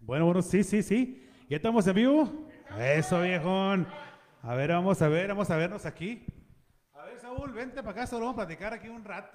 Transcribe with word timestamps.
Bueno, 0.00 0.24
bueno, 0.26 0.42
sí, 0.42 0.64
sí, 0.64 0.82
sí. 0.82 1.28
¿Ya 1.48 1.56
estamos 1.56 1.86
en 1.86 1.94
vivo? 1.94 2.48
Eso, 2.78 3.20
viejón. 3.22 3.86
A 4.42 4.54
ver, 4.54 4.70
vamos 4.70 5.00
a 5.02 5.08
ver, 5.08 5.28
vamos 5.28 5.50
a 5.50 5.56
vernos 5.56 5.84
aquí. 5.86 6.24
A 6.94 7.04
ver, 7.04 7.18
Saúl, 7.20 7.52
vente 7.52 7.76
para 7.82 7.90
acá, 7.90 8.06
solo 8.06 8.26
vamos 8.26 8.40
a 8.42 8.46
platicar 8.46 8.72
aquí 8.72 8.88
un 8.88 9.04
rato. 9.04 9.32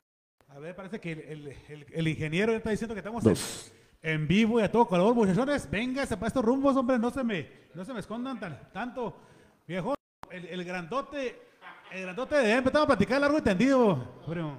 A 0.49 0.59
ver, 0.59 0.75
parece 0.75 0.99
que 0.99 1.11
el, 1.11 1.19
el- 1.19 1.47
el- 1.69 1.85
el 1.91 2.07
ingeniero 2.07 2.51
ya 2.51 2.57
está 2.57 2.69
diciendo 2.69 2.95
que 2.95 2.99
estamos 2.99 3.25
en, 4.01 4.11
en 4.13 4.27
vivo 4.27 4.59
y 4.59 4.63
a 4.63 4.71
todo 4.71 4.87
color, 4.87 5.13
muchachones. 5.13 5.69
Véngase 5.69 6.15
para 6.17 6.27
estos 6.27 6.43
rumbos, 6.45 6.75
hombre, 6.75 6.97
no 6.97 7.11
se 7.11 7.23
me, 7.23 7.49
no 7.73 7.83
se 7.85 7.93
me 7.93 7.99
escondan 7.99 8.39
tan, 8.39 8.71
tanto. 8.71 9.19
Viejo, 9.67 9.93
el, 10.31 10.45
el 10.45 10.63
grandote, 10.63 11.39
el 11.91 12.01
grandote 12.03 12.35
de 12.37 12.53
empezamos 12.53 12.85
a 12.85 12.87
platicar 12.87 13.19
largo 13.21 13.37
y 13.37 13.41
tendido. 13.41 14.21
Pero 14.27 14.57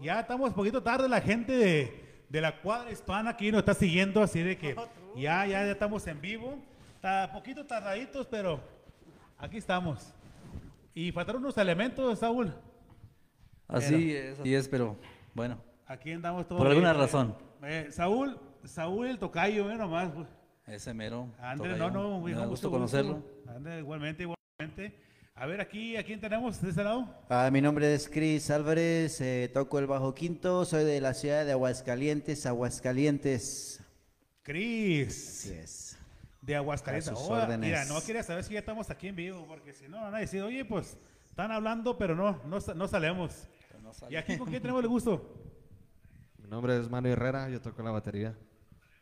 ya 0.00 0.20
estamos 0.20 0.50
un 0.50 0.54
poquito 0.54 0.82
tarde, 0.82 1.08
la 1.08 1.20
gente 1.20 1.52
de, 1.52 2.07
de 2.28 2.40
la 2.40 2.60
cuadra 2.60 2.90
hispana 2.90 3.30
aquí 3.30 3.50
nos 3.50 3.60
está 3.60 3.74
siguiendo, 3.74 4.22
así 4.22 4.42
de 4.42 4.56
que 4.58 4.74
ya, 5.16 5.46
ya, 5.46 5.64
ya 5.64 5.70
estamos 5.72 6.06
en 6.06 6.20
vivo. 6.20 6.58
Está 6.96 7.30
poquito 7.32 7.64
tardaditos, 7.64 8.26
pero 8.26 8.60
aquí 9.38 9.56
estamos. 9.58 10.12
Y 10.94 11.12
faltaron 11.12 11.42
unos 11.42 11.56
elementos, 11.58 12.18
Saúl. 12.18 12.52
Así 13.68 14.14
es, 14.14 14.40
así 14.40 14.54
es, 14.54 14.68
pero 14.68 14.96
bueno, 15.34 15.58
Aquí 15.86 16.12
andamos 16.12 16.46
todos. 16.46 16.60
por 16.60 16.66
alguna 16.70 16.92
bien. 16.92 17.02
razón. 17.02 17.34
Eh, 17.62 17.88
Saúl, 17.90 18.38
Saúl 18.64 19.06
el 19.06 19.18
tocayo, 19.18 19.70
eh, 19.70 19.76
nomás. 19.76 20.10
pues. 20.10 20.26
Ese 20.66 20.92
mero. 20.92 21.28
André, 21.40 21.72
tocayo, 21.72 21.90
no, 21.90 22.02
no, 22.10 22.18
me 22.20 22.26
viejo, 22.26 22.40
da 22.40 22.46
gusto 22.46 22.70
conocerlo. 22.70 23.22
André, 23.46 23.78
igualmente, 23.78 24.24
igualmente. 24.24 24.98
A 25.40 25.46
ver, 25.46 25.60
aquí, 25.60 25.96
¿a 25.96 26.02
quién 26.02 26.20
tenemos 26.20 26.60
de 26.60 26.70
este 26.70 26.82
lado? 26.82 27.06
Ah, 27.28 27.48
mi 27.52 27.60
nombre 27.60 27.94
es 27.94 28.08
Chris 28.08 28.50
Álvarez, 28.50 29.20
eh, 29.20 29.48
toco 29.54 29.78
el 29.78 29.86
bajo 29.86 30.12
quinto, 30.12 30.64
soy 30.64 30.82
de 30.84 31.00
la 31.00 31.14
ciudad 31.14 31.44
de 31.44 31.52
Aguascalientes, 31.52 32.44
Aguascalientes. 32.44 33.80
Cris. 34.42 35.44
Así 35.46 35.52
es. 35.54 35.98
De 36.42 36.56
Aguascalientes. 36.56 37.12
A 37.12 37.14
sus 37.14 37.24
Oh, 37.28 37.34
órdenes. 37.34 37.60
mira, 37.60 37.84
no 37.84 38.00
quería 38.04 38.24
saber 38.24 38.42
si 38.42 38.54
ya 38.54 38.58
estamos 38.60 38.90
aquí 38.90 39.06
en 39.06 39.14
vivo, 39.14 39.46
porque 39.46 39.72
si 39.74 39.86
no, 39.88 40.00
van 40.00 40.14
a 40.16 40.18
decir, 40.18 40.42
oye, 40.42 40.64
pues, 40.64 40.98
están 41.28 41.52
hablando, 41.52 41.96
pero 41.96 42.16
no, 42.16 42.40
no, 42.44 42.58
no 42.74 42.88
salemos. 42.88 43.46
¿Y 44.10 44.16
aquí 44.16 44.36
con 44.38 44.48
quién 44.48 44.60
tenemos 44.60 44.82
el 44.82 44.88
gusto? 44.88 45.34
Mi 46.38 46.48
nombre 46.48 46.76
es 46.80 46.90
Mario 46.90 47.12
Herrera, 47.12 47.48
yo 47.48 47.60
toco 47.60 47.80
la 47.82 47.92
batería. 47.92 48.36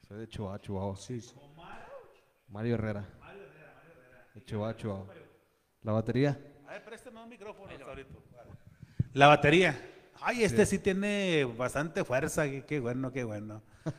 Soy 0.06 0.18
de 0.18 0.28
Chihuahua, 0.28 0.60
Chihuahua. 0.60 0.96
Sí, 0.96 1.18
Mario 2.50 2.74
Herrera. 2.74 3.08
De 4.34 4.44
Chihuahua, 4.44 4.76
Chihuahua. 4.76 5.06
La 5.86 5.92
batería. 5.92 6.36
A 6.66 6.72
ver, 6.72 6.84
préstame 6.84 7.22
un 7.22 7.28
micrófono 7.28 7.70
ahorita. 7.70 8.10
La 9.12 9.28
batería. 9.28 9.80
Ay, 10.20 10.42
este 10.42 10.66
sí, 10.66 10.80
tiene 10.80 11.44
bastante 11.44 12.02
fuerza, 12.02 12.42
qué, 12.44 12.64
qué 12.64 12.80
bueno, 12.80 13.12
qué 13.12 13.22
bueno. 13.22 13.62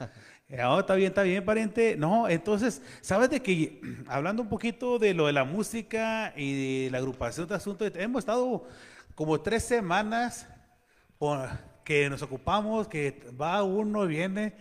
Eh, 0.49 0.63
oh, 0.63 0.79
está 0.79 0.95
bien, 0.95 1.09
está 1.09 1.23
bien, 1.23 1.43
pariente. 1.43 1.97
No, 1.97 2.29
entonces, 2.29 2.81
¿sabes 3.01 3.29
de 3.29 3.41
que 3.41 3.81
hablando 4.07 4.41
un 4.41 4.47
poquito 4.47 4.97
de 4.97 5.13
lo 5.13 5.27
de 5.27 5.33
la 5.33 5.43
música 5.43 6.33
y 6.37 6.85
de 6.85 6.91
la 6.91 6.99
agrupación 6.99 7.47
de 7.49 7.55
asuntos, 7.55 7.91
hemos 7.95 8.19
estado 8.19 8.65
como 9.13 9.41
tres 9.41 9.63
semanas 9.63 10.47
por- 11.17 11.49
que 11.83 12.09
nos 12.09 12.21
ocupamos, 12.21 12.87
que 12.87 13.29
va 13.39 13.61
uno 13.63 14.05
y 14.05 14.07
viene. 14.07 14.55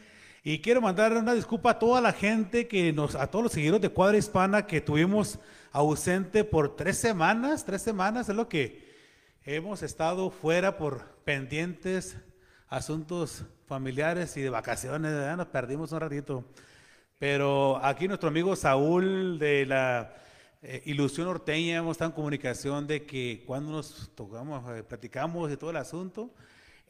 Y 0.48 0.60
quiero 0.60 0.80
mandar 0.80 1.12
una 1.12 1.34
disculpa 1.34 1.70
a 1.70 1.78
toda 1.80 2.00
la 2.00 2.12
gente 2.12 2.68
que 2.68 2.92
nos, 2.92 3.16
a 3.16 3.26
todos 3.26 3.42
los 3.42 3.52
seguidores 3.52 3.82
de 3.82 3.88
Cuadra 3.88 4.16
Hispana 4.16 4.64
que 4.64 4.80
tuvimos 4.80 5.40
ausente 5.72 6.44
por 6.44 6.76
tres 6.76 6.98
semanas, 6.98 7.64
tres 7.64 7.82
semanas 7.82 8.28
es 8.28 8.36
lo 8.36 8.48
que 8.48 8.94
hemos 9.42 9.82
estado 9.82 10.30
fuera 10.30 10.78
por 10.78 11.02
pendientes, 11.24 12.16
asuntos 12.68 13.42
familiares 13.66 14.36
y 14.36 14.40
de 14.40 14.50
vacaciones, 14.50 15.10
¿verdad? 15.10 15.36
nos 15.36 15.48
perdimos 15.48 15.90
un 15.90 15.98
ratito. 15.98 16.44
Pero 17.18 17.84
aquí 17.84 18.06
nuestro 18.06 18.28
amigo 18.28 18.54
Saúl 18.54 19.40
de 19.40 19.66
la 19.66 20.14
eh, 20.62 20.80
Ilusión 20.84 21.26
Norteña 21.26 21.78
hemos 21.78 21.96
estado 21.96 22.10
en 22.10 22.14
comunicación 22.14 22.86
de 22.86 23.04
que 23.04 23.42
cuando 23.44 23.72
nos 23.72 24.12
tocamos, 24.14 24.62
eh, 24.76 24.84
platicamos 24.84 25.50
de 25.50 25.56
todo 25.56 25.70
el 25.70 25.76
asunto. 25.78 26.30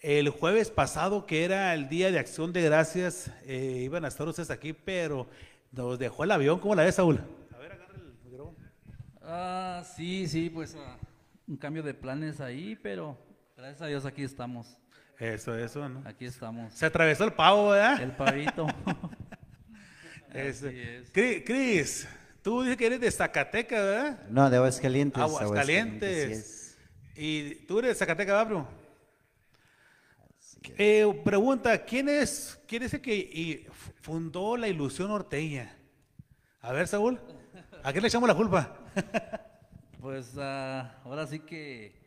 El 0.03 0.29
jueves 0.29 0.71
pasado, 0.71 1.27
que 1.27 1.45
era 1.45 1.75
el 1.75 1.89
Día 1.89 2.11
de 2.11 2.19
Acción 2.19 2.53
de 2.53 2.62
Gracias, 2.62 3.31
eh, 3.45 3.81
iban 3.83 4.05
a 4.05 4.09
estar 4.09 4.29
ustedes 4.29 4.51
aquí, 4.51 4.73
pero 4.73 5.27
nos 5.73 5.99
dejó 5.99 6.25
el 6.25 6.31
avión. 6.31 6.59
¿Cómo 6.61 6.75
la 6.75 6.84
ves, 6.84 6.97
Saúl? 6.97 7.19
A 7.55 7.59
ver, 7.59 7.73
agarra 7.73 7.95
el 7.97 8.12
micrófono. 8.25 8.59
Ah, 9.23 9.83
sí, 9.97 10.29
sí, 10.29 10.51
pues 10.51 10.77
ah, 10.79 10.99
un 11.49 11.56
cambio 11.56 11.83
de 11.83 11.95
planes 11.95 12.41
ahí, 12.41 12.79
pero 12.83 13.19
gracias 13.56 13.83
a 13.83 13.87
Dios 13.87 14.05
aquí 14.05 14.23
estamos. 14.23 14.79
Eso, 15.19 15.56
eso, 15.56 15.89
¿no? 15.89 16.03
Aquí 16.06 16.27
estamos. 16.27 16.75
Se 16.75 16.85
atravesó 16.87 17.25
el 17.25 17.33
pavo, 17.33 17.71
¿verdad? 17.71 18.01
El 18.03 18.12
pavito. 18.12 18.67
Ese. 20.33 20.69
Así 20.69 20.79
es. 20.81 21.12
Cri- 21.12 21.43
Cris, 21.45 22.06
tú 22.43 22.61
dices 22.62 22.77
que 22.77 22.87
eres 22.87 23.01
de 23.01 23.11
Zacatecas, 23.11 23.81
¿verdad? 23.83 24.29
No, 24.29 24.51
de 24.51 24.59
Aguascalientes. 24.59 25.23
Aguascalientes. 25.23 26.77
Y 27.17 27.55
tú 27.67 27.79
eres 27.79 27.93
de 27.93 27.95
Zacatecas, 27.95 28.35
¿verdad, 28.35 28.47
bro? 28.47 28.86
Eh, 30.78 31.22
pregunta, 31.25 31.84
¿quién 31.84 32.09
es, 32.09 32.60
quién 32.66 32.82
es 32.82 32.94
el 32.94 33.00
que 33.00 33.15
y, 33.15 33.66
fundó 34.00 34.56
la 34.56 34.69
ilusión 34.69 35.09
norteña? 35.09 35.77
A 36.60 36.72
ver, 36.72 36.88
Saúl, 36.88 37.21
¿a 37.82 37.93
quién 37.93 38.03
le 38.03 38.09
echamos 38.09 38.28
la 38.28 38.34
culpa? 38.34 38.78
Pues 40.00 40.37
ah, 40.38 41.00
ahora 41.03 41.26
sí 41.26 41.41
que 41.41 41.99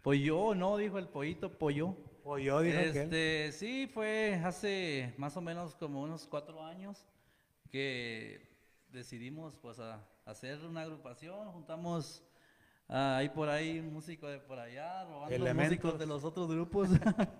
pollo, 0.00 0.54
¿no? 0.54 0.76
Dijo 0.76 0.96
el 0.98 1.08
pollito, 1.08 1.58
pollo. 1.58 1.96
O 2.22 2.38
yo, 2.38 2.60
dijo 2.60 2.78
aquel. 2.78 2.96
Este, 2.96 3.50
sí, 3.50 3.90
fue 3.92 4.40
hace 4.44 5.12
más 5.16 5.36
o 5.36 5.40
menos 5.40 5.74
como 5.74 6.02
unos 6.02 6.24
cuatro 6.28 6.64
años 6.64 7.04
que 7.68 8.48
decidimos 8.92 9.56
pues 9.56 9.80
a, 9.80 10.06
hacer 10.24 10.64
una 10.64 10.82
agrupación, 10.82 11.50
juntamos 11.50 12.22
ah, 12.92 13.16
ahí 13.16 13.28
por 13.28 13.48
ahí 13.48 13.78
un 13.80 13.92
músico 13.92 14.28
de 14.28 14.38
por 14.38 14.58
allá, 14.58 15.04
robando 15.04 15.34
Elementos. 15.34 15.64
músicos 15.70 15.98
de 15.98 16.06
los 16.06 16.22
otros 16.24 16.48
grupos. 16.50 16.88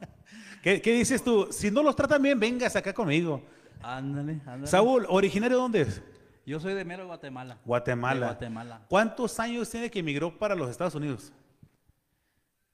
¿Qué, 0.63 0.81
qué 0.81 0.93
dices 0.95 1.23
tú? 1.23 1.49
Si 1.53 1.71
no 1.71 1.83
los 1.83 1.95
tratan 1.95 2.23
bien, 2.23 2.41
vengas 2.41 2.75
acá 2.75 2.93
conmigo. 2.93 3.43
ándale, 3.83 4.41
ándale. 4.47 4.67
Saúl, 4.67 5.07
¿originario 5.09 5.57
de 5.59 5.63
dónde 5.63 5.81
es? 5.83 6.03
Yo 6.45 6.59
soy 6.59 6.75
de 6.75 6.85
Mero, 6.85 7.07
Guatemala. 7.07 7.59
Guatemala. 7.65 8.21
De 8.21 8.27
Guatemala. 8.33 8.83
¿Cuántos 8.89 9.39
años 9.39 9.71
tiene 9.71 9.89
que 9.91 10.01
emigró 10.01 10.37
para 10.37 10.57
los 10.57 10.69
Estados 10.71 10.95
Unidos? 10.97 11.33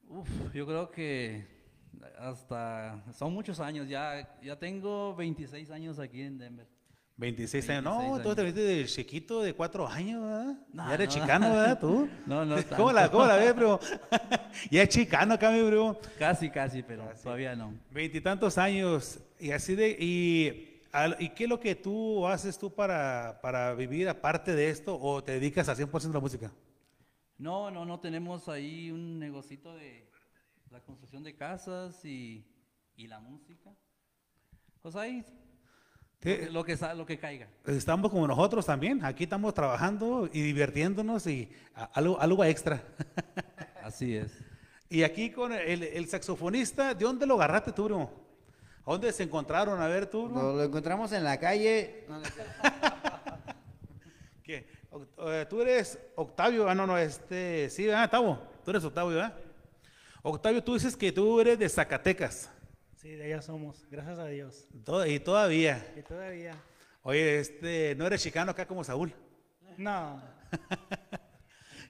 Uf, 0.08 0.28
yo 0.54 0.66
creo 0.66 0.90
que 0.90 1.46
hasta 2.18 3.02
son 3.12 3.34
muchos 3.34 3.60
años, 3.60 3.86
ya, 3.88 4.38
ya 4.42 4.58
tengo 4.58 5.14
26 5.16 5.70
años 5.70 5.98
aquí 5.98 6.22
en 6.22 6.38
Denver. 6.38 6.66
26 7.18 7.68
años. 7.70 7.84
26 7.84 8.18
No, 8.18 8.22
tú 8.22 8.34
te 8.34 8.44
viste 8.44 8.60
de 8.60 8.86
chiquito 8.86 9.42
de 9.42 9.52
cuatro 9.52 9.86
años, 9.88 10.22
¿verdad? 10.22 10.56
No, 10.72 10.88
ya 10.88 10.94
eres 10.94 11.08
no. 11.08 11.14
chicano, 11.14 11.50
¿verdad? 11.50 11.78
Tú. 11.80 12.08
No, 12.26 12.44
no 12.44 12.56
¿Cómo 12.76 12.92
la, 12.92 13.02
tanto. 13.02 13.16
cómo 13.18 13.26
la 13.26 13.36
ves, 13.36 13.54
bro? 13.56 13.80
ya 14.70 14.82
es 14.84 14.88
chicano 14.88 15.34
acá, 15.34 15.50
mi 15.50 15.62
bro. 15.62 15.98
Casi, 16.18 16.48
casi, 16.48 16.82
pero 16.82 17.04
todavía 17.22 17.54
no. 17.56 17.74
Veintitantos 17.90 18.56
años. 18.56 19.18
Y 19.40 19.50
así 19.50 19.74
de. 19.74 19.90
Y, 19.98 20.80
al- 20.92 21.16
¿Y 21.18 21.30
qué 21.30 21.44
es 21.44 21.50
lo 21.50 21.58
que 21.60 21.74
tú 21.74 22.26
haces 22.26 22.56
tú 22.56 22.72
para, 22.72 23.40
para 23.42 23.74
vivir 23.74 24.08
aparte 24.08 24.54
de 24.54 24.70
esto 24.70 24.98
o 25.00 25.22
te 25.22 25.32
dedicas 25.32 25.68
al 25.68 25.76
100% 25.76 26.10
a 26.10 26.14
la 26.14 26.20
música? 26.20 26.52
No, 27.36 27.70
no, 27.70 27.84
no 27.84 27.98
tenemos 28.00 28.48
ahí 28.48 28.90
un 28.92 29.18
negocito 29.18 29.74
de 29.74 30.08
la 30.70 30.80
construcción 30.80 31.22
de 31.24 31.34
casas 31.34 32.04
y, 32.04 32.44
y 32.96 33.06
la 33.08 33.18
música. 33.20 33.70
Pues 34.82 34.94
ahí 34.96 35.24
Lo 36.50 36.64
que 36.64 36.76
lo 36.96 37.06
que 37.06 37.16
caiga. 37.18 37.46
Estamos 37.64 38.10
como 38.10 38.26
nosotros 38.26 38.66
también. 38.66 39.04
Aquí 39.04 39.22
estamos 39.24 39.54
trabajando 39.54 40.28
y 40.32 40.42
divirtiéndonos 40.42 41.26
y 41.28 41.48
a- 41.76 41.84
algo, 41.94 42.20
algo 42.20 42.44
extra. 42.44 42.82
Así 43.84 44.16
es. 44.16 44.32
y 44.90 45.02
aquí 45.04 45.30
con 45.30 45.52
el, 45.52 45.82
el 45.84 46.08
saxofonista, 46.08 46.92
¿de 46.94 47.04
dónde 47.04 47.24
lo 47.26 47.34
agarraste 47.36 47.70
tú, 47.72 48.08
dónde 48.84 49.12
se 49.12 49.22
encontraron? 49.22 49.80
A 49.80 49.86
ver, 49.86 50.06
tú. 50.06 50.28
Lo, 50.28 50.56
lo 50.56 50.64
encontramos 50.64 51.12
en 51.12 51.22
la 51.24 51.38
calle. 51.38 52.04
no, 52.08 52.18
no, 52.18 52.26
¿Qué? 54.42 54.66
Eh, 55.18 55.46
Tú 55.48 55.62
eres 55.62 55.98
Octavio, 56.16 56.68
ah, 56.68 56.74
no, 56.74 56.86
no, 56.86 56.98
este, 56.98 57.70
sí, 57.70 57.86
¿verdad, 57.86 58.04
Octavio? 58.04 58.38
Tú 58.64 58.70
eres 58.72 58.84
Octavio, 58.84 59.14
¿verdad? 59.16 59.34
Octavio, 60.22 60.62
tú 60.64 60.74
dices 60.74 60.96
que 60.96 61.12
tú 61.12 61.40
eres 61.40 61.58
de 61.58 61.68
Zacatecas, 61.68 62.50
Sí, 62.98 63.10
de 63.10 63.24
allá 63.24 63.40
somos, 63.40 63.86
gracias 63.88 64.18
a 64.18 64.26
Dios. 64.26 64.66
y 65.06 65.20
todavía. 65.20 65.94
Y 65.96 66.02
todavía. 66.02 66.60
Oye, 67.02 67.38
este, 67.38 67.94
no 67.96 68.06
eres 68.06 68.22
chicano 68.22 68.50
acá 68.50 68.66
como 68.66 68.84
Saúl. 68.84 69.14
No, 69.76 70.20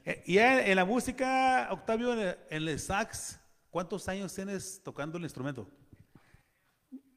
Eh, 0.04 0.22
y 0.24 0.38
en 0.38 0.74
la 0.74 0.86
música, 0.86 1.68
Octavio, 1.70 2.14
en 2.14 2.18
el, 2.20 2.38
en 2.48 2.68
el 2.68 2.78
sax, 2.78 3.38
¿cuántos 3.68 4.08
años 4.08 4.34
tienes 4.34 4.80
tocando 4.82 5.18
el 5.18 5.24
instrumento? 5.24 5.68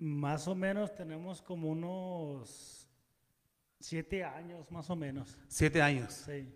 más 0.02 0.48
o 0.48 0.56
menos 0.56 0.94
tenemos 0.96 1.44
como 1.44 1.70
unos 1.70 2.90
siete 3.80 4.24
años, 4.24 4.70
más 4.72 4.90
o 4.90 4.96
menos. 4.96 5.38
Siete 5.48 5.80
años. 5.80 6.24
Sí. 6.26 6.52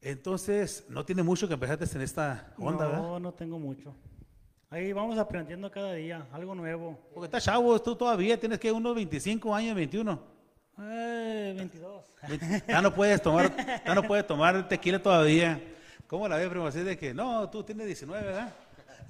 Entonces, 0.00 0.86
no 0.88 1.04
tiene 1.04 1.24
mucho 1.24 1.48
que 1.48 1.54
empezaste 1.54 1.96
en 1.96 2.02
esta 2.02 2.54
onda, 2.56 2.86
¿verdad? 2.86 3.02
no, 3.02 3.18
no 3.18 3.34
tengo 3.34 3.58
mucho. 3.58 3.96
Ahí 4.72 4.90
vamos 4.94 5.18
aprendiendo 5.18 5.70
cada 5.70 5.92
día, 5.92 6.26
algo 6.32 6.54
nuevo. 6.54 6.98
Porque 7.12 7.26
estás 7.26 7.44
chavo, 7.44 7.78
tú 7.82 7.94
todavía 7.94 8.40
tienes 8.40 8.58
que 8.58 8.72
unos 8.72 8.94
25 8.94 9.54
años, 9.54 9.76
21. 9.76 10.18
Eh, 10.80 11.52
22. 11.58 12.06
Ya 12.66 12.80
no 12.80 12.94
puedes 12.94 13.20
tomar, 13.20 13.54
ya 13.84 13.94
no 13.94 14.02
puedes 14.02 14.26
tomar 14.26 14.66
tequila 14.66 14.98
todavía. 14.98 15.60
¿Cómo 16.06 16.26
la 16.26 16.38
ves, 16.38 16.48
primo? 16.48 16.66
Así 16.66 16.80
de 16.80 16.96
que, 16.96 17.12
no, 17.12 17.50
tú 17.50 17.62
tienes 17.62 17.84
19, 17.84 18.24
¿verdad? 18.24 18.54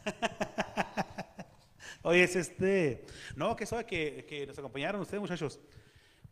Oye, 2.02 2.24
es 2.24 2.34
este, 2.34 3.06
no, 3.36 3.54
que 3.54 3.64
sabe 3.64 3.86
que, 3.86 4.26
que 4.28 4.48
nos 4.48 4.58
acompañaron 4.58 5.00
ustedes, 5.00 5.20
muchachos. 5.20 5.60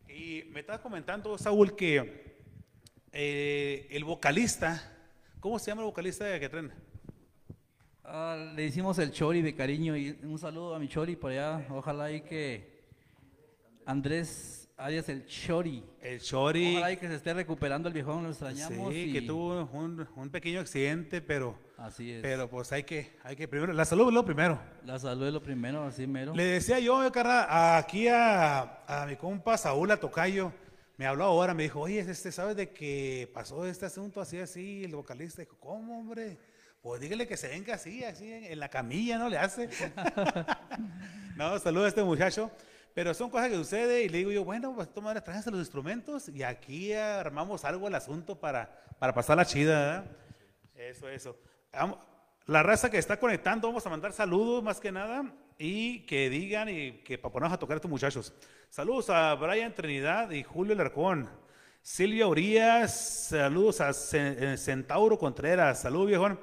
Y 0.09 0.43
me 0.51 0.59
estaba 0.59 0.83
comentando, 0.83 1.39
Saúl, 1.39 1.77
que 1.77 2.37
eh, 3.13 3.87
el 3.93 4.03
vocalista, 4.03 4.93
¿cómo 5.39 5.61
se 5.61 5.71
llama 5.71 5.83
el 5.83 5.87
vocalista 5.87 6.41
que 6.41 6.49
traen? 6.49 6.90
Ah, 8.13 8.53
le 8.57 8.65
hicimos 8.65 8.99
el 8.99 9.13
chori 9.13 9.41
de 9.41 9.55
cariño 9.55 9.97
y 9.97 10.19
un 10.25 10.37
saludo 10.39 10.75
a 10.75 10.79
mi 10.81 10.89
chori 10.89 11.15
por 11.17 11.31
allá. 11.31 11.65
Ojalá 11.71 12.11
y 12.11 12.23
que 12.23 12.81
Andrés 13.87 14.69
Arias 14.77 15.09
el 15.11 15.27
chori. 15.27 15.85
El 16.01 16.21
Chori. 16.21 16.73
Ojalá 16.77 16.93
y 16.93 16.97
que 16.97 17.07
se 17.07 17.15
esté 17.15 17.35
recuperando 17.35 17.87
el 17.89 17.95
viejón, 17.95 18.23
lo 18.25 18.31
extrañamos. 18.31 18.93
Sí, 18.93 19.01
y- 19.01 19.13
que 19.13 19.23
tuvo 19.23 19.69
un, 19.73 20.09
un 20.17 20.31
pequeño 20.31 20.59
accidente, 20.61 21.21
pero, 21.21 21.57
Así 21.77 22.11
es. 22.13 22.23
pero 22.23 22.49
pues 22.49 22.73
hay 22.73 22.83
que, 22.85 23.13
hay 23.23 23.37
que 23.37 23.47
primero, 23.47 23.73
la 23.75 23.85
salud 23.85 24.09
es 24.09 24.15
lo 24.15 24.25
primero. 24.25 24.59
La 24.85 24.99
salud 24.99 25.27
es 25.27 25.33
lo 25.33 25.43
primero, 25.43 25.85
así 25.85 26.07
mero. 26.07 26.35
Le 26.35 26.45
decía 26.45 26.79
yo, 26.81 27.11
carnal, 27.13 27.47
aquí 27.79 28.09
a, 28.09 28.83
a 28.87 29.07
mi 29.07 29.17
compa 29.17 29.57
Saúl, 29.59 29.91
a 29.91 29.99
Tocayo, 29.99 30.51
me 30.97 31.07
habló 31.07 31.25
ahora, 31.25 31.53
me 31.55 31.63
dijo, 31.65 31.81
oye, 31.81 32.01
este, 32.01 32.33
¿sabes 32.33 32.57
de 32.57 32.71
que 32.71 33.31
pasó 33.35 33.67
este 33.67 33.85
asunto 33.87 34.21
así, 34.21 34.39
así? 34.39 34.83
El 34.85 34.97
vocalista 34.97 35.43
dijo, 35.43 35.57
¿cómo, 35.61 35.99
hombre? 36.01 36.39
Pues 36.83 37.01
dígale 37.01 37.27
que 37.27 37.37
se 37.37 37.49
venga 37.49 37.75
así, 37.75 38.03
así, 38.05 38.33
en, 38.33 38.59
la 38.59 38.71
camilla, 38.71 39.19
¿no? 39.19 39.29
Le 39.29 39.37
hace. 39.37 39.69
no, 41.37 41.59
saludos 41.59 41.87
a 41.87 41.89
este 41.89 42.03
muchacho. 42.03 42.51
Pero 42.95 43.13
son 43.15 43.31
cosas 43.31 43.51
que 43.51 43.57
suceden 43.57 44.07
y 44.07 44.09
le 44.09 44.19
digo 44.19 44.31
yo, 44.33 44.45
bueno, 44.45 44.75
pues 44.75 44.93
toma, 44.93 45.15
tráiganse 45.21 45.51
los 45.51 45.61
instrumentos 45.61 46.29
y 46.29 46.43
aquí 46.43 46.93
armamos 46.93 47.65
algo 47.65 47.87
al 47.87 47.95
asunto 47.95 48.41
para, 48.41 48.83
para 48.99 49.15
pasar 49.15 49.37
la 49.37 49.45
chida, 49.45 49.79
¿verdad? 49.79 50.05
Eso, 50.75 51.09
eso. 51.09 51.37
La 52.47 52.63
raza 52.63 52.91
que 52.91 52.99
está 52.99 53.19
conectando, 53.19 53.69
vamos 53.69 53.87
a 53.87 53.91
mandar 53.91 54.13
saludos 54.13 54.63
más 54.63 54.81
que 54.81 54.91
nada 54.91 55.33
y 55.57 56.01
que 56.07 56.31
digan 56.31 56.69
y 56.69 57.03
que 57.03 57.19
para 57.19 57.33
ponernos 57.33 57.57
a 57.57 57.59
tocar 57.61 57.75
a 57.75 57.77
estos 57.77 57.91
muchachos. 57.91 58.33
Saludos 58.71 59.11
a 59.11 59.35
Brian 59.35 59.75
Trinidad 59.75 60.31
y 60.31 60.43
Julio 60.43 60.75
Larcón. 60.75 61.29
Silvia 61.83 62.27
Urias, 62.27 63.29
saludos 63.29 63.81
a 63.81 63.91
eh, 64.13 64.57
Centauro 64.59 65.19
Contreras, 65.19 65.83
saludos 65.83 66.09
viejón. 66.09 66.41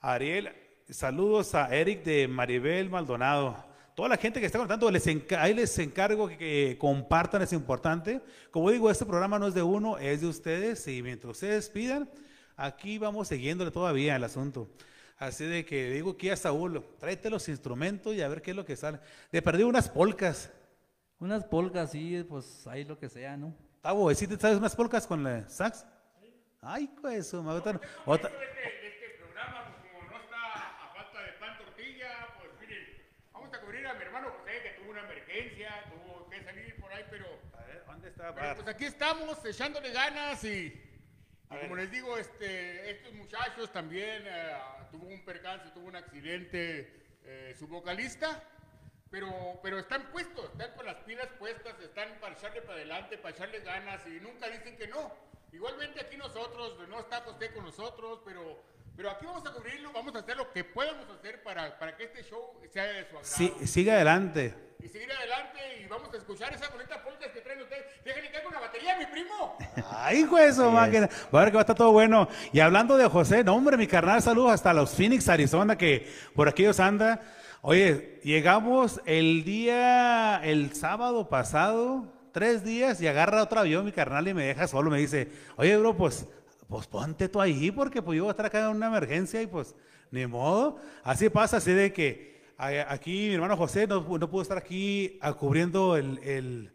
Ariel, 0.00 0.50
saludos 0.88 1.54
a 1.54 1.74
Eric 1.74 2.02
de 2.04 2.28
Maribel 2.28 2.88
Maldonado. 2.90 3.56
Toda 3.94 4.08
la 4.08 4.16
gente 4.16 4.40
que 4.40 4.46
está 4.46 4.58
conectando, 4.58 4.90
les 4.90 5.06
ahí 5.36 5.52
les 5.52 5.78
encargo 5.78 6.28
que, 6.28 6.38
que 6.38 6.76
compartan, 6.78 7.42
es 7.42 7.52
importante. 7.52 8.20
Como 8.50 8.70
digo, 8.70 8.90
este 8.90 9.04
programa 9.04 9.38
no 9.38 9.46
es 9.46 9.54
de 9.54 9.62
uno, 9.62 9.98
es 9.98 10.22
de 10.22 10.26
ustedes 10.28 10.86
y 10.88 11.02
mientras 11.02 11.32
ustedes 11.32 11.68
pidan, 11.68 12.08
aquí 12.56 12.96
vamos 12.98 13.28
siguiéndole 13.28 13.70
todavía 13.70 14.16
el 14.16 14.24
asunto. 14.24 14.70
Así 15.18 15.44
de 15.44 15.66
que 15.66 15.90
digo 15.90 16.12
aquí 16.12 16.30
a 16.30 16.36
Saúl, 16.36 16.82
tráete 16.98 17.28
los 17.28 17.46
instrumentos 17.50 18.14
y 18.14 18.22
a 18.22 18.28
ver 18.28 18.40
qué 18.40 18.52
es 18.52 18.56
lo 18.56 18.64
que 18.64 18.76
sale. 18.76 19.00
De 19.30 19.42
perdí 19.42 19.64
unas 19.64 19.90
polcas. 19.90 20.50
Unas 21.18 21.44
polcas, 21.44 21.90
sí, 21.90 22.24
pues 22.26 22.66
ahí 22.66 22.84
lo 22.84 22.98
que 22.98 23.10
sea, 23.10 23.36
¿no? 23.36 23.54
Tavo, 23.82 24.14
¿sí 24.14 24.26
te 24.26 24.38
sabes 24.38 24.56
unas 24.56 24.74
polcas 24.74 25.06
con 25.06 25.22
la 25.22 25.46
sax? 25.46 25.84
Ay, 26.62 26.88
pues 27.02 27.26
eso, 27.26 27.42
me 27.42 27.50
otra, 27.52 27.78
otra- 28.06 28.30
este, 28.30 28.86
este 28.88 29.18
programa, 29.22 29.64
pues, 29.66 29.92
como 29.92 30.10
no 30.10 30.16
está 30.22 30.36
a 30.54 30.92
falta 30.94 31.22
de 31.22 31.32
pan 31.38 31.56
tortilla, 31.58 32.08
pues 32.38 32.50
miren, 32.60 32.86
vamos 33.32 33.52
a 33.52 33.60
cubrir 33.60 33.86
a 33.86 33.94
mi 33.94 34.02
hermano 34.02 34.28
José 34.38 34.52
que 34.62 34.80
tuvo 34.80 34.90
una 34.92 35.00
emergencia, 35.04 35.70
tuvo 35.92 36.28
que 36.30 36.42
salir 36.44 36.76
por 36.80 36.92
ahí, 36.92 37.04
pero, 37.10 37.26
A 37.58 37.64
ver, 37.66 37.82
¿dónde 37.86 38.09
está? 38.28 38.34
pero, 38.34 38.54
pues 38.56 38.68
aquí 38.68 38.84
estamos 38.84 39.44
echándole 39.44 39.92
ganas 39.92 40.42
y, 40.44 40.66
y 41.50 41.58
como 41.62 41.76
les 41.76 41.90
digo, 41.90 42.16
este, 42.16 42.90
estos 42.90 43.12
muchachos 43.14 43.72
también 43.72 44.22
eh, 44.26 44.52
tuvo 44.90 45.06
un 45.06 45.24
percance, 45.24 45.70
tuvo 45.70 45.86
un 45.86 45.96
accidente, 45.96 47.18
eh, 47.24 47.54
su 47.58 47.66
vocalista. 47.66 48.42
Pero, 49.10 49.58
pero 49.60 49.80
están 49.80 50.08
puestos, 50.12 50.44
están 50.52 50.72
con 50.74 50.86
las 50.86 50.94
pilas 50.98 51.26
puestas, 51.36 51.74
están 51.80 52.08
para 52.20 52.34
echarle 52.34 52.62
para 52.62 52.74
adelante, 52.74 53.18
para 53.18 53.34
echarle 53.34 53.58
ganas 53.58 54.06
y 54.06 54.20
nunca 54.20 54.48
dicen 54.48 54.76
que 54.76 54.86
no. 54.86 55.12
Igualmente 55.52 56.00
aquí 56.00 56.16
nosotros, 56.16 56.88
no 56.88 57.00
está 57.00 57.20
José 57.22 57.52
con 57.52 57.64
nosotros, 57.64 58.20
pero, 58.24 58.62
pero 58.96 59.10
aquí 59.10 59.26
vamos 59.26 59.44
a 59.44 59.52
cubrirlo, 59.52 59.90
vamos 59.92 60.14
a 60.14 60.20
hacer 60.20 60.36
lo 60.36 60.52
que 60.52 60.62
podamos 60.62 61.10
hacer 61.10 61.42
para, 61.42 61.76
para 61.76 61.96
que 61.96 62.04
este 62.04 62.22
show 62.22 62.60
sea 62.70 62.84
de 62.84 63.02
su 63.10 63.18
agrado. 63.18 63.24
Sí, 63.24 63.66
sigue 63.66 63.90
adelante. 63.90 64.54
Y 64.82 64.88
seguir 64.88 65.12
adelante 65.12 65.58
y 65.84 65.86
vamos 65.88 66.12
a 66.14 66.16
escuchar 66.16 66.52
esas 66.54 66.72
bonitas 66.72 66.98
polcas 66.98 67.28
que 67.32 67.40
traen 67.40 67.60
ustedes. 67.60 67.84
Déjenle 68.04 68.30
caer 68.30 68.44
con 68.44 68.54
la 68.54 68.60
batería, 68.60 68.96
mi 68.98 69.06
primo. 69.06 69.58
Ay, 69.90 70.24
pues 70.24 70.52
eso, 70.52 70.70
máquina. 70.70 71.08
Va 71.34 71.40
a 71.40 71.44
ver 71.44 71.50
que 71.50 71.56
va 71.56 71.60
a 71.60 71.62
estar 71.62 71.76
todo 71.76 71.92
bueno. 71.92 72.28
Y 72.52 72.60
hablando 72.60 72.96
de 72.96 73.06
José, 73.06 73.44
no, 73.44 73.54
hombre, 73.54 73.76
mi 73.76 73.86
carnal, 73.86 74.22
saludos 74.22 74.52
hasta 74.52 74.72
los 74.72 74.90
Phoenix, 74.94 75.28
Arizona, 75.28 75.76
que 75.76 76.10
por 76.34 76.48
aquellos 76.48 76.80
anda. 76.80 77.20
Oye, 77.60 78.20
llegamos 78.24 79.02
el 79.04 79.44
día, 79.44 80.40
el 80.42 80.74
sábado 80.74 81.28
pasado, 81.28 82.10
tres 82.32 82.64
días, 82.64 83.02
y 83.02 83.06
agarra 83.06 83.42
otro 83.42 83.60
avión 83.60 83.84
mi 83.84 83.92
carnal 83.92 84.26
y 84.28 84.32
me 84.34 84.46
deja 84.46 84.66
solo. 84.66 84.90
Me 84.90 84.98
dice, 84.98 85.28
oye, 85.56 85.76
bro, 85.76 85.94
pues, 85.94 86.26
pues 86.68 86.86
ponte 86.86 87.28
tú 87.28 87.38
ahí, 87.38 87.70
porque 87.70 88.00
pues 88.00 88.16
yo 88.16 88.24
voy 88.24 88.30
a 88.30 88.32
estar 88.32 88.46
acá 88.46 88.60
en 88.60 88.76
una 88.76 88.86
emergencia 88.86 89.42
y 89.42 89.46
pues, 89.46 89.74
ni 90.10 90.26
modo. 90.26 90.78
Así 91.04 91.28
pasa, 91.28 91.58
así 91.58 91.72
de 91.72 91.92
que 91.92 92.29
aquí 92.66 93.28
mi 93.28 93.34
hermano 93.34 93.56
José 93.56 93.86
no, 93.86 94.00
no 94.18 94.30
pudo 94.30 94.42
estar 94.42 94.58
aquí 94.58 95.18
ah, 95.22 95.32
cubriendo 95.34 95.96
el- 95.96 96.18
el, 96.22 96.72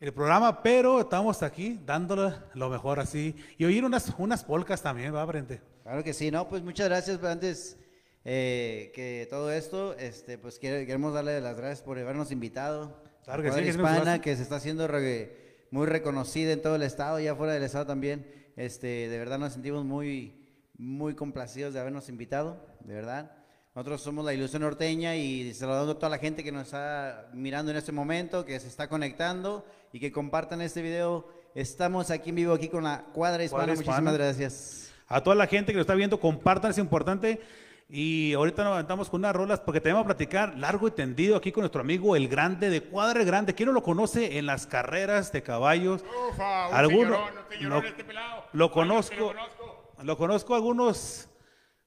el 0.00 0.12
programa, 0.12 0.62
pero 0.62 1.00
estamos 1.00 1.42
aquí 1.42 1.80
dándole 1.84 2.34
lo 2.54 2.68
mejor 2.68 3.00
así. 3.00 3.34
Y 3.58 3.64
oír 3.64 3.84
unas, 3.84 4.12
unas 4.18 4.44
polcas 4.44 4.82
también, 4.82 5.14
va, 5.14 5.26
frente. 5.26 5.60
Claro 5.82 6.04
que 6.04 6.12
sí, 6.12 6.30
no, 6.30 6.48
pues 6.48 6.62
muchas 6.62 6.88
gracias, 6.88 7.18
pero 7.18 7.32
antes 7.32 7.78
eh, 8.24 8.92
que 8.94 9.26
todo 9.30 9.50
esto, 9.50 9.94
este, 9.98 10.38
pues 10.38 10.58
queremos 10.58 11.14
darle 11.14 11.40
las 11.40 11.56
gracias 11.56 11.82
por 11.82 11.98
habernos 11.98 12.30
invitado. 12.30 13.02
Claro 13.24 13.42
que 13.42 13.50
sí, 13.52 13.62
que 13.62 13.68
Hispana, 13.70 14.20
que 14.20 14.36
se 14.36 14.42
está 14.42 14.56
haciendo 14.56 14.86
re- 14.88 15.66
muy 15.70 15.86
reconocida 15.86 16.52
en 16.52 16.62
todo 16.62 16.76
el 16.76 16.82
estado, 16.82 17.18
ya 17.20 17.34
fuera 17.34 17.54
del 17.54 17.62
estado 17.62 17.86
también. 17.86 18.26
Este, 18.56 19.08
de 19.08 19.18
verdad 19.18 19.38
nos 19.38 19.54
sentimos 19.54 19.84
muy, 19.84 20.46
muy 20.76 21.14
complacidos 21.14 21.72
de 21.74 21.80
habernos 21.80 22.08
invitado, 22.08 22.66
de 22.80 22.94
verdad. 22.94 23.32
Nosotros 23.74 24.02
somos 24.02 24.22
la 24.24 24.34
Ilusión 24.34 24.60
Norteña 24.62 25.16
y 25.16 25.54
saludando 25.54 25.92
a 25.92 25.94
toda 25.94 26.10
la 26.10 26.18
gente 26.18 26.44
que 26.44 26.52
nos 26.52 26.64
está 26.66 27.28
mirando 27.32 27.70
en 27.70 27.78
este 27.78 27.90
momento, 27.90 28.44
que 28.44 28.60
se 28.60 28.68
está 28.68 28.86
conectando 28.86 29.64
y 29.94 29.98
que 30.00 30.12
compartan 30.12 30.60
este 30.60 30.82
video. 30.82 31.26
Estamos 31.54 32.10
aquí 32.10 32.30
en 32.30 32.36
vivo 32.36 32.52
aquí 32.52 32.68
con 32.68 32.84
la 32.84 33.02
Cuadra 33.14 33.42
Hispana. 33.44 33.62
Cuadra 33.64 33.74
Muchísimas 33.74 33.98
Hispana. 34.00 34.12
gracias. 34.12 34.92
A 35.08 35.22
toda 35.22 35.36
la 35.36 35.46
gente 35.46 35.72
que 35.72 35.76
nos 35.78 35.84
está 35.84 35.94
viendo, 35.94 36.20
compartan, 36.20 36.70
es 36.70 36.78
importante. 36.78 37.40
Y 37.88 38.34
ahorita 38.34 38.62
nos 38.62 38.74
aventamos 38.74 39.08
con 39.08 39.20
unas 39.22 39.34
rolas 39.34 39.60
porque 39.60 39.80
tenemos 39.80 40.02
que 40.02 40.06
platicar 40.06 40.56
largo 40.58 40.88
y 40.88 40.90
tendido 40.90 41.36
aquí 41.36 41.50
con 41.50 41.62
nuestro 41.62 41.80
amigo 41.80 42.14
El 42.14 42.28
Grande 42.28 42.68
de 42.68 42.82
Cuadra 42.82 43.20
El 43.20 43.26
Grande. 43.26 43.54
¿Quién 43.54 43.68
no 43.68 43.72
lo 43.72 43.82
conoce 43.82 44.36
en 44.38 44.44
las 44.46 44.66
carreras 44.66 45.32
de 45.32 45.42
caballos? 45.42 46.04
Ufa, 46.30 46.68
un 46.68 46.74
Alguno- 46.74 47.14
señorón, 47.16 47.38
un 47.38 47.52
señorón 47.56 47.82
lo- 47.82 47.88
este 47.88 48.04
pelado. 48.04 48.44
lo 48.52 48.70
conozco. 48.70 49.14
lo 49.16 49.26
conozco. 49.28 49.92
Lo 50.02 50.16
conozco 50.18 50.54
algunos, 50.54 51.28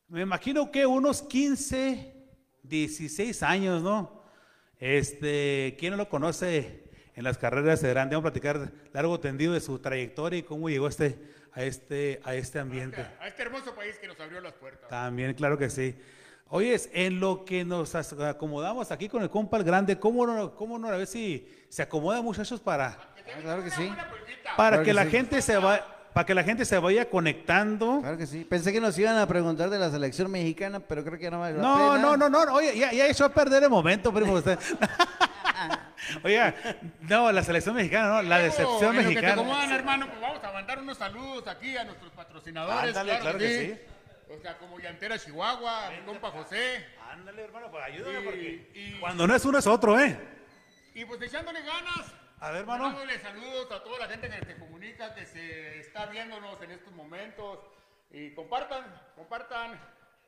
me 0.08 0.22
imagino 0.22 0.72
que 0.72 0.86
unos 0.86 1.22
15, 1.24 2.14
16 2.64 3.44
años, 3.44 3.82
¿no? 3.82 4.22
Este, 4.80 5.76
¿quién 5.80 5.92
no 5.92 5.98
lo 5.98 6.10
conoce 6.10 6.84
en 7.16 7.24
las 7.24 7.38
carreras 7.38 7.82
de 7.82 7.90
grande? 7.90 8.16
Vamos 8.16 8.30
a 8.30 8.32
platicar 8.34 8.72
largo 8.94 9.20
tendido 9.20 9.54
de 9.54 9.62
su 9.62 9.80
trayectoria 9.80 10.40
y 10.40 10.44
cómo 10.44 10.70
llegó 10.70 10.88
este, 10.88 11.20
a, 11.54 11.64
este, 11.64 12.22
a 12.24 12.36
este 12.36 12.60
ambiente. 12.60 13.02
A 13.20 13.28
este 13.28 13.42
hermoso 13.44 13.74
país 13.74 13.98
que 14.00 14.08
nos 14.08 14.20
abrió 14.20 14.42
las 14.42 14.54
puertas. 14.54 14.90
También, 14.90 15.34
claro 15.34 15.58
que 15.58 15.70
sí. 15.70 15.96
Oye, 16.50 16.80
en 16.94 17.20
lo 17.20 17.44
que 17.44 17.66
nos 17.66 17.96
as- 17.96 18.14
acomodamos 18.14 18.92
aquí 18.92 19.10
con 19.10 19.24
el 19.24 19.30
compa 19.32 19.58
el 19.58 19.64
grande, 19.64 19.98
¿cómo 19.98 20.28
no, 20.28 20.56
cómo 20.56 20.78
no 20.78 20.88
a 20.90 20.98
ver 20.98 21.08
si 21.08 21.50
se 21.70 21.82
acomoda 21.82 22.22
muchachos 22.22 22.60
para, 22.60 22.90
Ah, 22.90 23.42
claro 23.42 23.64
que 23.64 23.72
sí. 23.72 23.88
Para 24.56 24.56
Claro 24.56 24.78
que 24.82 24.86
que 24.86 24.94
la 24.94 25.06
sí. 25.06 25.10
gente 25.10 25.42
se 25.42 25.58
va, 25.58 25.95
para 26.16 26.26
que 26.26 26.34
la 26.34 26.46
gente 26.46 26.64
se 26.64 26.80
vaya 26.80 27.10
conectando? 27.10 28.00
Claro 28.00 28.18
que 28.18 28.26
sí. 28.26 28.46
Pensé 28.46 28.72
que 28.72 28.80
nos 28.80 28.98
iban 28.98 29.18
a 29.18 29.28
preguntar 29.28 29.70
de 29.70 29.78
la 29.78 29.92
selección 29.92 30.32
mexicana, 30.32 30.80
pero 30.80 31.04
creo 31.04 31.18
que 31.18 31.26
ya 31.26 31.30
no 31.32 31.42
vale 31.42 31.58
la 31.58 31.62
No, 31.62 31.76
pena. 31.92 31.98
no, 32.00 32.16
no, 32.16 32.30
no, 32.46 32.54
oye, 32.54 32.78
ya, 32.78 32.94
ya 32.94 33.06
echó 33.08 33.26
a 33.26 33.30
perder 33.34 33.64
el 33.64 33.70
momento, 33.70 34.14
primo. 34.14 34.32
Usted. 34.32 34.58
Oiga, 36.24 36.56
no, 37.02 37.32
la 37.34 37.44
selección 37.44 37.76
mexicana, 37.76 38.08
no, 38.08 38.22
la 38.22 38.40
decepción 38.40 38.96
en 38.96 39.04
lo 39.04 39.10
que 39.10 39.16
te 39.16 39.22
mexicana. 39.22 39.34
acomodan, 39.34 39.72
hermano, 39.72 40.08
pues 40.08 40.22
vamos 40.22 40.42
a 40.44 40.52
mandar 40.54 40.80
unos 40.80 40.98
saludos 40.98 41.48
aquí 41.48 41.76
a 41.76 41.84
nuestros 41.84 42.12
patrocinadores. 42.14 42.96
Ándale, 42.96 43.20
claro 43.20 43.38
que 43.38 43.50
sí. 44.30 44.34
O 44.34 44.42
sea, 44.42 44.58
como 44.58 44.80
Llantera 44.80 45.20
Chihuahua, 45.20 45.90
mi 45.92 46.06
compa 46.06 46.32
José. 46.32 46.86
Ándale, 47.12 47.44
hermano, 47.44 47.70
pues 47.72 47.84
ayúdame 47.84 48.20
Y- 48.20 48.24
porque 48.24 48.72
y- 48.74 49.00
cuando 49.00 49.28
no 49.28 49.36
es 49.36 49.44
uno 49.46 49.58
es 49.58 49.68
otro, 49.68 50.00
¿eh? 50.00 50.18
Y 50.94 51.04
pues 51.06 51.22
echándole 51.22 51.60
ganas. 51.62 52.06
A 52.46 52.52
saludos 52.52 53.72
a 53.72 53.84
toda 53.84 53.98
la 53.98 54.08
gente 54.08 54.30
que 54.30 54.46
se 54.46 54.60
comunica, 54.60 55.16
que 55.16 55.26
se 55.26 55.80
está 55.80 56.06
viéndonos 56.06 56.62
en 56.62 56.70
estos 56.70 56.94
momentos. 56.94 57.58
Y 58.12 58.36
compartan, 58.36 58.86
compartan 59.16 59.80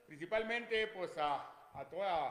principalmente 0.07 0.87
pues 0.87 1.11
a, 1.19 1.47
toda 1.91 2.29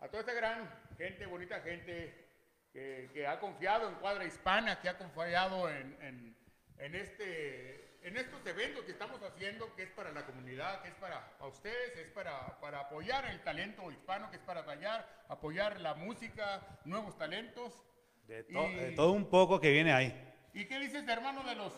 a 0.00 0.08
toda 0.08 0.20
esta 0.20 0.34
gran 0.34 0.70
gente, 0.98 1.24
bonita 1.24 1.62
gente 1.62 2.28
que, 2.74 3.26
ha 3.26 3.40
confiado 3.40 3.88
en 3.88 3.94
Cuadra 3.94 4.26
Hispana, 4.26 4.82
que 4.82 4.90
ha 4.90 4.98
confiado 4.98 5.70
en, 5.70 6.36
este, 6.76 7.98
en 8.02 8.18
estos 8.18 8.44
eventos 8.44 8.84
que 8.84 8.92
estamos 8.92 9.22
haciendo, 9.22 9.74
que 9.76 9.84
es 9.84 9.90
para 9.92 10.12
la 10.12 10.26
comunidad, 10.26 10.82
que 10.82 10.88
es 10.88 10.94
para, 10.96 11.26
para 11.38 11.50
ustedes, 11.50 11.96
es 11.96 12.10
para, 12.10 12.60
para 12.60 12.80
apoyar 12.80 13.24
el 13.24 13.40
talento 13.40 13.90
hispano, 13.90 14.30
que 14.30 14.36
es 14.36 14.42
para 14.42 14.66
tallar, 14.66 15.08
apoyar 15.30 15.80
la 15.80 15.94
música, 15.94 16.60
nuevos 16.84 17.16
talentos. 17.16 17.82
De, 18.26 18.42
to- 18.44 18.68
Y- 18.70 18.74
de 18.74 18.90
todo 18.92 19.12
un 19.12 19.26
poco 19.26 19.60
que 19.60 19.70
viene 19.72 19.92
ahí. 19.92 20.22
¿Y 20.54 20.64
qué 20.66 20.78
dices, 20.78 21.06
hermano, 21.08 21.42
de 21.44 21.54
los, 21.54 21.72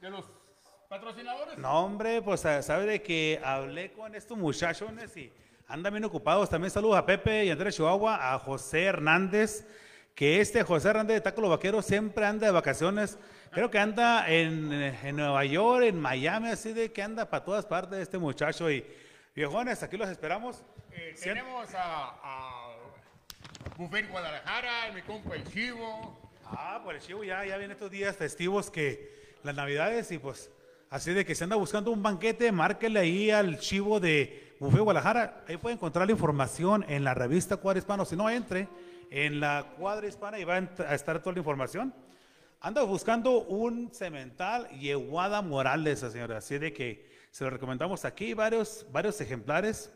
de 0.00 0.10
los 0.10 0.24
patrocinadores? 0.88 1.58
No, 1.58 1.84
hombre, 1.84 2.22
pues 2.22 2.40
sa- 2.40 2.62
sabe 2.62 2.86
de 2.86 3.02
que 3.02 3.40
hablé 3.44 3.92
con 3.92 4.14
estos 4.14 4.36
muchachos 4.38 4.90
y 5.16 5.32
andan 5.66 5.92
bien 5.92 6.04
ocupados. 6.04 6.48
También 6.50 6.70
saludos 6.70 6.98
a 6.98 7.06
Pepe 7.06 7.44
y 7.44 7.50
Andrés 7.50 7.76
Chihuahua, 7.76 8.32
a 8.34 8.38
José 8.38 8.84
Hernández, 8.84 9.66
que 10.14 10.40
este 10.40 10.62
José 10.62 10.88
Hernández 10.88 11.16
de 11.16 11.20
Taco 11.20 11.40
Los 11.40 11.50
Vaqueros 11.50 11.84
siempre 11.84 12.24
anda 12.26 12.46
de 12.46 12.52
vacaciones. 12.52 13.18
Creo 13.50 13.70
que 13.70 13.78
anda 13.78 14.28
en, 14.30 14.70
en 14.72 15.16
Nueva 15.16 15.44
York, 15.44 15.84
en 15.84 15.98
Miami, 16.00 16.48
así 16.50 16.72
de 16.74 16.92
que 16.92 17.02
anda 17.02 17.28
para 17.30 17.44
todas 17.44 17.64
partes 17.66 17.98
este 17.98 18.18
muchacho. 18.18 18.70
Y 18.70 18.84
viejones, 19.34 19.82
aquí 19.82 19.96
los 19.96 20.08
esperamos. 20.10 20.62
Eh, 20.92 21.14
tenemos 21.22 21.72
a, 21.74 22.18
a 22.22 22.67
Buffet 23.78 24.10
Guadalajara, 24.10 24.90
mi 24.92 25.02
compa 25.02 25.36
el 25.36 25.44
Chivo. 25.52 26.32
Ah, 26.46 26.80
pues 26.82 26.96
el 26.96 27.02
chivo 27.06 27.22
ya, 27.22 27.46
ya 27.46 27.56
vienen 27.58 27.76
estos 27.76 27.92
días 27.92 28.16
festivos 28.16 28.72
que 28.72 29.36
las 29.44 29.54
navidades 29.54 30.10
y 30.10 30.18
pues 30.18 30.50
así 30.90 31.12
de 31.12 31.24
que 31.24 31.36
se 31.36 31.44
anda 31.44 31.54
buscando 31.54 31.92
un 31.92 32.02
banquete, 32.02 32.50
márquele 32.50 32.98
ahí 32.98 33.30
al 33.30 33.60
chivo 33.60 34.00
de 34.00 34.56
Buffet 34.58 34.80
Guadalajara. 34.80 35.44
Ahí 35.46 35.58
puede 35.58 35.76
encontrar 35.76 36.06
la 36.06 36.12
información 36.12 36.84
en 36.88 37.04
la 37.04 37.14
revista 37.14 37.58
Cuadra 37.58 37.78
Hispano. 37.78 38.04
Si 38.04 38.16
no, 38.16 38.28
entre 38.28 38.66
en 39.12 39.38
la 39.38 39.74
Cuadra 39.78 40.08
Hispana 40.08 40.40
y 40.40 40.44
va 40.44 40.56
a, 40.56 40.94
estar 40.96 41.20
toda 41.20 41.34
la 41.34 41.38
información. 41.38 41.94
Anda 42.60 42.82
buscando 42.82 43.42
un 43.42 43.94
cemental 43.94 44.68
Yeguada 44.70 45.40
Morales, 45.40 46.00
señora. 46.00 46.38
Así 46.38 46.58
de 46.58 46.72
que 46.72 47.08
se 47.30 47.44
lo 47.44 47.50
recomendamos 47.50 48.04
aquí, 48.04 48.34
varios, 48.34 48.84
varios 48.90 49.20
ejemplares 49.20 49.92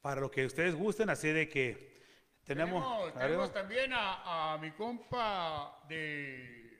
para 0.00 0.20
lo 0.20 0.28
que 0.28 0.44
ustedes 0.44 0.74
gusten. 0.74 1.08
Así 1.08 1.28
de 1.28 1.48
que 1.48 1.97
tenemos, 2.56 3.52
también 3.52 3.92
a, 3.92 4.52
a 4.54 4.58
mi 4.58 4.70
compa 4.72 5.78
de 5.88 6.78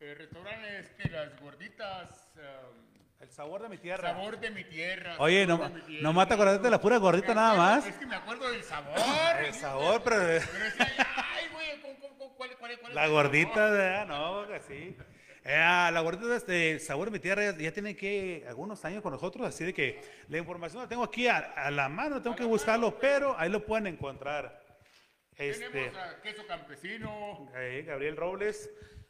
eh, 0.00 0.14
restaurante 0.16 0.78
este, 0.80 1.08
las 1.10 1.40
gorditas. 1.40 2.30
um, 2.36 2.86
el 3.20 3.30
sabor 3.30 3.62
de 3.62 3.68
mi 3.70 3.78
tierra. 3.78 4.10
sabor 4.12 4.38
de 4.38 4.50
mi 4.50 4.64
tierra. 4.64 5.16
Oye, 5.18 5.46
no, 5.46 5.56
de 5.56 5.68
mi 5.70 5.80
tierra. 5.80 6.02
no 6.02 6.12
mata 6.12 6.34
acordarte 6.34 6.62
de 6.64 6.70
la 6.70 6.80
pura 6.80 6.98
gordita 6.98 7.34
nada 7.34 7.54
más. 7.54 7.86
Es 7.86 7.96
que 7.96 8.04
me 8.06 8.16
acuerdo 8.16 8.50
del 8.50 8.62
sabor. 8.62 8.94
El 9.42 9.54
sabor, 9.54 10.02
pero 10.04 10.16
Pero 10.16 10.32
decía, 10.32 11.06
ay, 11.16 11.48
güey, 11.52 11.80
¿cómo- 11.80 11.94
cómo- 12.00 12.18
cómo- 12.18 12.36
¿cuál, 12.36 12.50
cuál, 12.58 12.78
cuál 12.78 12.90
es 12.90 12.94
la 12.94 13.06
gordita, 13.08 13.54
sabor? 13.54 13.70
¿verdad? 13.72 14.06
no, 14.06 14.46
que 14.48 14.60
sí. 14.60 14.96
Eh, 15.48 15.90
la 15.92 16.00
gordita 16.00 16.26
de 16.26 16.36
este 16.36 16.80
sabor 16.80 17.04
de 17.06 17.12
mi 17.12 17.20
tierra 17.20 17.52
ya, 17.52 17.56
ya 17.56 17.70
tiene 17.72 17.94
que 17.94 18.44
algunos 18.48 18.84
años 18.84 19.00
con 19.00 19.12
nosotros, 19.12 19.46
así 19.46 19.64
de 19.64 19.72
que 19.72 20.00
la 20.28 20.38
información 20.38 20.82
la 20.82 20.88
tengo 20.88 21.04
aquí 21.04 21.28
a, 21.28 21.36
a 21.38 21.70
la 21.70 21.88
mano, 21.88 22.20
tengo 22.20 22.34
que 22.34 22.42
buscarlo, 22.44 22.98
pero 22.98 23.38
ahí 23.38 23.48
lo 23.48 23.64
pueden 23.64 23.86
encontrar. 23.86 24.60
Este, 25.36 25.68
Tenemos 25.68 25.96
a 25.98 26.20
queso 26.20 26.44
campesino. 26.48 27.48
ahí, 27.54 27.82
Gabriel 27.82 28.16
Robles, 28.16 28.68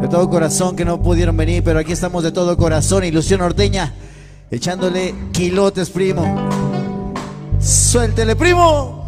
De 0.02 0.08
todo 0.10 0.30
corazón 0.30 0.76
que 0.76 0.86
no 0.86 1.02
pudieron 1.02 1.36
venir, 1.38 1.64
pero 1.64 1.80
aquí 1.80 1.94
estamos 1.94 2.24
de 2.24 2.32
todo 2.32 2.56
corazón, 2.58 3.04
Ilusión 3.04 3.40
Norteña. 3.40 3.94
Echándole 4.52 5.16
kilotes, 5.32 5.90
primo. 5.90 6.50
Suéltele, 7.60 8.36
primo. 8.36 9.06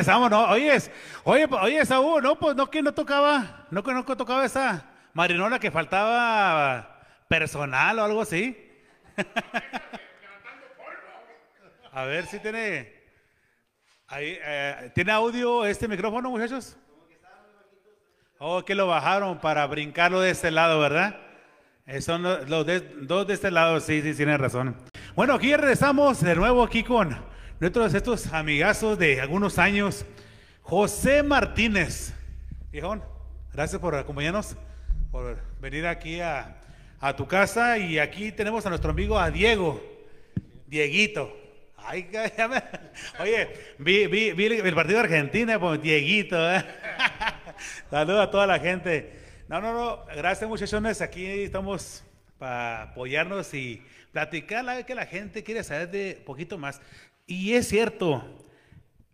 Regresamos, 0.00 0.30
¿no? 0.30 0.48
Oye, 0.48 0.80
pues, 1.24 1.62
oye, 1.62 1.84
Saúl, 1.84 2.22
no, 2.22 2.38
pues 2.38 2.56
no 2.56 2.70
que 2.70 2.82
no 2.82 2.94
tocaba, 2.94 3.66
no 3.70 3.82
que 3.82 3.92
no 3.92 4.02
tocaba 4.04 4.46
esa 4.46 4.86
marinola 5.12 5.58
que 5.58 5.70
faltaba 5.70 7.02
personal 7.28 7.98
o 7.98 8.04
algo 8.04 8.22
así. 8.22 8.56
A 11.92 12.04
ver 12.04 12.24
si 12.26 12.38
tiene. 12.38 12.94
Eh, 14.16 14.90
¿Tiene 14.94 15.12
audio 15.12 15.66
este 15.66 15.86
micrófono, 15.86 16.30
muchachos? 16.30 16.78
Oh, 18.38 18.64
que 18.64 18.74
lo 18.74 18.86
bajaron 18.86 19.38
para 19.38 19.66
brincarlo 19.66 20.20
de 20.20 20.30
este 20.30 20.50
lado, 20.50 20.80
¿verdad? 20.80 21.16
Eh, 21.86 22.00
son 22.00 22.22
los, 22.22 22.46
dos 22.46 23.26
de 23.26 23.34
este 23.34 23.50
lado, 23.50 23.80
sí, 23.80 24.00
sí, 24.00 24.14
tienen 24.14 24.38
razón. 24.38 24.76
Bueno, 25.14 25.34
aquí 25.34 25.54
regresamos 25.54 26.22
de 26.22 26.34
nuevo 26.34 26.62
aquí 26.62 26.82
con 26.82 27.14
nuestros 27.60 27.92
estos 27.92 28.32
amigazos 28.32 28.98
de 28.98 29.20
algunos 29.20 29.58
años. 29.58 30.06
José 30.62 31.22
Martínez. 31.22 32.14
Viejón, 32.72 33.04
gracias 33.52 33.78
por 33.78 33.94
acompañarnos, 33.94 34.56
por 35.10 35.38
venir 35.60 35.86
aquí 35.86 36.20
a, 36.20 36.58
a 37.00 37.14
tu 37.14 37.28
casa. 37.28 37.76
Y 37.76 37.98
aquí 37.98 38.32
tenemos 38.32 38.64
a 38.64 38.70
nuestro 38.70 38.92
amigo 38.92 39.18
a 39.18 39.30
Diego, 39.30 39.82
Dieguito. 40.68 41.36
Ay, 41.76 42.08
ya 42.12 42.80
Oye, 43.18 43.48
vi, 43.78 44.06
vi, 44.06 44.32
vi 44.32 44.46
el 44.46 44.74
partido 44.74 44.98
de 44.98 45.04
Argentina, 45.04 45.60
pues 45.60 45.82
Dieguito. 45.82 46.36
¿eh? 46.50 46.64
Saludos 47.90 48.26
a 48.26 48.30
toda 48.30 48.46
la 48.46 48.58
gente. 48.58 49.20
No, 49.48 49.60
no, 49.60 49.74
no, 49.74 50.06
gracias 50.16 50.48
muchachones. 50.48 51.02
Aquí 51.02 51.26
estamos 51.26 52.04
para 52.38 52.84
apoyarnos 52.84 53.52
y 53.52 53.82
platicar 54.12 54.64
la 54.64 54.82
que 54.84 54.94
la 54.94 55.04
gente 55.04 55.42
quiere 55.42 55.62
saber 55.62 55.90
de 55.90 56.22
poquito 56.24 56.56
más. 56.56 56.80
Y 57.30 57.54
es 57.54 57.68
cierto, 57.68 58.24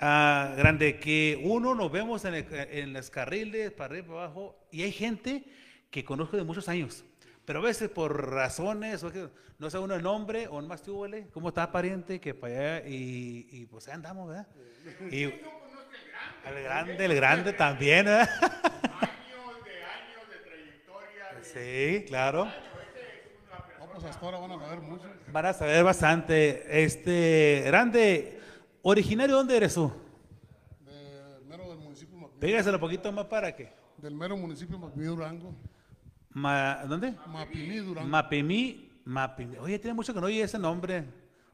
ah, 0.01 0.55
grande, 0.57 0.99
que 0.99 1.39
uno 1.43 1.75
nos 1.75 1.93
vemos 1.93 2.25
en, 2.25 2.33
el- 2.33 2.47
en 2.51 2.95
los 2.95 3.11
carriles, 3.11 3.73
para 3.73 3.91
arriba, 3.93 4.07
para 4.07 4.25
abajo, 4.25 4.59
y 4.71 4.85
hay 4.85 4.91
gente 4.93 5.45
que 5.91 6.03
conozco 6.03 6.39
de 6.39 6.43
muchos 6.43 6.67
años. 6.71 7.05
Pero 7.45 7.59
a 7.59 7.63
veces 7.63 7.91
por 7.91 8.31
razones, 8.31 9.05
o 9.05 9.13
que 9.13 9.29
no 9.59 9.69
sé 9.69 9.77
uno 9.79 9.95
el 9.95 10.03
nombre, 10.03 10.49
o 10.49 10.63
más 10.63 10.83
tú, 10.83 11.01
huele, 11.01 11.27
¿cómo 11.31 11.49
está 11.49 11.71
pariente? 11.71 12.19
Que 12.19 12.33
para 12.33 12.77
allá, 12.79 12.89
y, 12.89 13.49
y 13.51 13.67
pues 13.67 13.87
ahí 13.89 13.93
andamos, 13.95 14.29
¿verdad? 14.31 14.47
Y, 15.11 15.25
el 15.25 16.63
grande, 16.65 17.05
el 17.05 17.15
grande 17.17 17.53
también, 17.53 18.07
¿verdad? 18.07 18.31
Años 18.41 19.63
de 19.63 19.85
años 19.85 20.25
de 20.31 20.39
trayectoria. 20.43 21.43
Sí, 21.43 22.05
claro. 22.09 22.51
No, 23.97 24.03
pues 24.03 24.15
hasta 24.15 24.27
ahora 24.27 24.39
van 24.41 24.53
a 24.53 24.59
saber 24.59 24.81
mucho. 24.83 25.05
Van 25.33 25.47
a 25.47 25.53
saber 25.55 25.83
bastante. 25.83 26.83
Este, 26.85 27.63
grande, 27.65 28.39
originario, 28.83 29.37
¿dónde 29.37 29.57
eres 29.57 29.73
tú? 29.75 29.91
Del 30.85 31.47
mero 31.47 31.67
del 31.71 31.79
municipio 31.79 32.15
Macmillan. 32.19 32.39
Pégaselo 32.41 32.77
un 32.77 32.81
poquito 32.83 33.11
más 33.11 33.25
para 33.25 33.57
que. 33.57 33.73
Del 33.97 34.15
mero 34.15 34.37
municipio 34.37 34.79
Macmillan 34.79 35.17
Durango. 35.17 35.55
Ma- 36.31 36.85
¿Dónde? 36.87 37.15
Mapimí 37.27 37.77
Durango. 37.79 38.09
Mapimí, 38.11 38.91
Mapimí. 39.07 39.57
Oye, 39.57 39.79
tiene 39.79 39.95
mucho 39.95 40.13
que 40.13 40.21
no 40.21 40.27
oye 40.27 40.43
ese 40.43 40.59
nombre. 40.59 41.05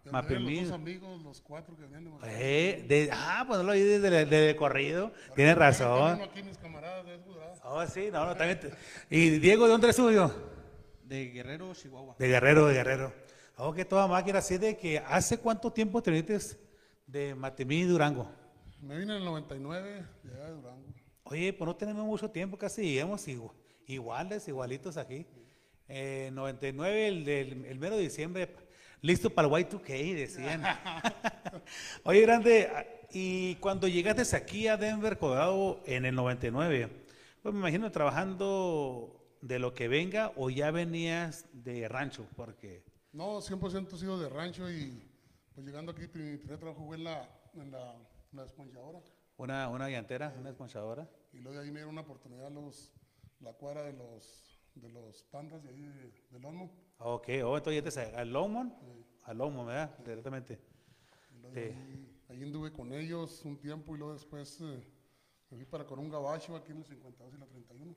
De 0.05 0.11
Mapimí. 0.11 0.57
Los 0.63 0.71
dos 0.71 0.75
amigos, 0.81 1.23
los 1.23 1.41
cuatro 1.43 1.77
que 1.77 1.83
de 1.83 2.01
Macmillan. 2.01 2.19
Eh, 2.25 2.85
de- 2.89 3.11
ah, 3.13 3.45
pues 3.47 3.59
no 3.61 3.67
lo 3.67 3.71
oí 3.71 3.83
desde 3.83 4.09
el 4.09 4.29
desde 4.29 4.51
el 4.51 4.57
corrido. 4.57 5.13
Tienes 5.37 5.57
razón. 5.57 6.21
Aquí 6.23 6.43
mis 6.43 6.59
camaradas 6.59 7.07
de 7.07 7.15
Escudra. 7.15 7.53
Oh, 7.63 7.87
sí, 7.87 8.09
no, 8.13 8.27
no, 8.27 8.35
también. 8.35 8.59
te- 8.59 8.73
¿Y 9.11 9.39
Diego, 9.39 9.67
de 9.67 9.71
dónde 9.71 9.87
eres 9.87 9.95
suyo? 9.97 10.51
De 11.13 11.27
Guerrero, 11.27 11.75
Chihuahua. 11.75 12.17
De 12.19 12.27
Guerrero, 12.27 12.67
de 12.69 12.73
Guerrero. 12.73 13.13
Oh, 13.59 13.75
que 13.75 13.85
toda 13.85 14.07
máquina, 14.07 14.39
así 14.39 14.57
de 14.57 14.79
que 14.79 14.97
¿hace 14.99 15.37
cuánto 15.37 15.71
tiempo 15.71 16.03
te 16.03 16.11
viniste 16.11 16.57
de 17.07 17.35
Mapimí, 17.35 17.83
Durango? 17.83 18.31
Me 18.81 18.97
vine 18.97 19.13
en 19.13 19.19
el 19.19 19.25
99 19.27 20.07
de 20.23 20.33
allá 20.35 20.45
de 20.47 20.53
Durango. 20.53 20.87
Oye, 21.25 21.53
pues 21.53 21.67
no 21.67 21.77
tenemos 21.77 22.07
mucho 22.07 22.31
tiempo, 22.31 22.57
casi 22.57 22.95
llegamos 22.95 23.29
igu- 23.29 23.53
iguales, 23.87 24.49
igualitos 24.49 24.97
aquí. 24.97 25.27
Eh, 25.87 26.31
99, 26.33 27.09
el, 27.09 27.25
del, 27.27 27.65
el 27.67 27.79
mero 27.79 27.97
de 27.99 28.05
diciembre, 28.05 28.49
listo 29.03 29.29
para 29.29 29.49
el 29.49 29.53
Y2K, 29.53 30.15
decían. 30.15 30.63
Oye, 32.05 32.23
grande, 32.23 32.71
ah, 32.75 32.87
y 33.11 33.57
cuando 33.57 33.87
llegaste 33.87 34.35
aquí 34.35 34.67
a 34.67 34.79
Denver, 34.79 35.19
Colorado, 35.19 35.83
en 35.85 36.07
el 36.07 36.15
99, 36.15 36.89
pues 37.43 37.53
me 37.53 37.61
imagino 37.61 37.93
trabajando 37.93 39.22
de 39.43 39.59
lo 39.59 39.75
que 39.75 39.89
venga 39.89 40.33
o 40.37 40.49
ya 40.49 40.71
venías 40.71 41.47
de 41.53 41.87
rancho, 41.89 42.27
porque... 42.37 42.85
No, 43.13 43.41
100% 43.41 43.93
he 43.93 43.99
sido 43.99 44.19
de 44.19 44.29
rancho 44.29 44.71
y 44.71 45.03
pues 45.55 45.67
llegando 45.67 45.93
aquí 45.93 46.03
mi 46.15 46.39
primer 46.39 46.59
trabajo 46.59 46.87
fue 46.87 46.97
en 46.97 47.05
la, 47.05 47.29
en 47.55 47.71
la, 47.71 47.93
en 47.95 48.37
la 48.37 48.43
desponchadora. 48.45 49.03
Una, 49.37 49.69
una 49.69 49.91
llantera, 49.91 50.35
una 50.39 50.51
esponchadora. 50.51 51.09
Y 51.33 51.41
luego 51.41 51.59
de 51.59 51.65
ahí 51.65 51.71
me 51.71 51.81
dieron 51.81 51.93
una 51.93 52.03
oportunidad 52.03 52.51
los, 52.51 52.93
la 53.41 53.53
cuadra 53.53 53.83
de 53.83 53.93
los, 53.93 54.61
de 54.77 54.89
los 54.89 55.25
pandas 55.25 55.63
de 55.63 55.71
ahí 55.71 55.83
de, 55.83 56.13
del 56.31 56.45
Olmo. 56.45 56.71
Ok, 56.99 57.29
oh, 57.45 57.57
entonces 57.57 57.85
ya 57.85 58.11
te 58.11 58.17
al 58.17 58.33
Longmont, 58.33 58.73
al 59.25 59.37
Longmont, 59.39 59.69
¿verdad? 59.69 59.99
Directamente. 59.99 60.57
Sí. 60.57 61.51
de 61.55 61.75
ahí, 61.75 62.23
ahí 62.29 62.43
anduve 62.45 62.73
con 62.73 62.93
ellos 62.93 63.45
un 63.45 63.59
tiempo 63.59 63.97
y 63.97 63.99
luego 63.99 64.15
después 64.15 64.61
eh, 64.61 64.87
me 65.51 65.57
fui 65.57 65.67
para 65.67 65.85
con 65.85 65.99
un 65.99 66.09
gabacho 66.09 66.55
aquí 66.55 66.71
en 66.71 66.79
el 66.79 66.85
52 66.85 67.35
y 67.35 67.39
la 67.39 67.47
31. 67.47 67.95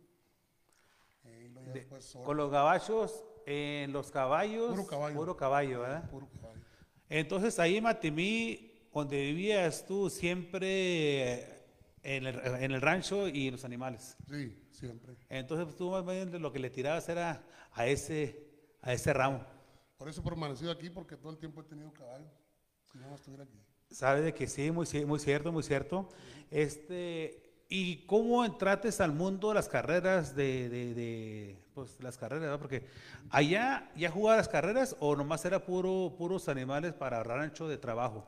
Eh, 1.25 1.51
De- 1.73 1.87
con 2.23 2.37
los 2.37 2.51
gabachos, 2.51 3.23
en 3.45 3.91
los 3.91 4.11
caballos. 4.11 4.71
Puro 4.71 4.87
caballo. 4.87 5.15
Puro 5.15 5.37
caballo, 5.37 5.81
¿verdad? 5.81 6.09
puro 6.09 6.29
caballo. 6.29 6.61
Entonces 7.09 7.59
ahí 7.59 7.77
en 7.77 7.83
Matimí, 7.83 8.71
donde 8.93 9.19
vivías 9.21 9.85
tú, 9.85 10.09
siempre 10.09 11.33
eh, 11.33 11.65
en 12.03 12.25
el, 12.27 12.39
en 12.39 12.71
el 12.71 12.81
rancho 12.81 13.27
y 13.27 13.51
los 13.51 13.65
animales. 13.65 14.17
Sí, 14.29 14.67
siempre. 14.71 15.15
Entonces 15.29 15.75
tú 15.75 15.91
más 15.91 16.05
bien 16.05 16.41
lo 16.41 16.51
que 16.51 16.59
le 16.59 16.69
tirabas 16.69 17.07
era 17.09 17.43
a 17.73 17.87
ese, 17.87 18.47
a 18.81 18.93
ese 18.93 19.13
ramo. 19.13 19.43
Por 19.97 20.09
eso 20.09 20.21
he 20.21 20.23
permanecido 20.23 20.71
aquí 20.71 20.89
porque 20.89 21.15
todo 21.17 21.31
el 21.31 21.37
tiempo 21.37 21.61
he 21.61 21.63
tenido 21.65 21.91
caballo. 21.93 22.29
Si 22.91 22.97
no, 22.97 23.09
no 23.09 23.15
estuviera 23.15 23.43
aquí. 23.43 23.59
Sabes 23.91 24.23
de 24.23 24.33
que 24.33 24.47
sí, 24.47 24.71
muy, 24.71 24.87
muy 25.05 25.19
cierto, 25.19 25.51
muy 25.51 25.63
cierto. 25.63 26.09
Este, 26.49 27.44
¿Y 27.77 28.05
cómo 28.05 28.45
entraste 28.45 28.89
al 29.03 29.11
mundo 29.11 29.49
de 29.49 29.55
las 29.55 29.67
carreras 29.67 30.33
de, 30.33 30.69
de- 30.69 30.93
de, 30.93 31.57
pues, 31.73 32.01
las 32.01 32.17
carreras, 32.17 32.43
¿verdad? 32.43 32.59
Porque 32.59 32.85
allá 33.29 33.91
ya 33.97 34.09
jugaba 34.09 34.37
las 34.37 34.47
carreras 34.47 34.95
o 35.01 35.13
nomás 35.13 35.43
era 35.43 35.65
puro, 35.65 36.15
puros 36.17 36.47
animales 36.47 36.93
para 36.93 37.21
rancho 37.21 37.67
de 37.67 37.77
trabajo. 37.77 38.25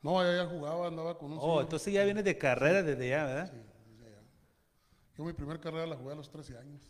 No, 0.00 0.20
allá 0.20 0.44
ya 0.44 0.46
jugaba, 0.48 0.86
andaba 0.86 1.18
con 1.18 1.32
un 1.32 1.38
Oh, 1.38 1.42
señor. 1.42 1.62
entonces 1.62 1.92
ya 1.92 2.04
vienes 2.04 2.22
de 2.22 2.38
carreras 2.38 2.86
desde 2.86 3.12
allá, 3.12 3.24
¿verdad? 3.26 3.50
Sí, 3.50 3.58
desde 3.96 4.06
allá. 4.14 4.22
Yo 5.16 5.24
mi 5.24 5.32
primer 5.32 5.58
carrera 5.58 5.84
la 5.86 5.96
jugué 5.96 6.12
a 6.12 6.16
los 6.16 6.30
13 6.30 6.56
años. 6.56 6.80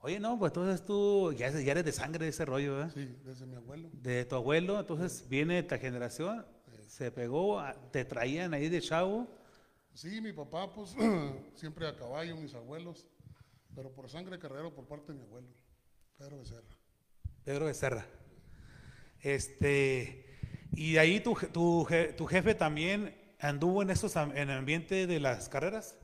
Oye, 0.00 0.18
no, 0.18 0.38
pues 0.38 0.50
entonces 0.50 0.86
tú 0.86 1.34
ya, 1.34 1.50
ya 1.50 1.72
eres 1.72 1.84
de 1.84 1.92
sangre 1.92 2.24
de 2.24 2.30
ese 2.30 2.46
rollo, 2.46 2.76
¿verdad? 2.76 2.92
Sí, 2.94 3.14
desde 3.24 3.44
mi 3.44 3.56
abuelo. 3.56 3.90
De 3.92 4.24
tu 4.24 4.36
abuelo, 4.36 4.80
entonces 4.80 5.28
viene 5.28 5.58
esta 5.58 5.76
generación, 5.76 6.46
se 6.88 7.10
pegó, 7.10 7.62
te 7.90 8.06
traían 8.06 8.54
ahí 8.54 8.70
de 8.70 8.80
chavo. 8.80 9.26
Sí, 9.96 10.20
mi 10.20 10.32
papá, 10.34 10.70
pues, 10.72 10.94
siempre 11.54 11.88
a 11.88 11.96
caballo, 11.96 12.36
mis 12.36 12.54
abuelos, 12.54 13.06
pero 13.74 13.90
por 13.94 14.10
sangre 14.10 14.38
carrero 14.38 14.74
por 14.74 14.86
parte 14.86 15.12
de 15.12 15.18
mi 15.18 15.24
abuelo, 15.24 15.48
Pedro 16.18 16.38
Becerra. 16.38 16.76
Pedro 17.44 17.64
Becerra. 17.64 18.06
Este, 19.22 20.26
y 20.72 20.92
de 20.92 20.98
ahí 20.98 21.20
tu, 21.20 21.34
tu, 21.52 21.86
tu 22.16 22.26
jefe 22.26 22.54
también 22.54 23.16
anduvo 23.40 23.80
en 23.82 23.88
esos 23.90 24.16
am- 24.16 24.32
en 24.36 24.50
el 24.50 24.58
ambiente 24.58 25.06
de 25.06 25.18
las 25.18 25.48
carreras, 25.48 25.96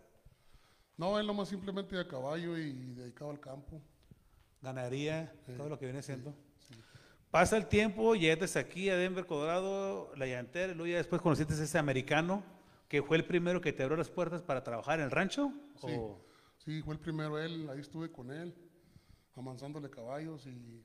No, 0.97 1.19
él 1.19 1.27
nomás 1.27 1.49
simplemente 1.51 1.99
a 1.99 2.09
caballo 2.09 2.57
y 2.57 2.73
dedicado 2.95 3.31
al 3.31 3.41
campo. 3.41 3.83
ganadería, 4.63 5.35
todo 5.59 5.69
lo 5.69 5.79
que 5.79 5.85
viene 5.87 6.03
siendo. 6.03 6.35
Pasa 7.31 7.57
el 7.59 7.67
tiempo, 7.67 8.15
llegaste 8.15 8.59
aquí 8.59 8.89
a 8.89 8.97
Denver, 8.97 9.27
Colorado, 9.27 10.13
la 10.17 10.27
llantera, 10.27 10.73
y 10.73 10.77
luego 10.77 10.91
ya 10.93 10.97
después 10.99 11.21
conociste 11.21 11.53
a 11.55 11.63
ese 11.63 11.79
americano 11.79 12.43
que 12.93 13.03
fue 13.03 13.17
el 13.17 13.25
primero 13.25 13.59
que 13.63 13.73
te 13.73 13.83
abrió 13.83 13.97
las 13.97 14.11
puertas 14.11 14.43
para 14.43 14.63
trabajar 14.63 14.99
en 14.99 15.07
el 15.07 15.11
rancho. 15.11 15.51
Sí, 15.77 15.95
¿o? 15.97 16.23
sí, 16.59 16.83
fue 16.83 16.93
el 16.93 17.01
primero 17.01 17.39
él, 17.39 17.67
ahí 17.71 17.81
estuve 17.81 18.13
con 18.13 18.31
él, 18.31 18.55
amansándole 19.35 19.89
caballos 19.89 20.47
y, 20.47 20.85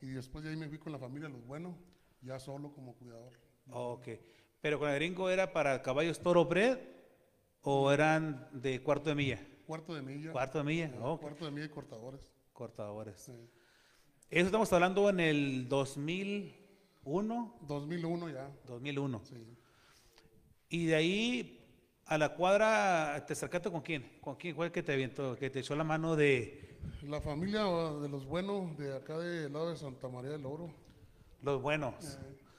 y 0.00 0.10
después 0.10 0.44
de 0.44 0.50
ahí 0.50 0.56
me 0.56 0.68
fui 0.68 0.78
con 0.78 0.92
la 0.92 0.98
familia 1.00 1.28
Los 1.28 1.44
Buenos, 1.44 1.74
ya 2.22 2.38
solo 2.38 2.72
como 2.72 2.94
cuidador. 2.94 3.32
Ok. 3.72 4.10
Pero 4.60 4.78
con 4.78 4.90
el 4.90 4.94
gringo 4.94 5.28
era 5.28 5.52
para 5.52 5.82
caballos 5.82 6.20
toro 6.20 6.44
bred 6.44 6.78
o 7.62 7.90
eran 7.90 8.48
de 8.52 8.80
cuarto 8.80 9.10
de 9.10 9.16
milla. 9.16 9.44
Cuarto 9.66 9.92
de 9.92 10.02
milla. 10.02 10.30
Cuarto 10.30 10.58
de 10.58 10.64
milla, 10.64 10.86
eh, 10.86 11.00
ok. 11.02 11.20
Cuarto 11.20 11.46
de 11.46 11.50
milla 11.50 11.66
y 11.66 11.70
cortadores. 11.70 12.30
Cortadores. 12.52 13.18
Sí. 13.18 13.50
Eso 14.30 14.46
estamos 14.46 14.72
hablando 14.72 15.10
en 15.10 15.18
el 15.18 15.68
2001, 15.68 17.58
2001 17.62 18.28
ya. 18.28 18.52
2001. 18.68 19.20
Sí. 19.24 19.59
Y 20.70 20.86
de 20.86 20.94
ahí 20.94 21.60
a 22.06 22.16
la 22.16 22.34
cuadra, 22.34 23.24
¿te 23.26 23.32
acercaste 23.32 23.70
con 23.70 23.80
quién? 23.80 24.18
¿Con 24.20 24.36
quién 24.36 24.54
fue 24.54 24.66
el 24.66 24.72
que 24.72 24.84
te 24.84 24.92
avientó, 24.92 25.36
que 25.36 25.50
te 25.50 25.58
echó 25.58 25.74
la 25.74 25.82
mano 25.82 26.14
de... 26.14 26.78
La 27.02 27.20
familia 27.20 27.64
de 27.64 28.08
los 28.08 28.24
buenos 28.24 28.78
de 28.78 28.96
acá 28.96 29.18
del 29.18 29.52
lado 29.52 29.70
de 29.70 29.76
Santa 29.76 30.08
María 30.08 30.30
del 30.30 30.46
Oro. 30.46 30.72
Los 31.42 31.60
buenos. 31.60 32.18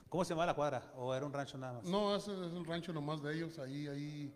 ¿Cómo 0.09 0.25
se 0.25 0.31
llamaba 0.31 0.47
la 0.47 0.55
cuadra? 0.55 0.93
¿O 0.97 1.15
era 1.15 1.25
un 1.25 1.31
rancho 1.31 1.57
nada 1.57 1.73
más? 1.73 1.85
No, 1.85 2.13
ese 2.13 2.33
es 2.33 2.51
el 2.51 2.65
rancho 2.65 2.91
nomás 2.91 3.23
de 3.23 3.33
ellos. 3.33 3.57
Ahí, 3.59 3.87
ahí 3.87 4.33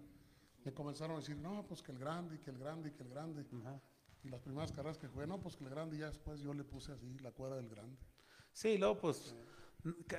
me 0.63 0.73
comenzaron 0.73 1.17
a 1.17 1.19
decir, 1.19 1.35
no, 1.35 1.65
pues 1.67 1.81
que 1.81 1.91
el 1.91 1.99
grande, 1.99 2.39
que 2.39 2.51
el 2.51 2.57
grande, 2.57 2.93
que 2.93 3.03
el 3.03 3.09
grande. 3.09 3.45
Y 4.23 4.29
las 4.29 4.39
primeras 4.39 4.71
carreras 4.71 4.97
que 4.97 5.07
jugué, 5.07 5.27
no, 5.27 5.37
pues 5.41 5.57
que 5.57 5.65
el 5.65 5.69
grande, 5.69 5.97
y 5.97 5.99
ya 5.99 6.07
después 6.07 6.39
yo 6.39 6.53
le 6.53 6.63
puse 6.63 6.93
así 6.93 7.19
la 7.19 7.31
cuadra 7.31 7.57
del 7.57 7.67
grande. 7.67 7.97
Sí, 8.53 8.77
luego 8.77 8.97
pues 8.99 9.35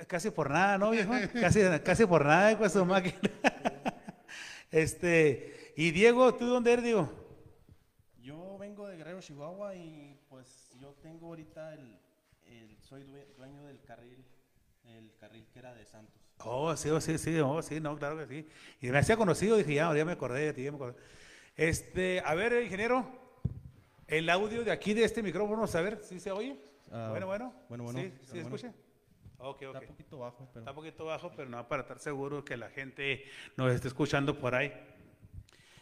casi 0.07 0.31
por 0.31 0.49
nada, 0.49 0.77
¿no, 0.77 0.91
viejo? 0.91 1.11
casi, 1.39 1.61
casi 1.83 2.05
por 2.05 2.25
nada 2.25 2.57
con 2.57 2.69
su 2.69 2.85
máquina. 2.85 3.19
este, 4.71 5.73
y 5.75 5.91
Diego, 5.91 6.33
¿tú 6.35 6.45
dónde 6.47 6.73
eres, 6.73 6.85
Diego? 6.85 7.09
Yo 8.21 8.57
vengo 8.57 8.87
de 8.87 8.97
Guerrero, 8.97 9.21
Chihuahua 9.21 9.75
y 9.75 10.19
pues 10.29 10.69
yo 10.79 10.93
tengo 11.01 11.27
ahorita 11.27 11.73
el, 11.73 11.99
el- 12.45 12.77
soy 12.81 13.03
due- 13.03 13.27
dueño 13.37 13.63
del 13.65 13.81
carril, 13.81 14.23
el 14.85 15.13
carril 15.19 15.45
que 15.51 15.59
era 15.59 15.73
de 15.73 15.85
Santos. 15.85 16.15
Oh, 16.39 16.75
sí, 16.75 16.89
oh, 16.89 17.01
sí, 17.01 17.17
sí, 17.17 17.37
oh, 17.39 17.61
sí, 17.61 17.79
no, 17.79 17.97
claro 17.97 18.17
que 18.17 18.27
sí. 18.27 18.47
Y 18.81 18.89
me 18.91 18.99
hacía 18.99 19.17
conocido, 19.17 19.57
dije, 19.57 19.73
ya, 19.75 19.95
ya 19.95 20.05
me 20.05 20.11
acordé 20.11 20.41
de 20.41 20.53
ti, 20.53 20.63
ya 20.63 20.71
me 20.71 20.77
acordé. 20.77 20.95
Este, 21.55 22.21
a 22.23 22.35
ver, 22.35 22.61
ingeniero, 22.63 23.07
el 24.07 24.29
audio 24.29 24.63
de 24.63 24.71
aquí 24.71 24.93
de 24.93 25.03
este 25.03 25.23
micrófono, 25.23 25.63
a 25.65 25.81
ver 25.81 25.99
si 26.03 26.19
se 26.19 26.31
oye. 26.31 26.57
Ah, 26.91 27.07
bueno, 27.09 27.25
bueno. 27.25 27.53
bueno, 27.69 27.83
bueno, 27.85 27.99
¿Sí, 27.99 28.05
bueno, 28.07 28.19
sí 28.23 28.31
bueno. 28.41 28.55
escucha? 28.55 28.73
Ok, 29.39 29.63
ok. 29.69 29.75
Está 29.75 29.79
un 29.79 29.87
poquito 29.87 30.17
bajo, 30.17 30.47
pero 30.51 30.59
Está 30.59 30.71
un 30.71 30.75
poquito 30.75 31.05
bajo, 31.05 31.31
pero 31.35 31.49
no, 31.49 31.67
para 31.67 31.83
estar 31.83 31.99
seguro 31.99 32.43
que 32.43 32.57
la 32.57 32.69
gente 32.69 33.23
nos 33.55 33.71
esté 33.71 33.87
escuchando 33.87 34.39
por 34.39 34.55
ahí. 34.55 34.73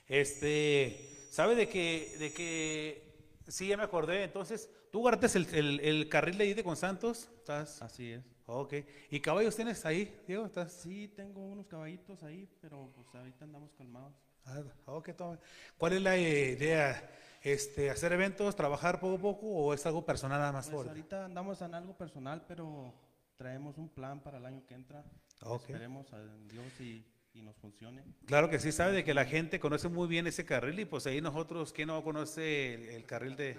Este, 0.08 1.28
¿sabe 1.32 1.56
de 1.56 1.68
que, 1.68 2.16
de 2.20 2.34
que, 2.34 3.32
sí, 3.48 3.68
ya 3.68 3.78
me 3.78 3.84
acordé, 3.84 4.24
entonces, 4.24 4.70
tú 4.92 5.00
guardaste 5.00 5.38
el, 5.40 5.56
el, 5.56 5.80
el 5.80 6.10
carril 6.10 6.38
de 6.38 6.44
ahí 6.44 6.54
de 6.54 6.64
con 6.64 6.76
Santos, 6.76 7.30
¿estás? 7.40 7.82
así 7.82 8.12
es. 8.12 8.24
Ok, 8.48 8.76
¿y 9.10 9.20
caballos 9.22 9.56
tienes 9.56 9.84
ahí, 9.86 10.22
Diego? 10.28 10.46
¿Estás? 10.46 10.72
Sí, 10.72 11.08
tengo 11.16 11.42
unos 11.42 11.66
caballitos 11.66 12.22
ahí, 12.22 12.48
pero 12.62 12.92
pues 12.94 13.08
ahorita 13.16 13.46
andamos 13.46 13.74
calmados. 13.74 14.14
Ah, 14.46 14.62
ok, 14.86 15.10
toma. 15.16 15.40
¿Cuál 15.78 15.94
es 15.94 16.02
la 16.02 16.16
idea? 16.16 17.12
Este, 17.42 17.90
¿Hacer 17.90 18.14
eventos, 18.14 18.56
trabajar 18.56 19.00
poco 19.00 19.16
a 19.16 19.20
poco 19.20 19.48
o 19.48 19.74
es 19.74 19.84
algo 19.86 20.06
personal 20.06 20.40
nada 20.40 20.52
más? 20.52 20.70
Pues 20.70 20.88
ahorita 20.88 21.26
andamos 21.26 21.62
en 21.62 21.74
algo 21.74 21.98
personal, 21.98 22.44
pero 22.48 22.94
traemos 23.38 23.78
un 23.78 23.90
plan 23.90 24.22
para 24.22 24.38
el 24.38 24.46
año 24.46 24.66
que 24.66 24.74
entra. 24.74 25.04
Ok. 25.42 25.64
Esperemos 25.70 26.12
a 26.14 26.22
Dios 26.50 26.80
y, 26.80 27.06
y 27.34 27.42
nos 27.42 27.56
funcione. 27.58 28.04
Claro 28.26 28.50
que 28.50 28.60
sí, 28.60 28.72
sabe 28.72 28.94
de 28.94 29.04
que 29.04 29.14
la 29.14 29.26
gente 29.26 29.60
conoce 29.60 29.88
muy 29.90 30.08
bien 30.08 30.28
ese 30.28 30.46
carril 30.46 30.80
y 30.80 30.86
pues 30.86 31.06
ahí 31.08 31.22
nosotros, 31.22 31.74
¿quién 31.74 31.88
no 31.88 32.04
conoce 32.04 32.74
el, 32.76 32.84
el 32.90 33.06
carril 33.06 33.36
de 33.36 33.58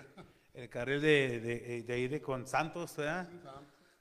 el 0.55 0.71
carril 0.71 1.03
de, 1.03 1.41
de, 1.41 1.83
de 1.83 1.93
ahí 1.93 2.09
de 2.09 2.23
con 2.23 2.47
Santos, 2.47 2.97
¿verdad? 2.97 3.29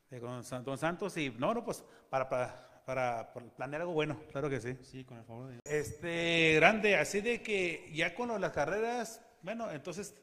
De 0.10 0.22
con 0.22 0.44
San- 0.44 0.64
Don 0.64 0.78
Santos 0.78 1.18
y 1.18 1.30
no, 1.32 1.54
no, 1.54 1.66
pues 1.66 1.84
para, 2.10 2.30
para, 2.30 2.84
para, 2.86 3.34
para 3.34 3.46
planear 3.58 3.82
algo 3.82 3.94
bueno, 3.94 4.22
claro 4.32 4.50
que 4.50 4.62
sí. 4.62 4.78
Sí, 4.82 5.04
con 5.04 5.18
el 5.18 5.26
favor 5.26 5.48
de 5.48 5.52
Dios. 5.54 5.62
Este, 5.66 6.54
grande, 6.56 6.96
así 6.96 7.20
de 7.20 7.42
que 7.42 7.92
ya 7.94 8.16
con 8.16 8.40
las 8.40 8.52
carreras, 8.54 9.20
bueno, 9.42 9.70
entonces 9.70 10.16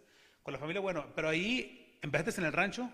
con 0.42 0.52
la 0.52 0.58
familia, 0.58 0.80
bueno, 0.80 1.04
pero 1.14 1.28
ahí 1.28 1.98
empezaste 2.00 2.40
en 2.40 2.46
el 2.46 2.52
rancho 2.54 2.90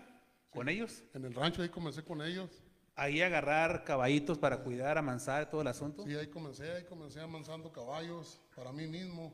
con 0.49 0.67
ellos, 0.69 1.03
En 1.13 1.25
el 1.25 1.33
rancho 1.33 1.61
ahí 1.61 1.69
comencé 1.69 2.03
con 2.03 2.21
ellos. 2.21 2.49
ahí 2.95 3.21
agarrar 3.21 3.83
caballitos 3.83 4.37
para 4.37 4.61
cuidar, 4.63 4.97
amansar 4.97 5.49
todo 5.49 5.61
el 5.61 5.67
asunto. 5.67 6.03
Sí, 6.05 6.15
ahí 6.15 6.27
comencé, 6.27 6.71
ahí 6.71 6.83
comencé 6.85 7.21
amansando 7.21 7.71
caballos 7.71 8.41
para 8.55 8.71
mí 8.71 8.87
mismo. 8.87 9.33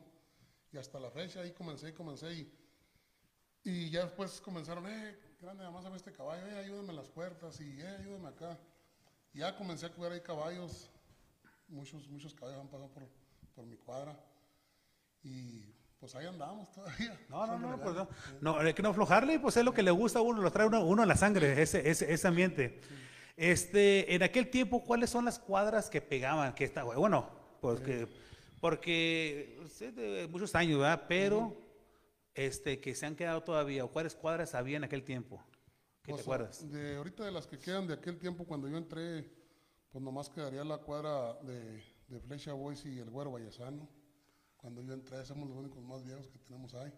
Y 0.72 0.76
hasta 0.78 1.00
la 1.00 1.10
fecha 1.10 1.40
ahí 1.40 1.52
comencé, 1.52 1.92
comencé. 1.94 2.32
Y, 2.32 2.52
y 3.64 3.90
ya 3.90 4.04
después 4.04 4.40
comenzaron, 4.40 4.86
eh, 4.86 5.18
grande, 5.40 5.64
amásame 5.64 5.96
este 5.96 6.12
caballo, 6.12 6.46
eh, 6.46 6.58
ayúdame 6.58 6.90
en 6.90 6.96
las 6.96 7.08
puertas 7.08 7.60
y 7.60 7.80
eh, 7.80 7.96
ayúdame 7.98 8.28
acá. 8.28 8.58
Y 9.32 9.40
ya 9.40 9.56
comencé 9.56 9.86
a 9.86 9.90
cuidar 9.92 10.12
ahí 10.12 10.20
caballos. 10.20 10.90
Muchos, 11.68 12.08
muchos 12.08 12.34
caballos 12.34 12.60
han 12.60 12.68
pasado 12.68 12.88
por, 12.90 13.08
por 13.54 13.66
mi 13.66 13.76
cuadra. 13.76 14.16
Y 15.22 15.74
pues 15.98 16.14
ahí 16.14 16.26
andamos 16.26 16.70
todavía. 16.72 17.18
No, 17.28 17.46
no, 17.46 17.58
no, 17.58 17.80
pues 17.80 17.94
no, 17.94 18.08
no, 18.40 18.58
hay 18.58 18.74
que 18.74 18.82
no 18.82 18.90
aflojarle, 18.90 19.38
pues 19.40 19.56
es 19.56 19.64
lo 19.64 19.72
que 19.72 19.82
le 19.82 19.90
gusta 19.90 20.18
a 20.18 20.22
uno, 20.22 20.40
lo 20.42 20.50
trae 20.50 20.66
uno, 20.66 20.84
uno 20.84 21.02
en 21.02 21.08
la 21.08 21.16
sangre, 21.16 21.60
ese, 21.60 21.88
ese, 21.88 22.12
ese 22.12 22.28
ambiente. 22.28 22.80
Este, 23.36 24.14
en 24.14 24.22
aquel 24.22 24.48
tiempo, 24.50 24.82
¿cuáles 24.82 25.10
son 25.10 25.24
las 25.26 25.38
cuadras 25.38 25.90
que 25.90 26.00
pegaban? 26.00 26.54
Que 26.54 26.64
está, 26.64 26.84
bueno, 26.84 27.28
pues 27.60 27.80
que, 27.80 28.08
porque 28.60 29.58
sé 29.68 29.92
de 29.92 30.26
muchos 30.28 30.54
años, 30.54 30.78
¿verdad? 30.80 31.04
Pero, 31.08 31.56
este, 32.34 32.80
que 32.80 32.94
se 32.94 33.06
han 33.06 33.14
quedado 33.16 33.42
todavía, 33.42 33.84
o 33.84 33.90
cuáles 33.90 34.14
cuadras 34.14 34.54
había 34.54 34.76
en 34.78 34.84
aquel 34.84 35.02
tiempo, 35.04 35.42
¿qué 36.02 36.06
te 36.06 36.10
Pues, 36.12 36.22
acuerdas? 36.22 36.70
De 36.70 36.96
ahorita 36.96 37.24
de 37.24 37.32
las 37.32 37.46
que 37.46 37.58
quedan 37.58 37.86
de 37.86 37.94
aquel 37.94 38.18
tiempo 38.18 38.44
cuando 38.44 38.68
yo 38.68 38.78
entré, 38.78 39.30
pues 39.90 40.02
nomás 40.02 40.30
quedaría 40.30 40.64
la 40.64 40.78
cuadra 40.78 41.34
de, 41.42 41.82
de 42.08 42.20
Flecha 42.20 42.52
Boys 42.54 42.84
y 42.86 42.98
el 42.98 43.10
Güero 43.10 43.32
Vallesano. 43.32 43.88
Cuando 44.66 44.82
yo 44.82 44.94
entré, 44.94 45.24
somos 45.24 45.48
los 45.48 45.56
únicos 45.56 45.80
más 45.84 46.02
viejos 46.04 46.26
que 46.26 46.40
tenemos 46.40 46.74
ahí. 46.74 46.92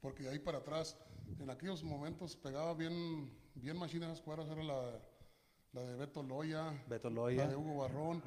Porque 0.00 0.28
ahí 0.28 0.40
para 0.40 0.58
atrás, 0.58 0.96
en 1.38 1.48
aquellos 1.48 1.84
momentos 1.84 2.34
pegaba 2.34 2.74
bien, 2.74 3.30
bien 3.54 3.76
machina 3.76 4.06
esas 4.06 4.20
cuadras, 4.20 4.48
era 4.48 4.64
la, 4.64 5.00
la 5.72 5.82
de 5.82 5.94
Beto 5.94 6.20
Loya, 6.24 6.82
Beto 6.88 7.08
la 7.08 7.14
Loya, 7.14 7.46
de 7.46 7.54
Hugo 7.54 7.76
Barrón, 7.76 8.20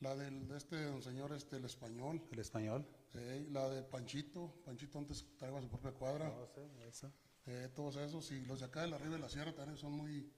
la 0.00 0.16
del, 0.16 0.48
de 0.48 0.56
este 0.56 0.82
don 0.86 1.02
señor 1.02 1.32
este, 1.34 1.58
el 1.58 1.66
español, 1.66 2.20
el 2.32 2.40
español. 2.40 2.84
eh, 3.14 3.46
la 3.52 3.68
de 3.68 3.84
Panchito, 3.84 4.52
Panchito 4.64 4.98
antes 4.98 5.24
traía 5.38 5.60
su 5.62 5.68
propia 5.68 5.92
cuadra. 5.92 6.32
Eh, 7.46 7.68
todos 7.76 7.94
esos 7.94 8.28
y 8.32 8.44
los 8.44 8.58
de 8.58 8.66
acá 8.66 8.80
de 8.80 8.88
la 8.88 8.98
Riva 8.98 9.14
de 9.14 9.20
la 9.20 9.28
Sierra 9.28 9.54
también 9.54 9.76
son 9.78 9.92
muy, 9.92 10.28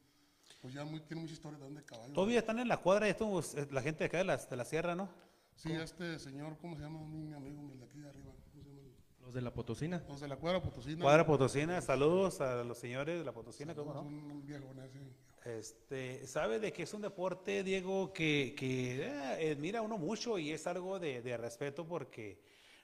pues 0.61 0.75
ya 0.75 0.85
muy, 0.85 1.01
tienen 1.01 1.23
mucha 1.23 1.33
historia 1.33 1.59
también 1.59 1.81
de 1.81 1.87
caballos. 1.87 2.13
Todavía 2.13 2.41
están 2.41 2.59
en 2.59 2.69
la 2.69 2.77
cuadra 2.77 3.09
estos, 3.09 3.55
eh, 3.55 3.67
la 3.71 3.81
gente 3.81 4.01
de 4.01 4.05
acá 4.09 4.19
de, 4.19 4.25
las, 4.25 4.51
de 4.51 4.57
la 4.57 4.65
sierra, 4.67 4.95
¿no? 4.95 5.09
Sí, 5.57 5.73
este 5.73 6.19
señor, 6.19 6.59
¿cómo 6.61 6.77
se 6.77 6.83
llama? 6.83 7.01
Mi 7.01 7.33
amigo, 7.33 7.71
el 7.73 7.79
de 7.79 7.85
aquí 7.87 7.99
de 7.99 8.09
arriba. 8.11 8.31
¿Cómo 8.53 8.63
se 8.63 8.69
llama? 8.69 8.81
Los 9.23 9.35
de 9.35 9.41
la 9.41 9.53
Potosina. 9.53 10.05
Los 10.07 10.21
de 10.21 10.29
la 10.29 10.37
cuadra 10.37 10.63
Potosina. 10.63 11.03
Cuadra 11.03 11.27
Potosina, 11.27 11.81
saludos 11.81 12.41
a 12.43 12.63
los 12.63 12.79
señores 12.79 13.19
de 13.19 13.25
la 13.25 13.33
Potosina, 13.33 13.75
¿cómo 13.75 13.95
no? 13.95 14.03
Un, 14.03 14.31
un 14.31 14.47
viejo 14.47 14.71
ese. 14.85 15.59
Este, 15.59 16.27
sabe 16.27 16.61
de 16.61 16.73
que 16.73 16.83
es 16.83 16.93
un 16.93 17.01
deporte, 17.01 17.65
Diego, 17.65 18.13
que, 18.13 18.55
que 18.57 19.07
eh, 19.07 19.53
admira 19.57 19.81
uno 19.81 19.97
mucho 19.97 20.39
y 20.39 20.53
es 20.53 20.67
algo 20.67 20.99
de, 20.99 21.23
de 21.23 21.37
respeto 21.37 21.87
porque 21.87 22.39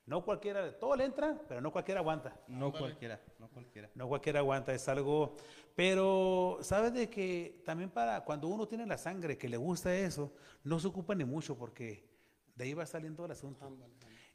no 0.07 0.25
cualquiera, 0.25 0.79
todo 0.79 0.97
le 0.97 1.05
entra, 1.05 1.41
pero 1.49 1.61
no 1.61 1.71
cualquiera 1.71 2.01
aguanta. 2.01 2.41
No 2.49 2.73
cualquiera, 2.73 3.21
no 3.39 3.49
cualquiera. 3.49 3.91
No 3.95 4.09
cualquiera 4.09 4.39
aguanta, 4.41 4.73
es 4.73 4.89
algo. 4.89 5.37
Pero 5.75 6.59
sabe 6.63 6.91
de 6.91 7.11
que 7.11 7.63
también 7.65 7.91
para 7.91 8.25
cuando 8.25 8.49
uno 8.49 8.67
tiene 8.67 8.87
la 8.87 8.97
sangre 8.97 9.37
que 9.37 9.49
le 9.49 9.59
gusta 9.59 9.95
eso, 9.95 10.33
no 10.65 10.81
se 10.81 10.89
ocupa 10.89 11.15
ni 11.15 11.25
mucho 11.25 11.57
porque 11.57 12.12
de 12.55 12.65
ahí 12.65 12.75
va 12.75 12.87
saliendo 12.87 13.25
el 13.25 13.33
asunto. 13.33 13.67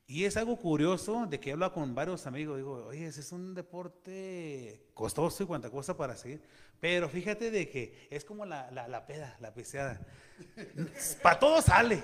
Y 0.09 0.23
es 0.23 0.37
algo 0.37 0.55
curioso 0.55 1.25
de 1.25 1.37
que 1.39 1.51
habla 1.51 1.71
con 1.71 1.93
varios 1.93 2.25
amigos. 2.27 2.57
Digo, 2.57 2.85
oye, 2.87 3.07
ese 3.07 3.19
es 3.19 3.31
un 3.33 3.53
deporte 3.53 4.87
costoso 4.93 5.43
y 5.43 5.45
cuanta 5.45 5.69
cosa 5.69 5.97
para 5.97 6.15
seguir. 6.15 6.41
Pero 6.79 7.09
fíjate 7.09 7.51
de 7.51 7.69
que 7.69 8.07
es 8.09 8.23
como 8.23 8.45
la, 8.45 8.71
la, 8.71 8.87
la 8.87 9.05
peda, 9.05 9.35
la 9.41 9.53
piseada. 9.53 9.99
para 11.21 11.37
todo 11.37 11.61
sale. 11.61 12.01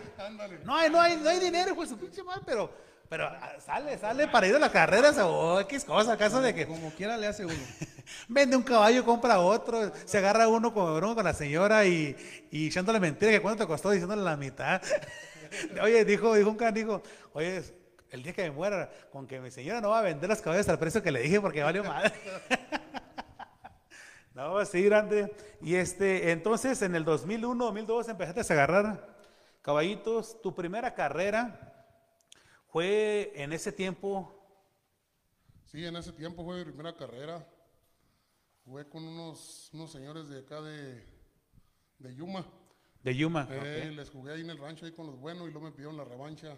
No 0.66 0.76
hay, 0.76 0.90
no 0.90 1.00
hay, 1.00 1.16
no 1.16 1.30
hay 1.30 1.40
dinero, 1.40 1.76
pues 1.76 1.90
su 1.90 1.98
pinche 1.98 2.24
mal, 2.24 2.42
pero, 2.46 2.70
pero 3.08 3.28
ah, 3.28 3.54
sale, 3.66 3.98
sale 3.98 4.28
para 4.28 4.48
ir 4.48 4.56
a 4.56 4.60
las 4.60 4.72
carreras 4.72 5.18
o 5.20 5.62
X 5.62 5.86
cosa, 5.86 6.14
acaso 6.14 6.42
de 6.42 6.54
que 6.54 6.68
Como 6.68 6.92
quiera 6.92 7.16
le 7.16 7.28
hace 7.28 7.46
uno. 7.46 7.56
Vende 8.28 8.58
un 8.58 8.64
caballo, 8.64 9.06
compra 9.06 9.40
otro, 9.40 9.94
se 10.04 10.18
agarra 10.18 10.50
uno 10.50 10.74
con, 10.74 10.92
uno 10.92 11.16
con 11.16 11.24
la 11.24 11.34
señora 11.34 11.86
y, 11.86 12.18
y 12.52 12.68
echándole 12.68 13.00
mentira 13.00 13.32
que 13.32 13.42
cuánto 13.42 13.64
te 13.64 13.68
costó 13.68 13.92
diciéndole 13.92 14.24
la 14.24 14.36
mitad. 14.36 14.82
Oye, 15.82 16.06
dijo, 16.06 16.34
dijo 16.36 16.50
un 16.50 16.56
canijo, 16.56 17.02
oye, 17.34 17.64
el 18.10 18.24
día 18.24 18.34
que 18.34 18.44
me 18.44 18.52
muera, 18.52 18.92
con 19.12 19.28
que 19.28 19.40
mi 19.40 19.52
señora 19.52 19.82
no 19.82 19.90
va 19.90 20.00
a 20.00 20.04
vender 20.04 20.30
las 20.30 20.42
caballos 20.42 20.70
al 20.70 20.80
precio 20.80 21.02
que 21.02 21.12
le 21.12 21.22
dije 21.22 21.42
porque 21.42 21.64
valió 21.64 21.84
madre. 21.84 22.14
no, 24.34 24.58
así 24.58 24.84
grande. 24.84 25.36
Y 25.62 25.76
este, 25.76 26.32
entonces 26.32 26.82
en 26.82 26.96
el 26.96 27.06
2001, 27.06 27.66
2002 27.66 28.10
empezaste 28.10 28.54
a 28.54 28.56
agarrar 28.56 29.16
caballitos. 29.62 30.42
Tu 30.42 30.54
primera 30.54 30.94
carrera 30.94 31.74
fue 32.68 33.32
en 33.36 33.54
ese 33.54 33.72
tiempo, 33.72 34.44
Sí, 35.74 35.84
en 35.84 35.96
ese 35.96 36.12
tiempo 36.12 36.46
fue 36.46 36.60
mi 36.60 36.66
primera 36.66 36.96
carrera. 36.96 37.44
Jugué 38.64 38.88
con 38.88 39.04
unos, 39.04 39.72
unos 39.74 39.92
señores 39.92 40.30
de 40.30 40.42
acá 40.42 40.62
de, 40.62 41.04
de 41.98 42.16
Yuma. 42.16 42.46
De 43.04 43.16
Yuma. 43.16 43.48
Eh, 43.52 43.92
Les 43.96 44.10
jugué 44.10 44.34
ahí 44.34 44.42
en 44.42 44.50
el 44.50 44.58
rancho 44.58 44.86
ahí 44.86 44.92
con 44.92 45.08
los 45.08 45.20
buenos 45.20 45.48
y 45.48 45.52
luego 45.52 45.68
me 45.68 45.72
pidieron 45.72 45.98
la 45.98 46.06
revancha. 46.06 46.58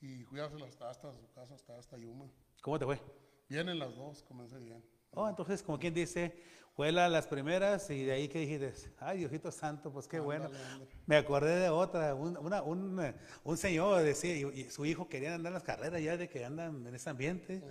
Y 0.00 0.22
fui 0.24 0.38
hasta, 0.40 0.90
hasta 0.90 1.12
su 1.16 1.30
casa, 1.32 1.54
hasta, 1.54 1.78
hasta 1.78 1.96
Yuma. 1.98 2.26
¿Cómo 2.62 2.78
te 2.78 2.84
fue? 2.84 3.00
Bien 3.48 3.68
en 3.68 3.78
las 3.78 3.94
dos, 3.94 4.22
comencé 4.22 4.58
bien. 4.58 4.84
Oh, 5.12 5.28
entonces, 5.28 5.62
como 5.62 5.78
quien 5.78 5.94
dice, 5.94 6.36
fue 6.74 6.90
la- 6.92 7.08
las 7.08 7.26
primeras 7.28 7.88
y 7.90 8.02
de 8.04 8.12
ahí 8.12 8.28
que 8.28 8.40
dijiste, 8.40 8.74
ay, 8.98 9.18
Diosito 9.18 9.50
Santo, 9.52 9.92
pues 9.92 10.08
qué 10.08 10.18
bueno. 10.20 10.46
Ándale. 10.46 10.88
Me 11.06 11.16
acordé 11.16 11.56
de 11.56 11.68
otra, 11.70 12.14
un, 12.14 12.36
una- 12.36 12.62
un, 12.62 13.14
un 13.44 13.56
señor 13.56 14.02
decía, 14.02 14.36
y, 14.36 14.60
y 14.60 14.70
su 14.70 14.84
hijo 14.84 15.08
quería 15.08 15.34
andar 15.34 15.50
en 15.50 15.54
las 15.54 15.62
carreras 15.62 16.02
ya 16.02 16.16
de 16.16 16.28
que 16.28 16.44
andan 16.44 16.84
en 16.86 16.94
ese 16.94 17.08
ambiente, 17.10 17.62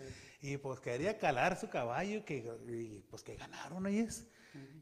y 0.43 0.58
pues 0.58 0.82
quería 0.82 1.17
calar 1.17 1.58
su 1.58 1.69
caballo, 1.69 2.25
que, 2.25 2.45
y, 2.67 2.99
pues 3.10 3.23
que 3.23 3.38
ganaron, 3.38 3.86
¿oyes? 3.86 4.27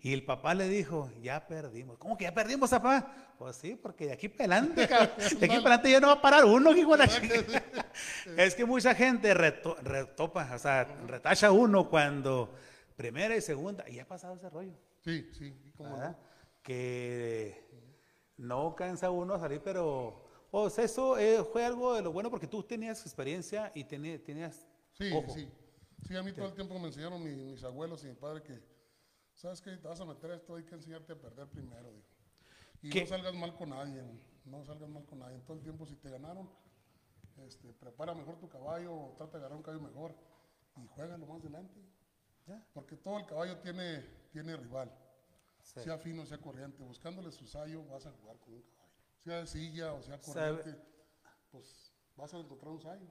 Y 0.02 0.12
el 0.12 0.26
papá 0.26 0.56
le 0.56 0.68
dijo, 0.68 1.12
ya 1.22 1.48
perdimos. 1.48 2.00
¿Cómo 2.00 2.18
que 2.18 2.24
ya 2.24 2.34
perdimos, 2.34 2.72
papá? 2.72 3.36
Pues 3.38 3.58
sí, 3.58 3.76
porque 3.76 4.08
de 4.08 4.14
aquí 4.14 4.28
para 4.28 4.58
adelante, 4.58 4.88
de 4.88 5.46
aquí 5.46 5.58
para 5.62 5.76
adelante 5.76 5.92
ya 5.92 6.00
no 6.00 6.08
va 6.08 6.14
a 6.14 6.22
parar 6.22 6.46
uno, 6.46 6.76
hijo 6.76 6.94
de 6.94 6.98
la 6.98 7.08
chica. 7.08 7.36
Es 8.38 8.56
que 8.56 8.66
mucha 8.66 8.96
gente 8.96 9.34
reto- 9.36 9.78
retopa, 9.84 10.50
o 10.52 10.58
sea, 10.58 10.84
retacha 11.06 11.52
uno 11.52 11.88
cuando 11.88 12.56
primera 12.96 13.36
y 13.36 13.42
segunda, 13.42 13.88
y 13.88 14.00
ha 14.00 14.08
pasado 14.08 14.34
ese 14.36 14.50
rollo. 14.50 14.74
Sí, 15.04 15.30
sí, 15.32 15.56
cómo. 15.78 15.96
Que 16.64 17.70
no 18.38 18.76
cansa 18.76 19.12
uno 19.12 19.36
a 19.36 19.40
salir, 19.40 19.62
pero 19.64 20.28
pues 20.50 20.80
eso 20.80 21.20
eh, 21.20 21.44
fue 21.44 21.64
algo 21.64 21.94
de 21.94 22.02
lo 22.02 22.12
bueno 22.12 22.32
porque 22.32 22.48
tú 22.48 22.64
tenías 22.64 23.02
experiencia 23.06 23.72
y 23.76 23.84
tenías 23.84 24.66
Sí, 25.10 25.14
ojo. 25.16 25.34
sí. 25.34 25.52
Sí, 26.08 26.16
a 26.16 26.24
mí 26.24 26.32
todo 26.34 26.48
el 26.48 26.54
tiempo 26.54 26.78
me 26.80 26.88
enseñaron 26.88 27.24
mi- 27.24 27.36
mis 27.36 27.64
abuelos 27.64 28.04
y 28.04 28.08
mi 28.08 28.16
padre 28.16 28.42
que, 28.44 28.62
¿sabes 29.36 29.62
qué? 29.62 29.78
Te 29.78 29.88
vas 29.88 30.00
a 30.02 30.06
meter 30.06 30.32
esto, 30.32 30.56
hay 30.56 30.64
que 30.64 30.76
enseñarte 30.76 31.14
a 31.14 31.16
perder 31.20 31.48
primero, 31.48 31.92
dijo. 31.92 32.08
Y 32.82 32.90
¿Qué? 32.90 33.02
no 33.02 33.08
salgas 33.08 33.34
mal 33.36 33.56
con 33.56 33.70
nadie, 33.70 34.04
no 34.46 34.64
salgas 34.66 34.90
mal 34.90 35.06
con 35.06 35.20
nadie. 35.20 35.40
Todo 35.42 35.58
el 35.58 35.64
tiempo, 35.64 35.86
si 35.86 35.96
te 35.96 36.10
ganaron, 36.10 36.50
este, 37.46 37.72
prepara 37.74 38.14
mejor 38.16 38.40
tu 38.40 38.50
caballo, 38.50 38.94
o 38.96 39.14
trata 39.16 39.34
de 39.34 39.38
agarrar 39.40 39.58
un 39.58 39.64
caballo 39.64 39.84
mejor 39.84 40.16
y 40.78 40.88
juega 40.88 41.18
lo 41.18 41.26
más 41.28 41.40
adelante. 41.42 41.80
Porque 42.74 42.98
todo 42.98 43.18
el 43.20 43.26
caballo 43.26 43.58
tiene, 43.60 44.02
tiene 44.32 44.58
rival. 44.58 44.92
Sea 45.62 45.98
fino, 46.00 46.26
sea 46.26 46.40
corriente. 46.40 46.84
Buscándole 46.84 47.32
su 47.32 47.46
sayo, 47.48 47.86
vas 47.86 48.06
a 48.08 48.12
jugar 48.12 48.38
con 48.40 48.56
un 48.56 48.62
caballo. 48.64 48.92
Sea 49.24 49.38
de 49.42 49.48
silla 49.48 49.94
o 49.94 50.02
sea 50.02 50.18
Sabe- 50.22 50.58
corriente, 50.58 50.84
pues 51.52 51.94
vas 52.18 52.34
a 52.34 52.40
encontrar 52.40 52.72
un 52.74 52.82
sayo. 52.82 53.08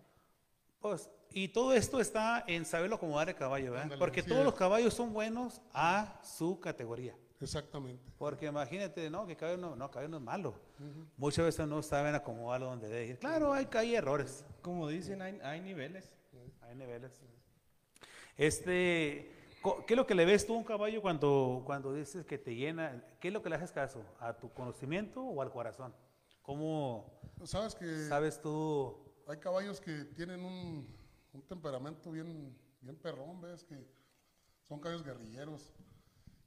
Pues, 0.80 1.10
y 1.32 1.48
todo 1.48 1.72
esto 1.72 2.00
está 2.00 2.44
en 2.46 2.64
saberlo 2.64 2.96
acomodar 2.96 3.28
el 3.28 3.34
caballo, 3.34 3.72
¿verdad? 3.72 3.84
Ándale, 3.84 3.98
Porque 3.98 4.22
todos 4.22 4.40
es. 4.40 4.44
los 4.44 4.54
caballos 4.54 4.94
son 4.94 5.12
buenos 5.12 5.60
a 5.72 6.20
su 6.24 6.58
categoría. 6.58 7.14
Exactamente. 7.40 8.02
Porque 8.18 8.46
imagínate, 8.46 9.08
no, 9.08 9.26
que 9.26 9.36
caballo 9.36 9.58
no, 9.58 9.76
no, 9.76 9.90
caballo 9.90 10.08
no 10.08 10.16
es 10.18 10.22
malo. 10.22 10.54
Muchas 11.16 11.44
veces 11.44 11.66
no 11.66 11.82
saben 11.82 12.14
acomodarlo 12.14 12.66
donde 12.66 12.88
debe 12.88 13.06
ir. 13.06 13.18
Claro, 13.18 13.52
hay, 13.52 13.66
hay 13.72 13.94
errores. 13.94 14.44
Como 14.62 14.88
dicen, 14.88 15.22
hay, 15.22 15.38
hay 15.42 15.60
niveles. 15.60 16.12
Hay 16.62 16.74
niveles. 16.74 17.20
Este, 18.36 19.30
¿qué 19.86 19.94
es 19.94 19.96
lo 19.96 20.06
que 20.06 20.14
le 20.14 20.24
ves 20.24 20.46
tú 20.46 20.54
a 20.54 20.58
un 20.58 20.64
caballo 20.64 21.00
cuando, 21.02 21.62
cuando 21.64 21.92
dices 21.94 22.24
que 22.24 22.38
te 22.38 22.54
llena? 22.54 23.04
¿Qué 23.20 23.28
es 23.28 23.34
lo 23.34 23.42
que 23.42 23.48
le 23.50 23.56
haces 23.56 23.72
caso? 23.72 24.02
¿A 24.18 24.34
tu 24.34 24.52
conocimiento 24.52 25.22
o 25.22 25.40
al 25.42 25.50
corazón? 25.50 25.94
¿Cómo 26.42 27.20
Sabes 27.44 27.74
que 27.74 28.08
sabes 28.08 28.40
tú? 28.40 28.96
Hay 29.30 29.38
caballos 29.38 29.80
que 29.80 30.04
tienen 30.06 30.44
un, 30.44 30.86
un 31.32 31.42
temperamento 31.42 32.10
bien, 32.10 32.56
bien 32.80 32.96
perrón, 32.96 33.40
ves 33.40 33.64
que 33.64 33.86
son 34.62 34.80
caballos 34.80 35.04
guerrilleros, 35.04 35.72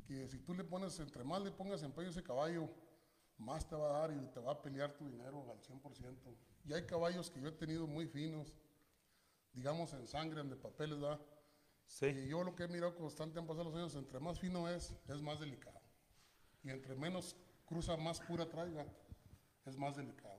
que 0.06 0.28
si 0.28 0.40
tú 0.40 0.54
le 0.54 0.64
pones, 0.64 1.00
entre 1.00 1.24
más 1.24 1.42
le 1.42 1.52
pongas 1.52 1.82
empeño 1.84 2.08
a 2.08 2.12
ese 2.12 2.24
caballo, 2.24 2.70
más 3.38 3.68
te 3.68 3.76
va 3.76 3.90
a 3.90 4.00
dar 4.00 4.12
y 4.12 4.28
te 4.28 4.40
va 4.40 4.52
a 4.52 4.62
pelear 4.62 4.92
tu 4.94 5.08
dinero 5.08 5.50
al 5.50 5.62
100%. 5.62 6.36
Y 6.66 6.74
hay 6.74 6.86
caballos 6.86 7.30
que 7.30 7.42
yo 7.42 7.48
he 7.48 7.52
tenido 7.52 7.88
muy 7.88 8.06
finos, 8.06 8.54
digamos 9.54 9.94
en 9.94 10.06
sangre, 10.06 10.42
en 10.42 10.50
de 10.50 10.56
papeles, 10.56 11.00
¿verdad? 11.00 11.20
Sí. 11.86 12.08
Y 12.08 12.28
yo 12.28 12.44
lo 12.44 12.56
que 12.56 12.64
he 12.64 12.68
mirado 12.68 12.96
constante 12.96 13.40
han 13.40 13.48
pasado 13.48 13.66
los 13.66 13.76
años, 13.76 13.96
entre 13.96 14.20
más 14.20 14.40
fino 14.40 14.68
es, 14.68 14.96
es 15.08 15.22
más 15.22 15.40
delicado. 15.40 15.80
Y 16.64 16.70
entre 16.70 16.96
menos 16.96 17.36
cruza, 17.66 17.96
más 17.98 18.20
pura 18.22 18.50
traiga, 18.50 18.86
es 19.66 19.78
más 19.78 19.96
delicado. 19.96 20.33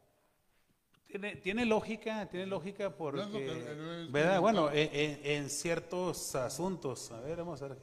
Tiene, 1.07 1.37
tiene 1.37 1.65
lógica, 1.65 2.27
tiene 2.29 2.47
lógica 2.47 2.91
porque, 2.91 3.21
Es 3.21 4.11
¿verdad? 4.13 4.41
Bueno, 4.41 4.71
en, 4.73 5.21
en- 5.25 5.51
ciertos 5.51 6.35
asuntos, 6.35 7.11
a 7.13 7.21
ver, 7.21 7.39
vamos 7.39 7.63
a 7.63 7.69
ver, 7.69 7.79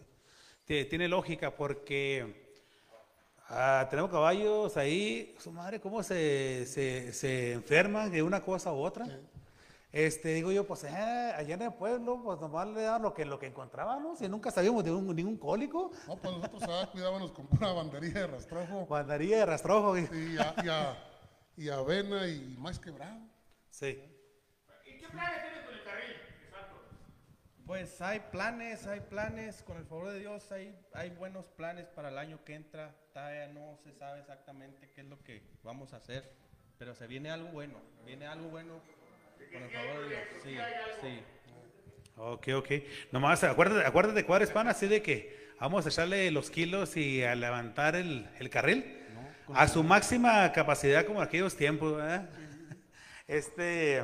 Tie- 0.68 0.90
tiene 0.90 1.08
lógica 1.08 1.56
porque 1.56 2.52
ah, 3.48 3.88
tenemos 3.90 4.12
caballos 4.12 4.76
ahí, 4.76 5.34
su 5.40 5.52
madre, 5.52 5.80
cómo 5.80 6.04
se, 6.04 6.66
se, 6.66 7.14
se 7.14 7.54
enferman 7.54 8.12
de 8.12 8.22
una 8.22 8.44
cosa 8.44 8.74
u 8.74 8.80
otra. 8.82 9.06
Este, 9.94 10.34
digo 10.34 10.52
yo, 10.54 10.66
pues 10.66 10.84
eh, 10.86 10.90
allá 10.90 11.54
en 11.56 11.62
el 11.64 11.74
pueblo, 11.74 12.22
pues 12.24 12.40
nomás 12.40 12.66
le 12.68 12.82
daban 12.82 13.02
lo 13.02 13.14
que, 13.14 13.26
lo 13.26 13.38
que 13.40 13.48
encontrábamos 13.48 14.22
y 14.22 14.30
nunca 14.30 14.50
sabíamos 14.52 14.84
de 14.86 14.92
un- 14.92 15.14
ningún 15.16 15.38
cólico. 15.38 15.92
No, 16.08 16.16
pues 16.18 16.34
nosotros 16.38 16.64
ah, 16.70 16.90
cuidábamos 16.92 17.32
con 17.32 17.48
una 17.52 17.74
banderilla 17.74 18.22
de 18.22 18.28
rastrojo 18.28 18.86
Guardaría 18.90 19.38
de 19.40 19.46
rastrojo. 19.46 19.98
y- 19.98 20.02
y, 20.14 20.38
a- 20.38 20.56
y, 20.64 20.68
a- 20.70 20.98
y 21.58 21.70
avena 21.70 22.28
y 22.28 22.56
más 22.58 22.80
quebrado. 22.80 23.20
Sí. 23.70 24.04
¿Y 24.86 24.98
qué 24.98 25.08
planes 25.08 25.42
tienes 25.42 25.66
con 25.66 25.74
el 25.76 25.84
carril? 25.84 26.16
Exacto. 26.46 26.82
Pues 27.66 28.02
hay 28.02 28.20
planes, 28.32 28.88
hay 28.88 29.02
planes, 29.02 29.64
con 29.64 29.78
el 29.78 29.86
favor 29.86 30.10
de 30.10 30.20
Dios 30.20 30.52
hay, 30.52 30.76
hay 30.94 31.10
buenos 31.10 31.46
planes 31.46 31.88
para 31.88 32.10
el 32.10 32.18
año 32.18 32.44
que 32.44 32.56
entra. 32.56 32.96
Todavía 33.14 33.48
no 33.48 33.78
se 33.84 33.94
sabe 33.94 34.22
exactamente 34.22 34.90
qué 34.94 35.02
es 35.02 35.08
lo 35.08 35.22
que 35.24 35.44
vamos 35.64 35.94
a 35.94 35.98
hacer, 35.98 36.32
pero 36.78 36.96
se 36.96 37.08
viene 37.08 37.30
algo 37.30 37.50
bueno, 37.50 37.82
viene 38.06 38.26
algo 38.28 38.50
bueno 38.50 38.82
con 39.52 39.64
el 39.64 39.70
favor 39.70 40.04
de 40.04 40.10
Dios. 40.10 40.22
Sí, 40.44 40.58
sí. 41.02 41.24
Ok, 42.18 42.48
ok. 42.56 42.70
Nomás 43.12 43.44
acuérdate, 43.44 43.86
acuérdate 43.86 44.26
cuadra 44.26 44.46
hispana, 44.46 44.72
así 44.72 44.88
de 44.88 45.02
que 45.02 45.52
vamos 45.60 45.86
a 45.86 45.90
echarle 45.90 46.30
los 46.32 46.50
kilos 46.50 46.98
y 46.98 47.24
a 47.24 47.36
levantar 47.36 47.96
el, 47.96 48.30
el 48.40 48.50
carril 48.50 49.01
a 49.56 49.68
su 49.68 49.84
máxima 49.84 50.52
capacidad 50.52 51.06
como 51.06 51.22
en 51.22 51.28
aquellos 51.28 51.56
tiempos, 51.56 51.96
¿verdad? 51.98 52.30
Este, 53.28 54.04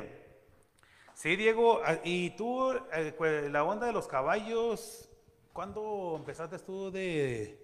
sí, 1.12 1.36
Diego, 1.36 1.82
ah, 1.84 1.98
y 2.02 2.30
tú, 2.30 2.72
eh, 2.92 3.48
la 3.50 3.62
onda 3.62 3.86
de 3.86 3.92
los 3.92 4.08
caballos, 4.08 5.06
¿cuándo 5.52 6.14
empezaste 6.16 6.58
tú 6.60 6.90
de...? 6.90 7.62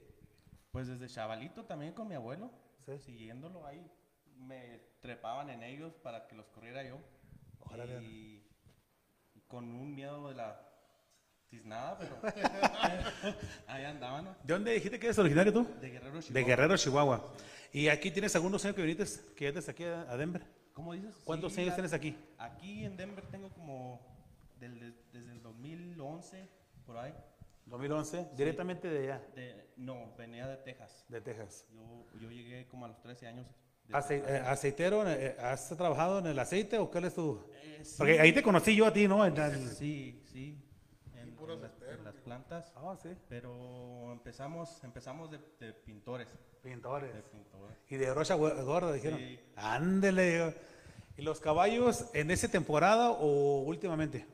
Pues 0.72 0.88
desde 0.88 1.06
chavalito 1.08 1.64
también 1.64 1.94
con 1.94 2.06
mi 2.08 2.14
abuelo, 2.16 2.50
Sí. 2.84 2.98
siguiéndolo 2.98 3.64
ahí, 3.66 3.90
me 4.36 4.78
trepaban 5.00 5.48
en 5.48 5.62
ellos 5.62 5.94
para 6.02 6.26
que 6.26 6.34
los 6.36 6.46
corriera 6.48 6.82
yo. 6.84 6.98
Órale. 7.60 8.02
Y, 8.02 8.46
y 9.34 9.40
con 9.48 9.64
un 9.64 9.94
miedo 9.94 10.28
de 10.28 10.34
la 10.34 10.60
tiznada, 11.48 11.96
pero 11.96 12.18
ahí 13.68 13.84
andaban, 13.84 14.24
¿no? 14.26 14.30
¿De 14.42 14.52
dónde 14.52 14.72
dijiste 14.72 14.98
que 14.98 15.06
eres 15.06 15.18
originario 15.18 15.52
tú? 15.52 15.66
De 15.80 15.88
Guerrero 15.90 16.16
De 16.16 16.22
Chihuahua. 16.22 16.46
Guerrero, 16.46 16.76
Chihuahua. 16.76 17.32
¿Y 17.74 17.88
aquí 17.88 18.12
tienes 18.12 18.36
algunos 18.36 18.64
años 18.64 18.76
que 18.76 18.82
viniste, 18.82 19.34
que 19.34 19.46
vienes 19.46 19.68
aquí 19.68 19.82
a, 19.82 20.16
Denver? 20.16 20.42
¿Cómo 20.74 20.92
dices? 20.92 21.12
¿Cuántos 21.24 21.52
Sí, 21.52 21.62
años 21.62 21.74
tienes 21.74 21.92
aquí? 21.92 22.16
Aquí 22.38 22.84
en 22.84 22.96
Denver 22.96 23.26
tengo 23.26 23.50
como 23.50 24.00
del- 24.60 24.78
de- 24.78 24.94
desde 25.12 25.32
el 25.32 25.42
2011, 25.42 26.48
por 26.86 26.96
ahí. 26.98 27.12
2011, 27.66 28.28
directamente 28.36 28.88
de 28.88 29.02
allá, 29.12 29.26
De, 29.34 29.70
no, 29.76 30.14
venía 30.16 30.46
de 30.46 30.56
Texas. 30.58 31.04
de 31.08 31.20
Texas. 31.20 31.66
Yo, 31.72 32.06
yo 32.20 32.30
llegué 32.30 32.68
como 32.68 32.84
a 32.84 32.88
los 32.88 33.00
13 33.02 33.26
años. 33.26 33.48
Texas. 33.88 34.10
eh, 34.12 34.42
¿Aceitero? 34.46 35.08
eh, 35.10 35.36
¿Has 35.40 35.68
trabajado 35.76 36.20
en 36.20 36.26
el 36.28 36.38
aceite 36.38 36.78
o 36.78 36.88
cuál 36.88 37.06
es 37.06 37.14
tu...? 37.14 37.44
Eh, 37.54 37.80
sí. 37.82 37.94
Porque 37.98 38.20
ahí 38.20 38.32
te 38.32 38.42
conocí 38.42 38.76
yo 38.76 38.86
a 38.86 38.92
ti, 38.92 39.08
¿no? 39.08 39.26
En 39.26 39.36
el- 39.36 39.68
Sí, 39.70 40.22
sí. 40.32 40.60
En, 41.14 41.36
en 41.36 41.60
las, 41.60 41.72
en 41.82 42.04
las 42.04 42.14
plantas. 42.20 42.72
Ah, 42.76 42.96
sí. 43.02 43.08
Pero 43.28 44.12
empezamos, 44.12 44.82
empezamos 44.84 45.28
de, 45.32 45.40
de 45.58 45.72
pintores. 45.72 46.28
De 46.64 46.70
Pintores. 46.70 47.12
Y 47.90 47.96
de 47.96 48.10
brocha 48.10 48.34
gorda, 48.34 48.92
dijeron. 48.92 49.18
Sí. 49.18 49.38
Ándele. 49.56 50.54
¿Y 51.16 51.22
los 51.22 51.38
caballos 51.40 52.06
en 52.14 52.30
esa 52.30 52.48
temporada 52.48 53.10
o 53.10 53.60
últimamente? 53.60 54.26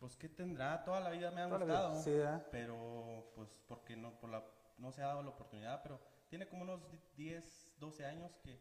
Pues 0.00 0.16
que 0.16 0.28
tendrá, 0.28 0.82
toda 0.84 1.00
la 1.00 1.10
vida 1.10 1.30
me 1.30 1.42
han 1.42 1.48
Toda 1.50 1.60
la 1.60 1.64
vida, 1.66 1.80
gustado. 1.88 2.02
sí, 2.02 2.10
¿verdad? 2.12 2.46
pero 2.50 3.30
pues 3.34 3.48
porque 3.68 3.94
no, 3.96 4.18
por 4.18 4.30
la, 4.30 4.42
no 4.78 4.90
se 4.90 5.02
ha 5.02 5.08
dado 5.08 5.22
la 5.22 5.28
oportunidad, 5.30 5.82
pero 5.82 6.00
tiene 6.30 6.48
como 6.48 6.62
unos 6.62 6.80
10, 7.16 7.74
12 7.78 8.04
años 8.06 8.32
que, 8.42 8.58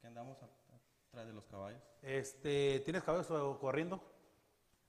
que 0.00 0.06
andamos 0.06 0.38
atrás 0.42 1.26
de 1.26 1.32
los 1.32 1.46
caballos. 1.46 1.82
Este, 2.02 2.80
¿Tienes 2.80 3.02
caballos 3.02 3.26
corriendo? 3.58 4.00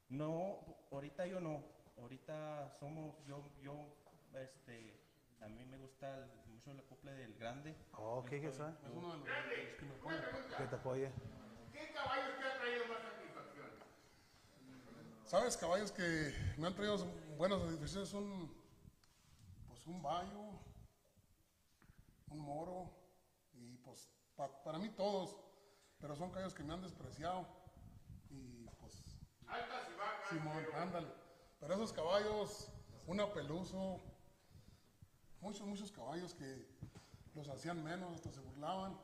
No, 0.09 0.57
ahorita 0.91 1.25
yo 1.25 1.39
no. 1.39 1.63
Ahorita 1.99 2.69
somos, 2.79 3.15
yo, 3.25 3.49
yo, 3.61 3.73
este, 4.39 4.99
a 5.41 5.47
mí 5.47 5.65
me 5.65 5.77
gusta 5.77 6.15
el- 6.17 6.46
mucho 6.67 6.71
el 6.71 6.79
acople 6.85 7.11
del 7.13 7.33
grande. 7.35 7.75
Oh, 7.93 8.23
¿qué 8.25 8.37
es 8.37 8.43
eso? 8.45 8.67
Es 8.69 8.91
uno 8.93 9.11
de 9.13 9.17
los, 9.19 9.27
que 9.79 9.85
me 9.85 9.93
ponen. 9.95 10.21
Que 10.57 10.65
te 10.67 10.75
apoye. 10.75 11.11
¿Qué 11.71 11.93
caballos 11.93 12.37
te 12.37 12.43
han 12.45 12.59
traído 12.59 12.87
más 12.87 13.01
satisfacción? 13.01 13.67
¿Sabes? 15.25 15.57
Caballos 15.57 15.91
que 15.91 16.33
me 16.57 16.67
han 16.67 16.75
traído 16.75 16.97
buenas 17.37 17.61
satisfacciones. 17.61 18.13
Un, 18.13 18.63
pues 19.67 19.85
un 19.87 20.01
bayo, 20.01 20.59
un 22.29 22.39
moro 22.39 22.91
y 23.53 23.77
pues 23.77 24.09
pa- 24.35 24.63
para 24.63 24.77
mí 24.77 24.89
todos. 24.89 25.37
Pero 25.99 26.15
son 26.15 26.29
caballos 26.31 26.53
que 26.53 26.63
me 26.63 26.73
han 26.73 26.81
despreciado. 26.81 27.47
Y 28.29 28.67
pues 28.79 29.03
Altas 29.47 29.87
y 29.93 29.97
bajas. 29.97 30.29
Simón, 30.29 30.65
ándale. 30.75 31.07
Pero 31.59 31.73
esos 31.73 31.93
caballos, 31.93 32.69
una 33.07 33.31
peluso, 33.33 34.01
muchos, 35.41 35.65
muchos 35.67 35.91
caballos 35.91 36.33
que 36.33 36.65
los 37.35 37.47
hacían 37.49 37.83
menos, 37.83 38.13
hasta 38.15 38.31
se 38.31 38.39
burlaban. 38.41 38.97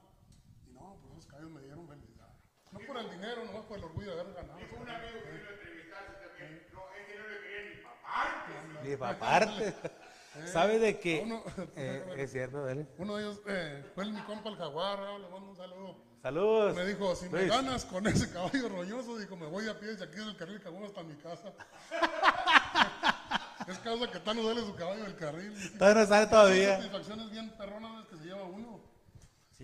Y 0.68 0.72
no, 0.74 0.98
pues 1.02 1.14
esos 1.14 1.26
caballos 1.28 1.52
me 1.52 1.62
dieron 1.62 1.88
felicidad. 1.88 2.30
No 2.72 2.80
por 2.88 2.98
el 2.98 3.10
dinero, 3.12 3.46
nomás 3.46 3.66
por 3.66 3.78
el 3.78 3.84
orgullo 3.84 4.16
de 4.16 4.22
haber 4.22 4.34
ganado. 4.34 4.58
Dijo 4.60 4.76
un 4.78 4.90
amigo 4.90 5.20
que 5.24 5.32
vino 5.32 5.48
a 5.48 5.52
entrevistarse 5.54 6.14
también. 6.28 6.68
No, 6.74 6.82
es 6.98 7.08
que 7.08 7.18
no 7.20 7.28
le 7.28 7.40
quería 7.42 7.76
ni 7.76 7.82
paparte. 7.84 8.90
Ni 8.90 8.96
para 8.98 9.20
parte. 9.20 9.74
¿Sabe 10.52 10.80
de 10.80 11.00
que 11.00 11.22
uno- 11.24 11.44
eh, 11.76 12.04
es 12.18 12.32
cierto, 12.32 12.66
dale. 12.66 12.88
Uno 12.98 13.16
de 13.18 13.24
ellos 13.24 13.42
eh, 13.48 13.86
fue 13.94 14.06
mi 14.06 14.20
compa 14.24 14.50
el 14.50 14.56
jaguar, 14.58 15.00
ah, 15.00 15.20
le 15.20 15.30
mando 15.30 15.52
un 15.52 15.56
saludo. 15.56 15.96
Saludos. 16.24 16.76
Me 16.76 16.86
dijo, 16.86 17.16
si 17.16 17.30
me 17.30 17.40
Luis. 17.42 17.52
ganas 17.52 17.86
con 17.86 18.08
ese 18.08 18.32
caballo 18.32 18.70
roñoso, 18.70 19.18
dijo, 19.20 19.36
me 19.36 19.46
voy 19.46 19.68
a 19.70 19.78
pie 19.80 19.90
desde 19.90 20.06
aquí 20.06 20.16
del 20.16 20.36
carril 20.38 20.60
Caguama 20.62 20.88
hasta 20.88 21.04
mi 21.04 21.16
casa. 21.18 21.54
es 23.68 23.78
causa 23.80 24.12
que 24.12 24.20
tan 24.20 24.38
no 24.38 24.44
sale 24.44 24.62
su 24.62 24.76
caballo 24.76 25.04
del 25.04 25.16
carril. 25.16 25.54
Todavía 25.78 26.02
no 26.02 26.08
sale 26.08 26.28
todavía. 26.28 26.78
satisfacciones 26.78 27.32
bien 27.32 27.50
perronas 27.58 28.08
que 28.08 28.18
se 28.18 28.26
lleva 28.26 28.44
uno. 28.44 28.82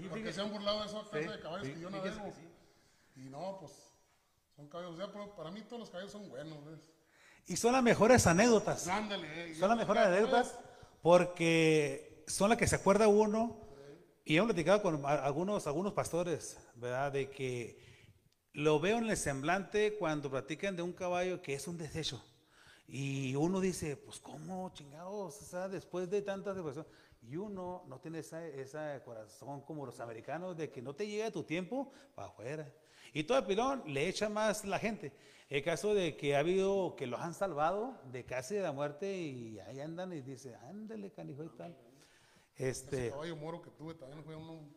Porque 0.09 0.31
se 0.31 0.41
han 0.41 0.51
burlado 0.51 0.79
de 0.79 0.85
esa 0.85 1.09
clase 1.09 1.29
de 1.29 1.39
caballos 1.39 1.67
que 1.67 1.79
yo 1.79 1.89
navego. 1.89 2.33
Y 3.15 3.21
no, 3.29 3.57
pues, 3.59 3.71
son 4.55 4.67
caballos, 4.69 4.93
o 4.93 4.97
sea, 4.97 5.11
pero 5.11 5.35
para 5.35 5.51
mí 5.51 5.61
todos 5.63 5.81
los 5.81 5.89
caballos 5.89 6.11
son 6.11 6.29
buenos, 6.29 6.63
¿ves? 6.65 6.79
Y 7.47 7.57
son 7.57 7.73
las 7.73 7.83
mejores 7.83 8.27
anécdotas. 8.27 8.87
Ándale, 8.87 9.51
eh, 9.51 9.55
Son 9.55 9.69
las 9.69 9.77
mejores 9.77 10.03
anécdotas 10.03 10.57
porque 11.01 12.23
son 12.27 12.49
las 12.49 12.57
que 12.57 12.67
se 12.67 12.75
acuerda 12.75 13.07
uno. 13.07 13.67
Y 14.23 14.37
hemos 14.37 14.49
platicado 14.49 14.83
con 14.83 15.03
algunos, 15.05 15.65
algunos 15.65 15.93
pastores, 15.93 16.59
¿verdad? 16.75 17.11
De 17.11 17.31
que 17.31 17.79
lo 18.53 18.79
veo 18.79 18.99
en 18.99 19.09
el 19.09 19.17
semblante 19.17 19.95
cuando 19.97 20.29
platican 20.29 20.75
de 20.75 20.83
un 20.83 20.93
caballo 20.93 21.41
que 21.41 21.55
es 21.55 21.67
un 21.67 21.79
desecho. 21.79 22.23
Y 22.91 23.35
uno 23.35 23.61
dice, 23.61 23.97
pues, 23.97 24.19
¿cómo 24.19 24.71
chingados? 24.73 25.41
O 25.41 25.45
sea, 25.45 25.67
después 25.67 26.09
de 26.09 26.21
tantas 26.23 26.55
depresiones. 26.55 26.91
Y 27.21 27.35
uno 27.35 27.83
no 27.87 27.99
tiene 27.99 28.19
esa, 28.19 28.45
esa 28.47 29.03
corazón 29.03 29.61
como 29.61 29.85
los 29.85 29.99
americanos 29.99 30.57
de 30.57 30.71
que 30.71 30.81
no 30.81 30.95
te 30.95 31.05
llega 31.05 31.29
tu 31.29 31.43
tiempo 31.43 31.91
para 32.15 32.29
afuera. 32.29 32.73
Y 33.13 33.23
todo 33.23 33.37
el 33.37 33.45
pilón 33.45 33.83
le 33.85 34.07
echa 34.07 34.29
más 34.29 34.65
la 34.65 34.79
gente. 34.79 35.13
El 35.49 35.63
caso 35.63 35.93
de 35.93 36.15
que 36.15 36.35
ha 36.35 36.39
habido 36.39 36.95
que 36.95 37.05
los 37.07 37.19
han 37.19 37.33
salvado 37.33 37.99
de 38.11 38.23
casi 38.25 38.55
de 38.55 38.61
la 38.61 38.71
muerte 38.71 39.17
y 39.17 39.59
ahí 39.59 39.79
andan 39.79 40.13
y 40.13 40.21
dice, 40.21 40.55
ándale, 40.55 41.11
canijo 41.11 41.43
y 41.43 41.49
tal. 41.49 41.75
Ese 42.55 42.69
Este, 42.69 43.09
caballo 43.11 43.35
moro 43.35 43.61
que 43.61 43.69
tuve 43.71 43.93
también 43.93 44.23
fue 44.23 44.35
uno, 44.35 44.67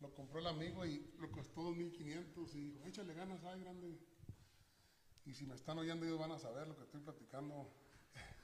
lo 0.00 0.14
compró 0.14 0.40
el 0.40 0.46
amigo 0.46 0.84
y 0.86 1.10
lo 1.18 1.30
costó 1.30 1.62
2.500 1.70 2.54
y 2.54 2.80
échale 2.86 3.14
ganas, 3.14 3.42
ay, 3.44 3.60
grande. 3.60 3.98
Y 5.26 5.32
si 5.32 5.46
me 5.46 5.54
están 5.54 5.78
oyendo 5.78 6.04
ellos 6.04 6.18
van 6.18 6.32
a 6.32 6.38
saber 6.38 6.68
lo 6.68 6.76
que 6.76 6.82
estoy 6.82 7.00
platicando. 7.00 7.70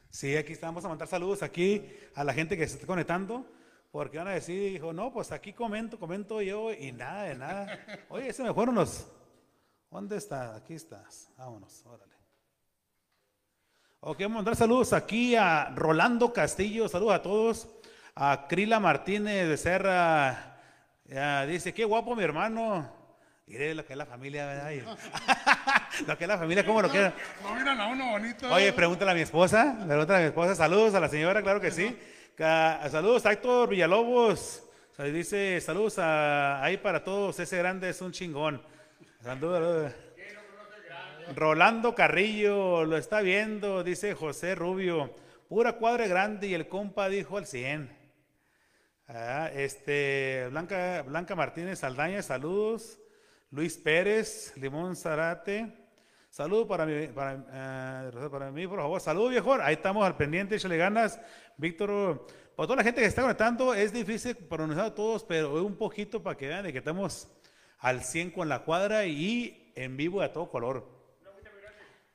sí, 0.09 0.37
aquí 0.37 0.53
estamos 0.53 0.85
a 0.85 0.89
mandar 0.89 1.09
saludos 1.09 1.43
aquí 1.43 1.85
a 2.15 2.25
la 2.25 2.33
gente 2.33 2.57
que 2.57 2.67
se 2.67 2.75
está 2.75 2.87
conectando. 2.87 3.47
Porque 3.91 4.19
van 4.19 4.29
a 4.29 4.33
decir, 4.33 4.73
dijo, 4.73 4.93
no, 4.93 5.13
pues 5.13 5.33
aquí 5.33 5.53
comento, 5.53 5.99
comento 5.99 6.41
yo 6.41 6.73
y 6.73 6.93
nada 6.93 7.25
de 7.25 7.35
nada. 7.35 7.87
Oye, 8.09 8.33
se 8.33 8.43
me 8.45 8.55
fueron 8.55 8.77
los... 8.77 9.07
¿Dónde 9.91 10.17
está? 10.17 10.55
Aquí 10.55 10.75
estás. 10.75 11.33
Vámonos, 11.37 11.85
órale. 11.85 12.15
Ok, 13.99 14.21
vamos 14.21 14.37
a 14.37 14.37
mandar 14.37 14.57
saludos 14.57 14.93
aquí 14.93 15.35
a 15.35 15.71
Rolando 15.75 16.33
Castillo, 16.33 16.89
saludos 16.89 17.15
a 17.15 17.23
todos. 17.23 17.69
A 18.15 18.47
Crila 18.49 18.79
Martínez 18.79 19.49
de 19.49 19.57
Serra, 19.57 20.61
ya, 21.05 21.45
dice, 21.45 21.75
qué 21.75 21.85
guapo 21.85 22.15
mi 22.15 22.23
hermano. 22.23 23.00
Mire 23.51 23.75
lo 23.75 23.85
que 23.85 23.95
es 23.95 23.97
la 23.97 24.07
familia, 24.07 24.47
¿verdad? 24.47 24.71
Y- 24.71 26.05
lo 26.07 26.17
que 26.17 26.23
es 26.25 26.29
la 26.29 26.39
familia, 26.39 26.65
¿cómo 26.65 26.81
lo 26.83 26.91
queda? 26.93 27.13
No 27.43 27.53
miran 27.57 27.81
a 27.81 27.89
uno 27.89 28.11
bonito. 28.13 28.49
Oye, 28.49 28.73
pregúntale 28.73 29.11
a 29.11 29.15
mi 29.15 29.23
esposa, 29.23 29.77
pregúntale 29.89 30.19
a 30.19 30.23
mi 30.23 30.27
esposa. 30.29 30.55
Saludos 30.55 30.95
a 30.95 31.01
la 31.01 31.09
señora, 31.09 31.43
claro 31.43 31.61
que 31.61 31.73
sí. 31.73 31.99
Saludos 32.39 33.27
a 33.27 33.33
Héctor 33.33 33.69
Villalobos. 33.69 34.63
Dice, 34.99 35.61
saludos 35.61 35.99
a- 35.99 36.63
ahí 36.63 36.77
para 36.77 37.03
todos, 37.03 37.41
ese 37.41 37.57
grande 37.59 37.89
es 37.89 38.01
un 38.01 38.13
chingón. 38.13 38.63
Saludos. 39.21 39.93
Rolando 41.35 41.95
Carrillo, 41.97 42.85
lo 42.85 42.97
está 42.97 43.21
viendo, 43.21 43.83
dice 43.83 44.15
José 44.15 44.55
Rubio. 44.55 45.13
Pura 45.49 45.73
cuadra 45.73 46.07
grande 46.07 46.47
y 46.47 46.55
el 46.55 46.69
compa 46.69 47.09
dijo 47.09 47.37
al 47.37 47.47
100. 47.47 47.99
Ah, 49.09 49.51
este, 49.53 50.47
Blanca, 50.51 51.03
Blanca 51.03 51.35
Martínez 51.35 51.81
Saldaña, 51.81 52.23
saludos. 52.23 53.00
Luis 53.51 53.77
Pérez, 53.77 54.53
Limón 54.57 54.95
Zarate. 54.97 55.77
Saludos 56.29 56.69
para 56.69 56.87
mí, 56.87 57.09
para, 57.09 58.09
eh, 58.09 58.29
para 58.31 58.51
mí, 58.53 58.67
por 58.67 58.79
favor. 58.79 59.01
Saludos, 59.01 59.31
viejo. 59.31 59.55
Ahí 59.55 59.75
estamos 59.75 60.05
al 60.07 60.17
pendiente, 60.17 60.55
échale 60.55 60.77
ganas. 60.77 61.21
Víctor, 61.57 62.27
para 62.57 62.67
toda 62.67 62.77
la 62.77 62.85
gente 62.85 63.01
que 63.01 63.07
está 63.09 63.23
conectando, 63.23 63.75
es 63.75 63.93
difícil 63.93 64.37
pronunciar 64.37 64.87
a 64.87 64.95
todos, 64.95 65.25
pero 65.25 65.65
un 65.65 65.77
poquito 65.77 66.23
para 66.23 66.37
que 66.37 66.47
vean 66.47 66.63
de 66.63 66.73
que 66.73 66.79
estamos 66.79 67.29
al 67.79 68.03
100 68.05 68.31
con 68.31 68.49
la 68.49 68.61
cuadra 68.61 69.07
y 69.07 69.73
en 69.75 69.97
vivo 69.97 70.23
a 70.23 70.33
todo 70.33 70.49
color. 70.49 71.01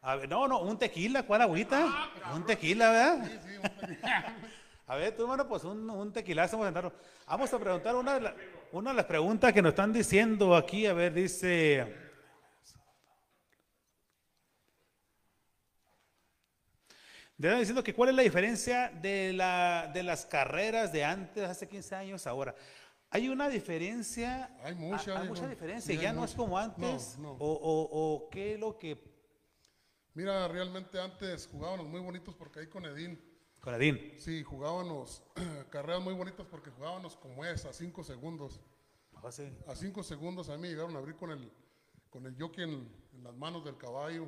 A 0.01 0.15
ver, 0.15 0.29
no, 0.29 0.47
no, 0.47 0.61
un 0.61 0.77
tequila, 0.77 1.23
¿cuál 1.23 1.41
agüita? 1.41 2.11
un 2.33 2.45
tequila, 2.45 2.91
¿verdad? 2.91 3.31
A 4.87 4.95
ver, 4.97 5.15
tú, 5.15 5.23
hermano, 5.23 5.47
pues 5.47 5.63
un, 5.63 5.89
un 5.89 6.13
tequilazo 6.13 6.59
vamos 6.59 6.75
a. 6.85 6.91
Vamos 7.27 7.51
a 7.51 7.57
preguntar 7.59 7.95
una 7.95 8.13
de, 8.13 8.21
la- 8.21 8.35
una 8.71 8.91
de 8.91 8.97
las 8.97 9.05
preguntas 9.05 9.53
que 9.53 9.61
nos 9.61 9.69
están 9.71 9.93
diciendo 9.93 10.55
aquí. 10.55 10.85
A 10.85 10.93
ver, 10.93 11.13
dice. 11.13 11.93
Están 17.37 17.59
diciendo 17.59 17.83
que 17.83 17.93
cuál 17.93 18.09
es 18.09 18.15
la 18.15 18.21
diferencia 18.21 18.89
de, 19.01 19.33
la, 19.33 19.91
de 19.93 20.03
las 20.03 20.25
carreras 20.25 20.91
de 20.93 21.03
antes, 21.03 21.43
hace 21.43 21.67
15 21.67 21.95
años, 21.95 22.27
ahora. 22.27 22.55
Hay 23.09 23.27
una 23.29 23.49
diferencia. 23.49 24.49
Hay 24.63 24.75
mucha, 24.75 25.17
Hay, 25.17 25.25
hijo. 25.25 25.35
mucha 25.35 25.47
diferencia. 25.47 25.93
Sí, 25.93 25.97
hay 25.99 26.03
ya 26.05 26.13
no 26.13 26.23
es 26.23 26.33
como 26.33 26.57
antes. 26.57 27.17
No, 27.17 27.23
no. 27.23 27.31
O, 27.33 27.51
o- 27.53 28.15
o 28.25 28.29
qué 28.29 28.53
es 28.53 28.59
lo 28.59 28.77
que. 28.77 28.97
Mira, 30.13 30.47
realmente 30.47 30.99
antes 30.99 31.47
jugábamos 31.47 31.87
muy 31.87 31.99
bonitos 31.99 32.33
porque 32.35 32.61
ahí 32.61 32.67
con 32.67 32.85
Edín, 32.85 33.21
Coradín. 33.65 34.13
sí, 34.19 34.43
jugábamos 34.43 35.23
carreras 35.71 36.01
muy 36.01 36.13
bonitas 36.13 36.45
porque 36.49 36.69
jugábamos 36.69 37.17
como 37.17 37.43
es, 37.43 37.65
a 37.65 37.73
5 37.73 38.03
segundos. 38.03 38.61
Sí. 39.31 39.51
A 39.67 39.75
5 39.75 40.03
segundos 40.03 40.49
a 40.49 40.57
mí 40.57 40.67
llegaron 40.67 40.95
a 40.95 40.99
abrir 40.99 41.15
con 41.15 41.31
el, 41.31 41.51
con 42.11 42.25
el 42.27 42.39
jockey 42.39 42.63
en, 42.63 42.87
en 43.13 43.23
las 43.23 43.33
manos 43.35 43.65
del 43.65 43.75
caballo 43.75 44.27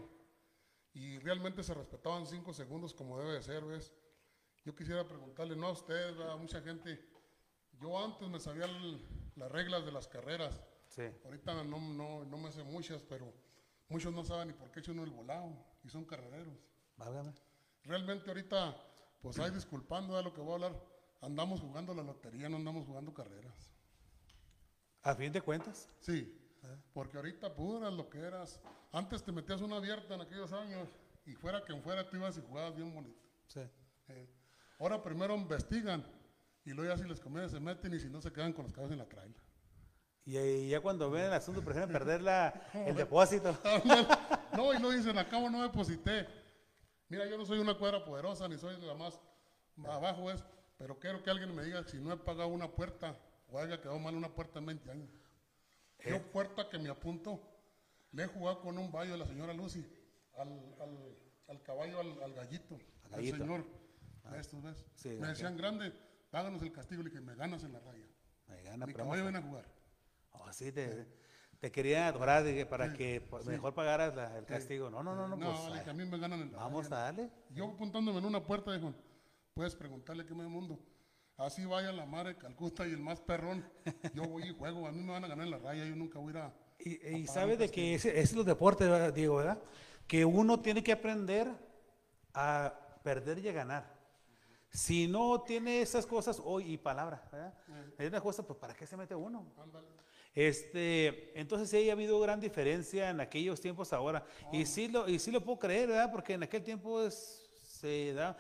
y 0.93 1.19
realmente 1.19 1.63
se 1.63 1.73
respetaban 1.75 2.25
5 2.25 2.51
segundos 2.53 2.93
como 2.95 3.19
debe 3.19 3.33
de 3.33 3.43
ser, 3.43 3.63
¿ves? 3.63 3.93
Yo 4.65 4.75
quisiera 4.75 5.07
preguntarle, 5.07 5.55
no 5.55 5.67
a 5.67 5.71
usted, 5.71 6.19
a 6.21 6.35
mucha 6.35 6.59
gente, 6.61 6.99
yo 7.79 8.03
antes 8.03 8.27
me 8.27 8.39
sabía 8.39 8.65
el- 8.65 9.05
las 9.35 9.51
reglas 9.51 9.85
de 9.85 9.91
las 9.91 10.07
carreras, 10.07 10.59
Sí. 10.88 11.03
ahorita 11.25 11.63
no, 11.63 11.79
no, 11.79 12.25
no 12.25 12.38
me 12.38 12.51
sé 12.51 12.63
muchas, 12.63 13.03
pero 13.03 13.31
muchos 13.88 14.11
no 14.11 14.25
saben 14.25 14.47
ni 14.47 14.53
por 14.55 14.71
qué 14.71 14.79
echa 14.79 14.91
uno 14.93 15.03
el 15.03 15.11
volado 15.11 15.53
y 15.83 15.89
son 15.89 16.05
carrereros. 16.05 16.55
Válgame. 16.97 17.33
Realmente 17.83 18.29
ahorita, 18.31 18.75
pues 19.22 19.39
hay 19.39 19.51
disculpando 19.51 20.15
de 20.15 20.24
lo 20.24 20.34
que 20.34 20.41
voy 20.41 20.51
a 20.51 20.55
hablar, 20.55 20.84
andamos 21.22 21.61
jugando 21.61 21.93
la 21.93 22.03
lotería, 22.03 22.49
no 22.49 22.57
andamos 22.57 22.86
jugando 22.86 23.13
carreras. 23.13 23.74
A 25.03 25.15
fin 25.15 25.32
de 25.32 25.41
cuentas. 25.41 25.89
Sí, 25.99 26.38
porque 26.93 27.18
ahorita 27.18 27.55
puras 27.55 27.93
lo 27.93 28.09
que 28.09 28.20
eras. 28.20 28.59
Antes 28.91 29.24
te 29.24 29.32
metías 29.32 29.61
una 29.61 29.78
abierta 29.78 30.15
en 30.15 30.22
aquellos 30.22 30.51
años 30.53 30.89
y 31.26 31.34
fuera 31.34 31.63
quien 31.63 31.82
fuera 31.82 32.09
tú 32.09 32.18
ibas 32.18 32.38
y 32.38 32.41
jugabas 32.41 32.76
bien 32.76 32.93
bonito. 32.93 33.22
Sí. 33.47 33.61
Eh, 34.09 34.30
ahora 34.80 35.01
primero 35.01 35.36
investigan 35.36 36.03
y 36.65 36.72
luego 36.72 36.93
ya 36.93 37.01
si 37.01 37.07
les 37.07 37.20
conviene 37.20 37.49
se 37.49 37.59
meten 37.59 37.93
y 37.93 37.99
si 37.99 38.09
no 38.09 38.22
se 38.22 38.32
quedan 38.32 38.53
con 38.53 38.63
los 38.63 38.74
cabezas 38.74 38.93
en 38.93 38.99
la 38.99 39.07
traila. 39.07 39.41
Y, 40.26 40.36
ahí 40.36 40.70
ya 40.70 40.82
cuando 40.82 41.09
ven 41.09 41.26
el 41.26 41.34
asunto 41.34 41.61
prefieren 41.61 41.89
perder 41.89 42.22
la, 42.22 42.70
el 42.74 42.95
depósito. 42.95 43.57
no, 44.57 44.74
y 44.74 44.80
no 44.80 44.89
dicen, 44.89 45.18
acabo 45.18 45.49
no 45.49 45.63
deposité. 45.63 46.28
Mira, 47.09 47.25
yo 47.27 47.37
no 47.37 47.45
soy 47.45 47.59
una 47.59 47.77
cuadra 47.77 48.03
poderosa 48.03 48.47
ni 48.47 48.57
soy 48.57 48.79
la 48.81 48.93
más 48.95 49.19
abajo 49.85 50.31
es, 50.31 50.43
pero 50.77 50.99
quiero 50.99 51.23
que 51.23 51.29
alguien 51.29 51.55
me 51.55 51.63
diga 51.63 51.83
si 51.83 51.99
no 51.99 52.11
he 52.11 52.17
pagado 52.17 52.49
una 52.49 52.69
puerta 52.71 53.17
o 53.49 53.59
haya 53.59 53.79
quedado 53.79 53.99
mal 53.99 54.15
una 54.15 54.33
puerta 54.33 54.59
en 54.59 54.65
20 54.65 54.91
años. 54.91 55.09
Yo 56.05 56.21
puerta 56.31 56.69
que 56.69 56.77
me 56.77 56.89
apunto, 56.89 57.41
le 58.11 58.23
he 58.23 58.27
jugado 58.27 58.61
con 58.61 58.77
un 58.77 58.91
baño 58.91 59.11
de 59.13 59.17
la 59.17 59.25
señora 59.25 59.53
Lucy, 59.53 59.85
al, 60.37 60.49
al, 60.79 61.17
al 61.47 61.63
caballo, 61.63 61.99
al, 61.99 62.21
al 62.23 62.33
gallito, 62.33 62.77
Al 63.11 63.25
señor. 63.25 63.65
Estos, 64.37 64.61
¿ves? 64.61 64.85
Sí, 64.95 65.09
me 65.09 65.27
decían, 65.27 65.55
grande, 65.55 65.93
páganos 66.29 66.61
el 66.61 66.71
castigo. 66.73 67.01
Le 67.01 67.09
dije, 67.09 67.21
me 67.21 67.35
ganas 67.35 67.63
en 67.63 67.71
la 67.73 67.79
raya. 67.79 68.05
Me 68.47 68.61
gana, 68.61 68.85
Mi 68.85 68.93
caballo 68.93 69.23
viene 69.23 69.37
a 69.37 69.41
jugar. 69.41 69.65
a- 70.33 70.37
oh, 70.43 70.51
te, 70.51 71.07
te 71.59 71.71
quería 71.71 72.07
adorar 72.07 72.43
dije, 72.43 72.65
para 72.65 72.93
que 72.93 73.21
pues, 73.21 73.45
mejor 73.45 73.73
pagaras 73.73 74.15
la- 74.15 74.37
el 74.37 74.45
castigo. 74.45 74.89
No, 74.89 75.01
no, 75.03 75.15
no, 75.15 75.27
no, 75.27 75.35
No, 75.35 75.51
pues, 75.51 75.65
le 75.69 75.73
dije, 75.79 75.83
ay, 75.85 75.89
a 75.89 75.93
mí 75.93 76.05
me 76.05 76.17
ganan 76.17 76.41
en 76.41 76.51
la 76.51 76.57
vamos 76.59 76.91
a 76.91 76.95
darle. 77.03 77.29
Yo 77.49 77.65
apuntándome 77.71 78.19
en 78.19 78.25
una 78.25 78.43
puerta, 78.43 78.71
dijo, 78.73 78.93
puedes 79.53 79.75
preguntarle 79.75 80.25
qué 80.25 80.33
me 80.35 80.47
mundo. 80.47 80.79
Así 81.37 81.65
vaya 81.65 81.91
la 81.91 82.05
madre 82.05 82.35
Calcuta 82.35 82.87
y 82.87 82.91
el 82.91 82.99
más 82.99 83.21
perrón. 83.21 83.63
Yo 84.13 84.23
voy 84.27 84.43
y 84.43 84.53
juego, 84.53 84.87
a 84.87 84.91
mí 84.91 85.01
me 85.01 85.11
van 85.11 85.23
a 85.23 85.27
ganar 85.27 85.45
en 85.45 85.51
la 85.51 85.57
raya, 85.59 85.85
yo 85.85 85.95
nunca 85.95 86.19
voy 86.19 86.29
a 86.29 86.31
ir 86.31 86.37
a... 86.37 86.53
Y, 86.79 86.89
a 86.89 87.09
y 87.09 87.11
pagar 87.25 87.27
sabe 87.27 87.53
un 87.53 87.59
de 87.59 87.69
que 87.69 87.93
ese 87.95 88.19
es 88.19 88.33
los 88.33 88.45
deportes, 88.45 88.87
¿verdad, 88.89 89.13
Diego, 89.13 89.35
¿verdad? 89.37 89.59
Que 90.07 90.25
uno 90.25 90.59
tiene 90.61 90.83
que 90.83 90.91
aprender 90.91 91.51
a 92.33 92.73
perder 93.03 93.39
y 93.39 93.49
a 93.49 93.51
ganar. 93.51 93.97
Si 94.69 95.07
no 95.07 95.41
tiene 95.41 95.81
esas 95.81 96.05
cosas, 96.05 96.41
hoy 96.43 96.73
y 96.73 96.77
palabra, 96.77 97.27
¿verdad? 97.31 97.53
Hay 97.97 98.07
una 98.07 98.21
cosa, 98.21 98.45
pues 98.45 98.59
¿para 98.59 98.73
qué 98.75 98.85
se 98.85 98.97
mete 98.97 99.15
uno? 99.15 99.45
Ándale. 99.57 99.87
Este, 100.34 101.39
entonces 101.39 101.69
sí 101.69 101.89
ha 101.89 101.93
habido 101.93 102.19
gran 102.19 102.39
diferencia 102.39 103.09
en 103.09 103.19
aquellos 103.19 103.59
tiempos 103.59 103.91
ahora. 103.93 104.23
Y 104.51 104.65
sí 104.65 104.88
lo, 104.88 105.07
y 105.09 105.19
sí 105.19 105.32
lo 105.32 105.41
puedo 105.43 105.59
creer, 105.59 105.89
¿verdad? 105.89 106.11
Porque 106.11 106.34
en 106.34 106.43
aquel 106.43 106.63
tiempo 106.63 107.01
es- 107.03 107.43
se 107.80 108.13
da. 108.13 108.38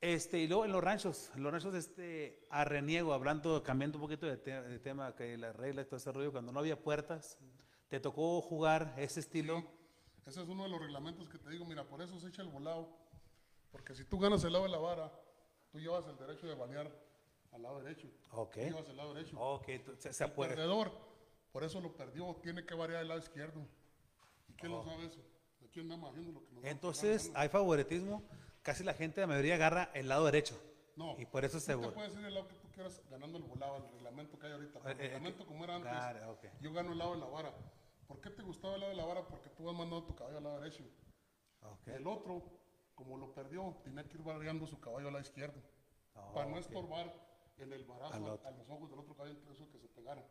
Este, 0.00 0.38
y 0.38 0.48
luego 0.48 0.64
en 0.64 0.72
los 0.72 0.82
ranchos, 0.82 1.30
en 1.36 1.42
los 1.44 1.52
ranchos 1.52 1.74
este, 1.74 2.46
a 2.50 2.64
reniego, 2.64 3.12
hablando, 3.12 3.62
cambiando 3.62 3.98
un 3.98 4.02
poquito 4.02 4.26
de, 4.26 4.36
te- 4.36 4.62
de 4.62 4.78
tema, 4.80 5.14
que 5.14 5.36
las 5.36 5.54
reglas 5.54 5.86
y 5.86 5.88
todo 5.88 5.96
ese 5.98 6.10
rollo, 6.12 6.32
cuando 6.32 6.50
no 6.50 6.58
había 6.58 6.80
puertas, 6.80 7.38
¿te 7.88 8.00
tocó 8.00 8.40
jugar 8.40 8.94
ese 8.96 9.20
estilo? 9.20 9.64
Ese 10.26 10.42
es 10.42 10.48
uno 10.48 10.64
de 10.64 10.70
los 10.70 10.80
reglamentos 10.80 11.28
que 11.28 11.38
te 11.38 11.50
digo, 11.50 11.64
mira, 11.64 11.84
por 11.84 12.02
eso 12.02 12.18
se 12.18 12.28
echa 12.28 12.42
el 12.42 12.48
volado. 12.48 12.96
Porque 13.70 13.94
si 13.94 14.04
tú 14.04 14.18
ganas 14.18 14.42
el 14.44 14.52
lado 14.52 14.64
de 14.64 14.70
la 14.70 14.78
vara, 14.78 15.12
tú 15.70 15.78
llevas 15.78 16.06
el 16.06 16.16
derecho 16.16 16.46
de 16.46 16.54
balear 16.54 16.90
al 17.52 17.62
lado 17.62 17.80
derecho. 17.82 18.08
Ok. 18.32 18.56
El 18.56 18.96
lado 18.96 19.14
derecho. 19.14 19.38
Ok, 19.38 19.68
tú- 19.84 19.96
se, 19.98 20.24
el 20.24 20.32
puede. 20.32 20.50
perdedor, 20.50 20.92
por 21.52 21.64
eso 21.64 21.80
lo 21.80 21.94
perdió, 21.96 22.34
tiene 22.42 22.64
que 22.64 22.74
variar 22.74 23.02
el 23.02 23.08
lado 23.08 23.20
izquierdo. 23.20 23.66
¿Y 24.48 24.54
quién 24.54 24.72
lo 24.72 24.82
sabe 24.82 25.06
eso? 25.06 25.20
Aquí 25.64 25.80
andamos 25.80 26.10
haciendo 26.10 26.32
lo 26.32 26.46
que 26.46 26.52
nos 26.54 26.64
Entonces, 26.64 27.30
hay 27.34 27.48
favoritismo, 27.48 28.22
casi 28.62 28.84
la 28.84 28.94
gente, 28.94 29.20
la 29.20 29.26
mayoría 29.26 29.54
agarra 29.54 29.90
el 29.94 30.08
lado 30.08 30.24
derecho. 30.26 30.60
no, 30.96 31.16
Y 31.18 31.26
por 31.26 31.44
eso 31.44 31.60
se... 31.60 31.74
vol- 31.76 31.92
puedes 31.94 32.14
ir 32.16 32.24
el 32.24 32.34
lado 32.34 32.48
que 32.48 32.54
tú 32.56 32.68
quieras 32.70 33.02
ganando 33.10 33.38
el 33.38 33.44
volado, 33.44 33.76
el 33.76 33.88
reglamento 33.92 34.38
que 34.38 34.46
hay 34.46 34.52
ahorita. 34.52 34.80
pero 34.80 34.90
Eh, 34.90 34.92
El 34.92 35.00
eh, 35.00 35.04
reglamento 35.14 35.46
como 35.46 35.64
era 35.64 35.76
antes, 35.76 35.90
claro, 35.90 36.32
ok. 36.32 36.44
yo 36.60 36.72
gano 36.72 36.92
el 36.92 36.98
lado 36.98 37.12
de 37.14 37.20
la 37.20 37.26
vara. 37.26 37.54
¿Por 38.06 38.20
qué 38.20 38.30
te 38.30 38.42
gustaba 38.42 38.74
el 38.74 38.80
lado 38.80 38.90
de 38.90 38.96
la 38.96 39.04
vara? 39.06 39.26
Porque 39.26 39.48
tú 39.50 39.64
vas 39.64 39.74
mandando 39.74 40.04
tu 40.04 40.14
caballo 40.14 40.36
al 40.38 40.44
lado 40.44 40.60
derecho. 40.60 40.84
Ok. 41.62 41.88
El 41.88 42.06
otro, 42.06 42.42
como 42.94 43.16
lo 43.16 43.32
perdió, 43.32 43.74
tenía 43.84 44.04
que 44.06 44.16
ir 44.18 44.22
variando 44.22 44.66
su 44.66 44.78
caballo 44.80 45.06
al 45.06 45.14
lado 45.14 45.24
izquierdo. 45.24 45.60
Oh, 46.14 46.32
para 46.34 46.46
no 46.46 46.56
ok. 46.56 46.60
estorbar 46.60 47.31
en 47.62 47.72
el 47.72 47.84
barazo 47.84 48.14
a, 48.44 48.50
los 48.50 48.68
ojos 48.70 48.90
del 48.90 48.98
otro 48.98 49.14
caballo, 49.16 49.34
entre 49.34 49.52
eso 49.52 49.68
que 49.70 49.78
se 49.78 49.88
pegaran. 49.88 50.24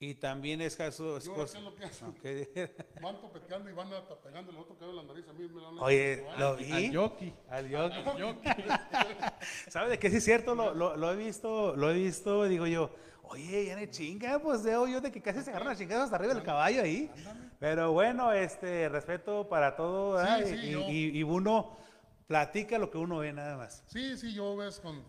Y 0.00 0.14
también 0.16 0.60
es 0.60 0.76
caso... 0.76 1.16
es 1.18 1.24
Yo, 1.24 1.34
cosa- 1.34 1.52
¿qué 1.52 1.58
es 1.58 1.64
lo 1.64 1.74
que 1.76 1.84
hacen? 1.84 2.08
Ok. 2.08 2.84
Van 3.02 3.20
topeteando 3.20 3.70
y 3.70 3.72
van 3.72 3.92
hasta 3.92 4.20
pegando 4.20 4.50
el 4.50 4.58
otro 4.58 4.76
caballo 4.76 5.00
en 5.00 5.06
la 5.06 5.12
nariz. 5.14 5.28
A 5.28 5.32
mí 5.32 5.48
me 5.48 5.62
dan 5.62 5.78
Oye, 5.78 6.26
lo 6.36 6.56
vi. 6.56 6.72
Al 6.72 6.94
jockey. 6.96 7.34
Al 7.48 7.68
yogi. 7.68 7.94
¿Sabes 9.68 9.90
de 9.90 9.98
qué 9.98 10.10
sí 10.10 10.16
es 10.16 10.24
cierto? 10.24 10.54
Lo, 10.54 10.74
lo- 10.74 10.96
lo 10.96 11.12
he 11.12 11.16
visto, 11.16 11.76
lo 11.76 11.90
he 11.90 11.94
visto, 11.94 12.44
digo 12.44 12.66
yo, 12.66 12.90
oye, 13.22 13.66
ya 13.66 13.76
no 13.78 13.86
chinga, 13.86 14.38
pues 14.40 14.62
veo 14.62 14.86
yo 14.88 15.00
de 15.00 15.10
que 15.12 15.22
casi 15.22 15.42
se 15.42 15.50
agarran 15.50 15.68
las 15.68 15.78
chingadas 15.78 16.04
hasta 16.04 16.16
arriba 16.16 16.34
del 16.34 16.42
caballo 16.42 16.82
ahí. 16.82 17.10
Pero 17.60 17.92
bueno, 17.92 18.32
este, 18.32 18.88
respeto 18.88 19.48
para 19.48 19.76
todo, 19.76 20.22
Sí, 20.38 20.44
sí, 20.46 20.54
y, 20.66 20.70
yo- 20.72 20.80
y- 20.88 21.18
y 21.18 21.22
uno 21.22 21.76
platica 22.26 22.78
lo 22.78 22.90
que 22.90 22.98
uno 22.98 23.18
ve 23.18 23.32
nada 23.32 23.56
más. 23.56 23.84
Sí, 23.86 24.16
sí, 24.18 24.34
yo 24.34 24.56
ves 24.56 24.80
con. 24.80 25.02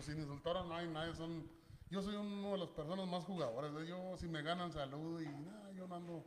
Pues 0.00 0.06
sin 0.14 0.18
insultar 0.18 0.56
a 0.56 0.64
nadie, 0.64 0.88
nadie 0.88 1.14
son. 1.14 1.46
Yo 1.90 2.00
soy 2.00 2.14
uno 2.16 2.52
de 2.52 2.58
las 2.58 2.70
personas 2.70 3.06
más 3.06 3.22
jugadoras. 3.24 3.70
¿eh? 3.82 3.86
Yo, 3.86 4.16
si 4.16 4.28
me 4.28 4.40
ganan 4.40 4.72
salud 4.72 5.20
y 5.20 5.26
nada, 5.26 5.70
yo 5.76 5.86
no 5.86 5.94
ando. 5.94 6.24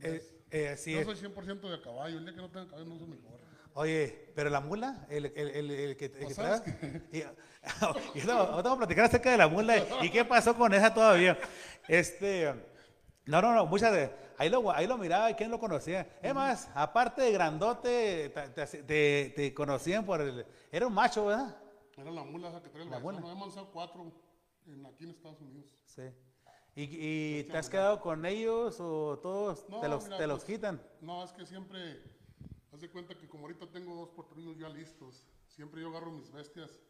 Eh, 0.00 0.20
eh, 0.50 0.68
así 0.68 0.92
yo 0.92 0.98
es. 1.00 1.06
soy 1.06 1.16
100% 1.16 1.70
de 1.70 1.80
caballo. 1.80 2.18
El 2.18 2.24
día 2.26 2.34
que 2.34 2.40
no 2.42 2.50
tenga 2.50 2.66
caballo 2.66 2.84
no 2.86 2.96
uso 2.96 3.06
mi 3.06 3.16
gorra. 3.16 3.44
Oye, 3.72 4.30
pero 4.34 4.50
la 4.50 4.60
mula, 4.60 5.06
el, 5.08 5.24
el, 5.34 5.48
el, 5.48 5.70
el 5.70 5.96
que, 5.96 6.04
el 6.04 6.12
que 6.12 6.18
Pues, 6.26 6.36
trae. 6.36 6.58
¿sabes 6.58 7.02
Y, 7.12 7.18
y 8.18 8.26
no, 8.26 8.32
ahorita 8.34 8.62
vamos 8.62 8.72
a 8.72 8.78
platicar 8.78 9.04
acerca 9.06 9.30
de 9.30 9.38
la 9.38 9.48
mula 9.48 9.74
y 10.02 10.10
qué 10.10 10.26
pasó 10.26 10.54
con 10.54 10.74
esa 10.74 10.92
todavía. 10.92 11.38
Este, 11.88 12.52
no, 13.24 13.40
no, 13.40 13.54
no, 13.54 13.64
muchas 13.64 13.90
de, 13.94 14.14
ahí 14.36 14.50
lo, 14.50 14.70
ahí 14.70 14.86
lo 14.86 14.98
miraba 14.98 15.30
y 15.30 15.34
quién 15.34 15.50
lo 15.50 15.58
conocía. 15.58 16.06
Es 16.20 16.34
más, 16.34 16.68
aparte 16.74 17.22
de 17.22 17.32
grandote, 17.32 18.28
te, 18.34 18.66
te- 18.66 18.82
te- 18.82 19.32
te 19.34 19.54
conocían 19.54 20.04
por 20.04 20.20
el, 20.20 20.44
era 20.70 20.86
un 20.86 20.92
macho, 20.92 21.24
¿verdad? 21.24 21.56
Era 22.02 22.10
la 22.10 22.24
mula 22.24 22.48
esa 22.48 22.60
que 22.60 22.68
trae 22.68 22.82
el 22.82 22.90
La 22.90 22.98
mula. 22.98 23.18
Hemos 23.18 23.38
lanzado 23.38 23.70
cuatro 23.70 24.12
en, 24.66 24.84
aquí 24.86 25.04
en 25.04 25.10
Estados 25.10 25.40
Unidos. 25.40 25.72
Sí. 25.84 26.02
¿Y, 26.74 26.82
y 26.82 27.44
te 27.44 27.56
has 27.56 27.70
quedado 27.70 28.00
con 28.00 28.26
ellos 28.26 28.80
o 28.80 29.18
todos 29.18 29.68
No, 29.68 29.80
te 29.80 29.88
los, 29.88 30.04
mira, 30.04 30.18
te 30.18 30.26
los 30.26 30.42
pues, 30.44 30.56
quitan? 30.56 30.82
No, 31.00 31.22
es 31.22 31.32
que 31.32 31.46
siempre, 31.46 32.02
haz 32.72 32.80
de 32.80 32.90
cuenta 32.90 33.16
que 33.16 33.28
como 33.28 33.44
ahorita 33.44 33.70
tengo 33.70 33.94
dos 33.94 34.08
porterillos 34.10 34.58
ya 34.58 34.68
listos, 34.68 35.26
siempre 35.46 35.80
yo 35.80 35.88
agarro 35.90 36.10
mis 36.10 36.32
bestias, 36.32 36.80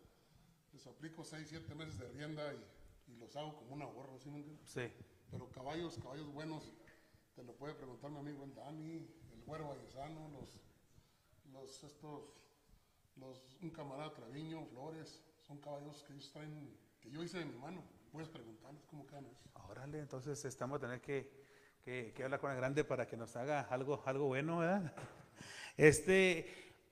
les 0.73 0.87
aplico 0.87 1.25
6, 1.25 1.47
7 1.47 1.75
meses 1.75 1.99
de 1.99 2.09
rienda 2.09 2.55
y, 2.55 3.13
y 3.13 3.17
los 3.17 3.37
hago 3.37 3.57
como 3.57 3.75
una 3.75 3.85
gorra, 3.85 4.19
¿sí 4.19 4.31
me 4.31 4.39
entiendes? 4.39 4.67
Sí. 4.67 4.91
Pero 5.31 5.51
caballos, 5.51 5.99
caballos 5.99 6.33
buenos, 6.33 6.73
te 7.35 7.43
lo 7.43 7.53
puede 7.55 7.75
preguntar 7.75 8.11
mi 8.11 8.19
amigo 8.19 8.45
el 8.45 8.55
Dani, 8.55 8.97
el 9.33 9.43
Güero 9.45 9.69
Vallesano, 9.69 10.31
los, 10.31 10.61
los, 11.53 11.85
estos, 11.85 12.23
los, 13.17 13.57
un 13.63 13.71
camarada 13.71 14.13
Treviño, 14.13 14.65
Flores, 14.67 15.23
son 15.41 15.59
caballos 15.59 16.03
que 16.05 16.13
ellos 16.13 16.31
traen, 16.33 16.77
que 17.01 17.11
yo 17.11 17.23
hice 17.23 17.39
de 17.39 17.45
mi 17.47 17.57
mano. 17.57 17.83
Puedes 18.11 18.29
preguntarles 18.29 18.85
cómo 18.87 19.07
quedan 19.07 19.27
eso. 19.27 19.41
Órale, 19.69 19.99
entonces 20.01 20.45
estamos 20.45 20.77
a 20.77 20.81
tener 20.81 21.01
que, 21.01 21.31
que- 21.83 22.13
que 22.15 22.25
hablar 22.25 22.41
con 22.41 22.51
el 22.51 22.57
grande 22.57 22.85
para 22.85 23.07
que 23.07 23.17
nos 23.17 23.35
haga 23.37 23.63
algo, 23.63 24.03
algo 24.07 24.27
bueno, 24.27 24.59
¿verdad? 24.59 24.93
Este, 25.77 26.47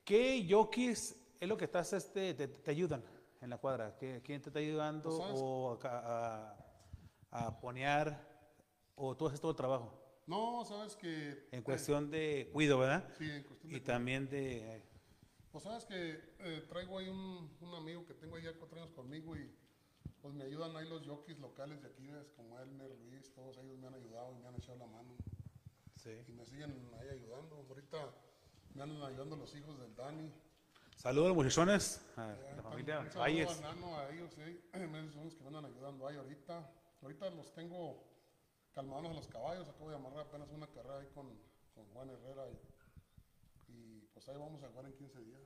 ¿qué 0.04 0.46
jockeys 0.48 1.14
es 1.38 1.48
lo 1.48 1.56
que 1.56 1.66
estás, 1.66 1.92
este, 1.92 2.32
te, 2.34 2.48
te 2.48 2.70
ayudan 2.70 3.04
en 3.40 3.50
la 3.50 3.58
cuadra? 3.58 3.94
¿Qué- 3.96 4.22
¿Quién 4.24 4.40
te 4.40 4.48
está 4.48 4.58
ayudando 4.58 5.10
o 5.10 5.78
a, 5.84 6.56
a, 7.30 7.46
a 7.46 7.60
ponear 7.60 8.26
o 8.96 9.14
tú 9.16 9.26
haces 9.26 9.40
todo 9.40 9.50
el 9.50 9.56
trabajo? 9.56 9.92
No, 10.26 10.64
sabes 10.64 10.96
que... 10.96 11.48
En 11.52 11.62
cuestión 11.62 12.10
de 12.10 12.48
cuido, 12.52 12.78
¿verdad? 12.78 13.06
Sí, 13.18 13.30
en 13.30 13.42
cuestión 13.44 13.70
de 13.72 13.78
Y 13.78 13.80
también 13.80 14.28
de... 14.28 14.82
Pues 15.52 15.64
sabes 15.64 15.84
que 15.84 16.20
eh, 16.38 16.64
traigo 16.68 16.98
ahí 16.98 17.08
un, 17.08 17.50
un 17.60 17.74
amigo 17.74 18.06
que 18.06 18.14
tengo 18.14 18.36
ahí 18.36 18.44
ya 18.44 18.52
cuatro 18.54 18.80
años 18.80 18.92
conmigo 18.92 19.36
y 19.36 19.50
pues 20.22 20.32
me 20.34 20.44
ayudan 20.44 20.76
ahí 20.76 20.88
los 20.88 21.04
jockeys 21.06 21.38
locales 21.40 21.82
de 21.82 21.88
aquí, 21.88 22.06
ves, 22.08 22.30
como 22.36 22.58
Elmer, 22.60 22.90
Luis, 23.00 23.32
todos 23.34 23.56
ellos 23.58 23.76
me 23.78 23.88
han 23.88 23.94
ayudado 23.94 24.32
y 24.32 24.42
me 24.42 24.48
han 24.48 24.54
echado 24.56 24.78
la 24.78 24.86
mano 24.86 25.16
Sí. 25.96 26.10
y 26.28 26.32
me 26.32 26.46
siguen 26.46 26.88
ahí 26.98 27.08
ayudando. 27.08 27.56
Ahorita 27.68 27.98
me 28.74 28.82
andan 28.82 29.02
ayudando 29.02 29.36
los 29.36 29.54
hijos 29.54 29.78
del 29.78 29.94
Dani. 29.96 30.32
Saludos 30.96 31.34
muchachones, 31.34 32.00
a 32.16 32.32
Eh, 32.32 32.36
la 32.56 32.56
un 32.56 32.62
familia 32.62 32.96
saludo 33.10 33.18
Valles. 33.20 33.58
a 33.58 33.60
Nano, 33.60 33.96
a 33.98 34.10
ellos, 34.10 34.30
sí, 34.34 34.60
esos 34.72 35.14
son 35.14 35.24
los 35.24 35.34
que 35.34 35.40
me 35.42 35.48
andan 35.48 35.64
ayudando 35.66 36.06
ahí 36.06 36.16
ahorita. 36.16 36.70
Ahorita 37.02 37.30
los 37.30 37.52
tengo 37.54 38.04
calmados 38.74 39.10
a 39.10 39.14
los 39.14 39.26
caballos, 39.28 39.68
acabo 39.68 39.90
de 39.90 39.96
amarrar 39.96 40.20
apenas 40.26 40.48
una 40.50 40.66
carrera 40.68 41.00
ahí 41.00 41.08
con, 41.14 41.26
con 41.74 41.84
Juan 41.92 42.08
Herrera 42.10 42.46
y, 42.48 42.58
pues 44.20 44.28
ahí 44.28 44.36
vamos 44.38 44.62
a 44.62 44.68
jugar 44.68 44.84
en 44.84 44.92
15 44.92 45.18
días. 45.20 45.40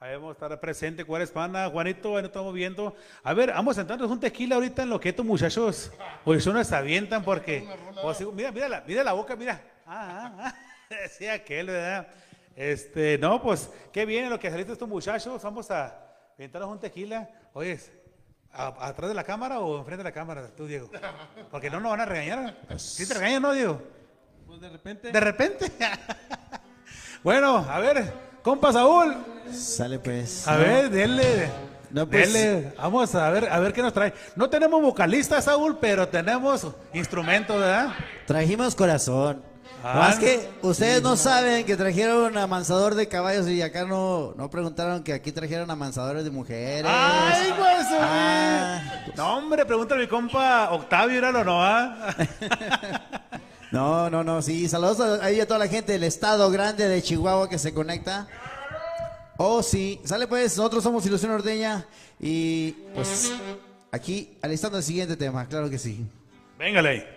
Ahí 0.00 0.14
vamos 0.14 0.30
a 0.30 0.32
estar 0.32 0.60
presente, 0.60 1.04
Juan 1.04 1.22
Hispana, 1.22 1.70
Juanito, 1.70 2.16
ahí 2.16 2.22
nos 2.22 2.30
estamos 2.30 2.52
viendo. 2.52 2.96
A 3.22 3.32
ver, 3.32 3.50
vamos 3.50 3.76
a 3.78 3.80
sentarnos 3.82 4.10
un 4.10 4.18
tequila 4.18 4.56
ahorita 4.56 4.82
en 4.82 4.90
lo 4.90 4.98
que 4.98 5.10
estos 5.10 5.24
muchachos, 5.24 5.92
muchachones 6.24 6.66
se 6.66 6.74
avientan 6.74 7.22
porque, 7.22 7.64
pues, 8.02 8.16
sí, 8.18 8.26
mira, 8.34 8.50
mira 8.50 8.68
la, 8.68 8.80
mira 8.84 9.04
la 9.04 9.12
boca, 9.12 9.36
mira. 9.36 9.62
Ah, 9.86 10.32
ah, 10.36 10.36
ah. 10.40 10.54
Decía 11.02 11.34
aquel, 11.34 11.68
¿verdad? 11.68 12.08
Este, 12.56 13.16
no, 13.18 13.40
pues, 13.40 13.70
qué 13.92 14.04
bien 14.04 14.28
lo 14.28 14.40
que 14.40 14.50
saliste 14.50 14.72
estos 14.72 14.88
muchachos, 14.88 15.40
vamos 15.40 15.70
a 15.70 15.96
aventarnos 16.34 16.68
un 16.68 16.80
tequila. 16.80 17.30
Oye, 17.52 17.78
¿a- 18.50 18.88
¿atrás 18.88 19.08
de 19.08 19.14
la 19.14 19.22
cámara 19.22 19.60
o 19.60 19.78
enfrente 19.78 19.98
de 20.02 20.08
la 20.10 20.12
cámara, 20.12 20.50
tú, 20.56 20.66
Diego? 20.66 20.90
Porque 21.48 21.70
no 21.70 21.78
nos 21.78 21.92
van 21.92 22.00
a 22.00 22.06
regañar. 22.06 22.56
¿Sí 22.76 23.06
te 23.06 23.14
regañan, 23.14 23.40
no, 23.40 23.52
Diego? 23.52 23.80
Pues 24.48 24.60
de 24.60 24.68
repente. 24.68 25.12
De 25.12 25.20
repente. 25.20 25.72
bueno, 27.26 27.66
a 27.68 27.80
ver, 27.80 28.12
compa 28.40 28.72
Saúl, 28.72 29.16
Sale 29.52 29.98
pues. 29.98 30.46
a 30.46 30.52
¿no? 30.52 30.58
ver, 30.60 30.90
denle. 30.90 31.50
No, 31.90 32.06
pues- 32.06 32.32
denle. 32.32 32.72
Vamos 32.78 33.12
a 33.16 33.28
ver, 33.30 33.48
a 33.50 33.58
ver 33.58 33.72
qué 33.72 33.82
nos 33.82 33.92
trae. 33.92 34.14
No 34.36 34.48
tenemos 34.48 34.80
vocalista, 34.80 35.42
Saúl, 35.42 35.76
pero 35.80 36.06
tenemos 36.06 36.64
instrumentos, 36.94 37.58
¿verdad? 37.58 37.88
Trajimos 38.28 38.76
corazón. 38.76 39.42
Ah, 39.82 39.94
Más 39.98 40.18
que 40.20 40.48
ustedes 40.62 41.02
no 41.02 41.16
saben 41.16 41.66
que 41.66 41.76
trajeron 41.76 42.38
amansador 42.38 42.94
de 42.94 43.08
caballos 43.08 43.48
y 43.48 43.60
acá 43.60 43.84
no, 43.84 44.32
no 44.36 44.48
preguntaron 44.48 45.02
que 45.02 45.12
aquí 45.12 45.32
trajeron 45.32 45.68
amansadores 45.68 46.22
de 46.22 46.30
mujeres. 46.30 46.88
¡Ay, 46.88 47.52
güey! 47.58 47.74
Ah. 48.00 49.04
No, 49.16 49.38
hombre, 49.38 49.66
pregúntale 49.66 50.02
a 50.02 50.04
mi 50.04 50.08
compa 50.08 50.70
Octavio, 50.70 51.18
éralo, 51.18 51.42
¿no? 51.42 51.60
ah? 51.60 52.14
No, 53.76 54.08
no, 54.08 54.24
no, 54.24 54.40
sí. 54.40 54.70
Saludos 54.70 55.00
a, 55.00 55.22
ahí 55.22 55.38
a 55.38 55.46
toda 55.46 55.58
la 55.58 55.68
gente 55.68 55.92
del 55.92 56.04
estado 56.04 56.50
grande 56.50 56.88
de 56.88 57.02
Chihuahua 57.02 57.46
que 57.46 57.58
se 57.58 57.74
conecta. 57.74 58.26
Oh, 59.36 59.62
sí. 59.62 60.00
Sale 60.02 60.26
pues, 60.26 60.56
nosotros 60.56 60.82
somos 60.82 61.04
Ilusión 61.04 61.32
Ordeña 61.32 61.84
y 62.18 62.70
pues 62.94 63.34
aquí 63.92 64.38
alistando 64.40 64.78
el 64.78 64.84
siguiente 64.84 65.14
tema, 65.14 65.46
claro 65.46 65.68
que 65.68 65.76
sí. 65.76 66.06
Véngale 66.58 67.15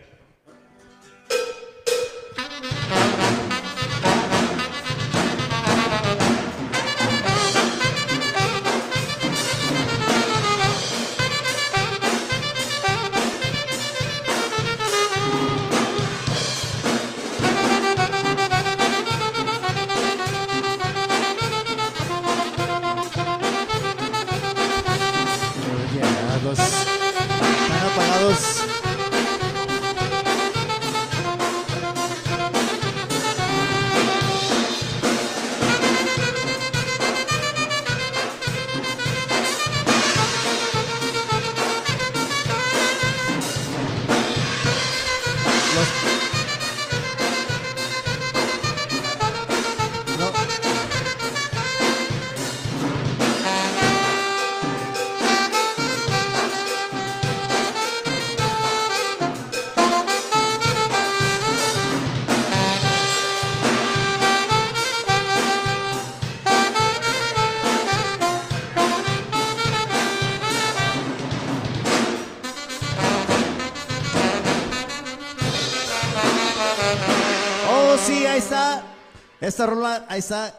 Esta 79.59 79.69
rola, 79.69 80.05
ahí 80.07 80.19
está. 80.19 80.55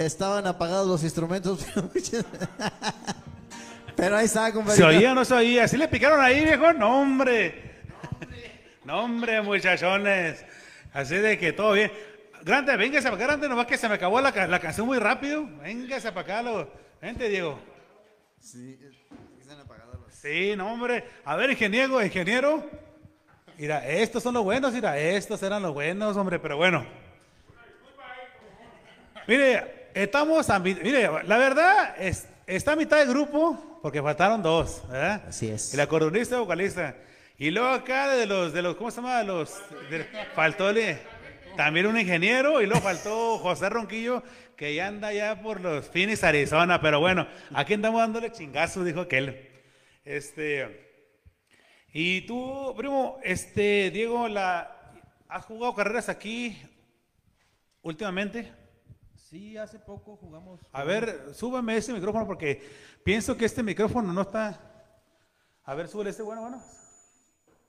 Estaban 0.00 0.44
apagados 0.48 0.88
los 0.88 1.04
instrumentos. 1.04 1.64
Pero 3.96 4.16
ahí 4.16 4.24
está, 4.24 4.46
¿Se 4.48 4.52
compadre. 4.52 4.82
oía 4.82 5.12
o 5.12 5.14
no 5.14 5.24
se 5.24 5.32
oía? 5.32 5.68
¿Sí 5.68 5.76
le 5.76 5.86
picaron 5.86 6.20
ahí, 6.20 6.42
viejo? 6.42 6.72
No, 6.72 7.02
hombre. 7.02 7.76
No, 8.84 9.04
hombre, 9.04 9.40
muchachones. 9.42 10.44
Así 10.92 11.14
de 11.14 11.38
que 11.38 11.52
todo 11.52 11.70
bien. 11.74 11.92
Grande, 12.42 12.76
véngase 12.76 13.04
para 13.04 13.14
acá, 13.14 13.26
grande, 13.26 13.48
nomás 13.48 13.66
que 13.68 13.78
se 13.78 13.88
me 13.88 13.94
acabó 13.94 14.20
la, 14.20 14.32
la 14.48 14.58
canción 14.58 14.88
muy 14.88 14.98
rápido. 14.98 15.46
Véngase 15.62 16.10
para 16.10 16.22
acá, 16.22 16.42
lo... 16.42 16.68
Vente, 17.00 17.28
Diego. 17.28 17.60
Sí, 18.40 18.76
están 19.40 19.60
apagados 19.60 20.00
los- 20.00 20.12
Sí, 20.12 20.54
no, 20.56 20.72
hombre. 20.72 21.04
A 21.24 21.36
ver, 21.36 21.52
ingeniero, 21.52 22.04
ingeniero. 22.04 22.68
Mira, 23.56 23.86
estos 23.86 24.20
son 24.20 24.34
los 24.34 24.42
buenos, 24.42 24.72
mira, 24.72 24.98
estos 24.98 25.40
eran 25.44 25.62
los 25.62 25.72
buenos, 25.72 26.16
hombre, 26.16 26.40
pero 26.40 26.56
bueno. 26.56 27.05
Mire, 29.26 29.88
estamos 29.94 30.48
a 30.50 30.58
mi- 30.58 30.74
mire, 30.74 31.08
la 31.24 31.36
verdad 31.38 31.94
es, 31.98 32.28
está 32.46 32.72
a 32.72 32.76
mitad 32.76 32.98
de 32.98 33.06
grupo 33.06 33.78
porque 33.82 34.02
faltaron 34.02 34.42
dos, 34.42 34.82
¿verdad? 34.88 35.22
Así 35.28 35.48
es. 35.48 35.74
El 35.74 35.80
acordeonista 35.80 36.36
y 36.36 36.38
vocalista. 36.38 36.94
Y 37.38 37.50
luego 37.50 37.68
acá 37.68 38.08
de 38.08 38.26
los, 38.26 38.52
de 38.52 38.62
los, 38.62 38.76
¿cómo 38.76 38.90
se 38.90 38.96
llama? 38.96 39.22
Los, 39.22 39.52
de- 39.90 40.04
faltó 40.34 40.70
el- 40.70 40.98
también 41.56 41.86
un 41.86 41.98
ingeniero 41.98 42.60
y 42.60 42.66
luego 42.66 42.80
faltó 42.82 43.38
José 43.38 43.68
Ronquillo 43.68 44.22
que 44.56 44.74
ya 44.74 44.86
anda 44.86 45.12
ya 45.12 45.42
por 45.42 45.60
los 45.60 45.86
Phoenix, 45.86 46.24
Arizona, 46.24 46.80
pero 46.80 46.98
bueno, 47.00 47.26
aquí 47.54 47.74
andamos 47.74 48.00
dándole 48.00 48.32
chingazos, 48.32 48.84
dijo 48.86 49.00
aquel. 49.02 49.50
Este, 50.04 50.88
y 51.92 52.22
tú, 52.22 52.74
primo, 52.76 53.18
este, 53.22 53.90
Diego, 53.90 54.28
la, 54.28 54.92
¿has 55.28 55.44
jugado 55.44 55.74
carreras 55.74 56.08
aquí 56.08 56.56
últimamente? 57.82 58.50
Sí, 59.28 59.56
hace 59.56 59.80
poco 59.80 60.16
jugamos. 60.16 60.60
A 60.72 60.84
ver, 60.84 61.34
súbeme 61.34 61.76
ese 61.76 61.92
micrófono 61.92 62.24
porque 62.26 62.62
pienso 63.02 63.36
que 63.36 63.44
este 63.44 63.60
micrófono 63.62 64.12
no 64.12 64.22
está. 64.22 64.60
A 65.64 65.74
ver, 65.74 65.88
súbele 65.88 66.10
este, 66.10 66.22
bueno, 66.22 66.42
bueno. 66.42 66.62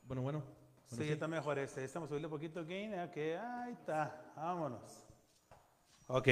Bueno, 0.04 0.22
bueno. 0.22 0.44
Sí, 0.86 1.10
está 1.10 1.28
mejor 1.28 1.58
este. 1.58 1.84
Estamos 1.84 2.10
subiendo 2.10 2.28
un 2.28 2.34
poquito 2.34 2.64
gain. 2.64 2.94
Ok, 3.00 3.18
ahí 3.18 3.74
está. 3.74 4.32
Vámonos. 4.36 5.04
Ok. 6.08 6.28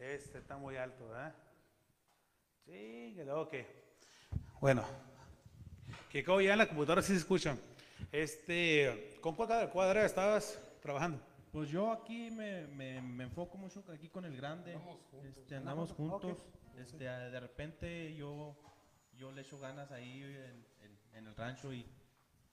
Este 0.00 0.38
está 0.38 0.56
muy 0.56 0.76
alto, 0.76 1.06
¿verdad? 1.08 1.32
Sí, 2.64 3.12
que 3.14 3.24
lo- 3.24 3.42
ok. 3.42 3.54
Bueno. 4.60 4.82
Que 6.10 6.24
como 6.24 6.40
ya 6.40 6.52
en 6.54 6.58
la 6.58 6.66
computadora 6.66 7.02
sí 7.02 7.12
se 7.12 7.18
escucha. 7.20 7.56
Este, 8.10 9.16
¿con 9.20 9.36
cuál 9.36 9.70
cuadra 9.70 10.04
estabas 10.04 10.58
trabajando? 10.82 11.20
Pues 11.56 11.70
yo 11.70 11.90
aquí 11.90 12.30
me, 12.30 12.66
me, 12.66 13.00
me 13.00 13.24
enfoco 13.24 13.56
mucho 13.56 13.82
aquí 13.90 14.10
con 14.10 14.26
el 14.26 14.36
grande. 14.36 14.74
Este, 15.24 15.56
andamos 15.56 15.90
juntos. 15.90 16.44
Este, 16.76 17.04
de 17.04 17.40
repente 17.40 18.14
yo, 18.14 18.54
yo 19.14 19.32
le 19.32 19.40
echo 19.40 19.58
ganas 19.58 19.90
ahí 19.90 20.22
en, 20.22 20.66
en- 20.82 20.98
en 21.14 21.26
el 21.28 21.34
rancho 21.34 21.72
y, 21.72 21.86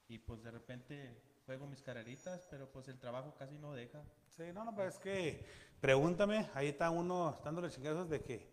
y 0.07 0.19
pues 0.19 0.41
de 0.41 0.51
repente 0.51 1.21
juego 1.45 1.67
mis 1.67 1.81
carreritas, 1.81 2.47
pero 2.49 2.71
pues 2.71 2.87
el 2.87 2.97
trabajo 2.97 3.35
casi 3.37 3.57
no 3.57 3.73
deja. 3.73 4.01
Sí, 4.37 4.43
no, 4.53 4.63
no, 4.63 4.73
pero 4.73 4.87
es 4.87 4.97
que 4.99 5.45
pregúntame, 5.81 6.49
ahí 6.53 6.69
está 6.69 6.89
uno 6.89 7.37
dándole 7.43 7.69
chingazos 7.71 8.09
de 8.09 8.21
que 8.21 8.47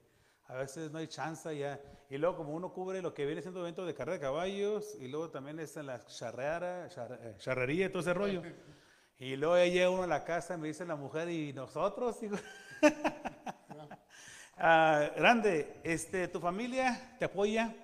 a 0.49 0.55
veces 0.57 0.91
no 0.91 0.99
hay 0.99 1.07
chance 1.07 1.57
ya. 1.57 1.81
Y 2.11 2.19
luego 2.19 2.39
como 2.39 2.55
uno 2.55 2.73
cubre 2.73 3.01
lo 3.03 3.15
que 3.15 3.25
viene 3.25 3.41
siendo 3.41 3.61
eventos 3.61 3.87
de 3.87 3.95
carrera 3.95 4.15
de 4.15 4.21
caballos 4.21 4.97
y 4.99 5.07
luego 5.07 5.31
también 5.31 5.61
está 5.61 5.79
en 5.79 5.87
la 5.87 6.05
charreara, 6.07 6.89
char- 6.89 7.21
eh, 7.23 7.35
charrería 7.39 7.87
y 7.87 7.89
todo 7.91 8.01
ese 8.01 8.15
rollo. 8.15 8.43
Y 9.21 9.37
luego 9.37 9.57
ya 9.59 9.67
llega 9.67 9.91
uno 9.91 10.05
a 10.05 10.07
la 10.07 10.25
casa, 10.25 10.57
me 10.57 10.69
dice 10.69 10.87
la 10.87 10.97
mujer, 10.97 11.29
¿y 11.31 11.53
nosotros? 11.53 12.17
Ah, 14.63 15.11
grande, 15.17 15.81
este, 15.85 16.29
¿tu 16.29 16.39
familia 16.39 17.17
te 17.19 17.25
apoya? 17.25 17.75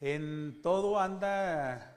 ¿En 0.00 0.62
todo 0.62 0.98
anda 0.98 1.94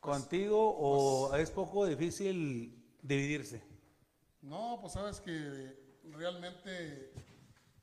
contigo 0.00 0.74
o 0.78 1.32
es 1.36 1.48
poco 1.52 1.86
difícil 1.86 2.84
dividirse? 3.00 3.62
No, 4.40 4.78
pues 4.80 4.94
sabes 4.94 5.20
que 5.20 6.00
realmente 6.10 7.12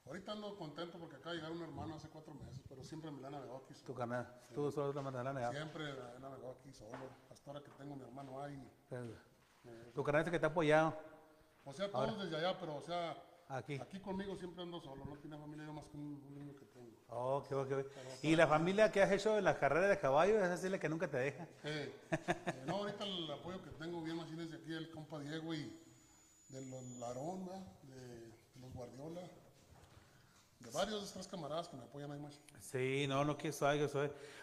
ahorita 0.05 0.33
ando 0.33 0.57
contento 0.57 0.99
porque 0.99 1.15
acaba 1.15 1.31
de 1.31 1.37
llegar 1.37 1.53
un 1.53 1.61
hermano 1.63 1.95
hace 1.95 2.09
cuatro 2.09 2.33
meses, 2.33 2.61
pero 2.67 2.83
siempre 2.83 3.09
me 3.09 3.21
la 3.21 3.29
he 3.29 3.31
navegado 3.31 3.63
aquí 3.63 3.73
Tu 3.75 3.79
solo. 3.79 3.99
canal, 3.99 4.41
tú 4.53 4.69
sos 4.69 4.93
la 4.93 5.39
ya. 5.39 5.51
Siempre 5.51 5.93
la 5.93 6.13
he 6.17 6.19
navegado 6.19 6.57
aquí 6.59 6.73
solo. 6.73 7.09
Hasta 7.31 7.51
ahora 7.51 7.63
que 7.63 7.71
tengo 7.71 7.95
mi 7.95 8.03
hermano 8.03 8.41
ahí. 8.41 8.69
Tu 9.93 10.03
canal 10.03 10.21
es 10.23 10.31
que 10.31 10.39
te 10.39 10.45
ha 10.45 10.49
apoyado 10.49 10.97
O 11.65 11.73
sea, 11.73 11.91
todos 11.91 12.23
desde 12.23 12.37
allá, 12.37 12.57
pero 12.59 12.75
o 12.77 12.81
sea, 12.81 13.21
aquí. 13.47 13.75
aquí 13.81 13.99
conmigo 13.99 14.35
siempre 14.35 14.63
ando 14.63 14.79
solo. 14.81 15.03
No 15.05 15.15
tiene 15.17 15.37
familia 15.37 15.65
yo 15.65 15.73
más 15.73 15.85
que 15.87 15.97
un, 15.97 16.23
un 16.27 16.35
niño 16.35 16.55
que 16.55 16.65
tengo. 16.65 16.89
Ok. 17.09 17.51
¿Y 18.21 18.35
la 18.35 18.47
familia 18.47 18.91
que 18.91 19.01
has 19.01 19.11
hecho 19.11 19.37
en 19.37 19.43
la 19.43 19.57
carrera 19.57 19.87
de 19.87 19.99
caballo 19.99 20.37
es 20.43 20.49
así 20.49 20.69
la 20.69 20.79
que 20.79 20.87
nunca 20.89 21.07
te 21.07 21.17
deja? 21.17 21.47
Eh, 21.63 21.93
eh, 22.11 22.63
no, 22.65 22.77
ahorita 22.77 23.03
el 23.03 23.31
apoyo 23.31 23.61
que 23.63 23.71
tengo 23.71 24.01
bien 24.01 24.17
más 24.17 24.29
desde 24.35 24.57
aquí 24.57 24.73
el 24.73 24.89
compa 24.91 25.19
Diego 25.19 25.53
y 25.53 25.75
de 26.49 26.61
los 26.65 26.83
Larón, 26.99 27.45
de, 27.83 28.31
los 28.59 28.73
Guardiola, 28.73 29.21
de 30.59 30.71
varios 30.71 31.01
de 31.01 31.05
estos 31.07 31.27
camaradas 31.27 31.67
que 31.67 31.77
me 31.77 31.83
apoyan 31.83 32.11
ahí 32.11 32.19
más. 32.19 32.39
Sí, 32.59 33.05
no, 33.07 33.23
no 33.25 33.37
que 33.37 33.51
soy. 33.51 33.79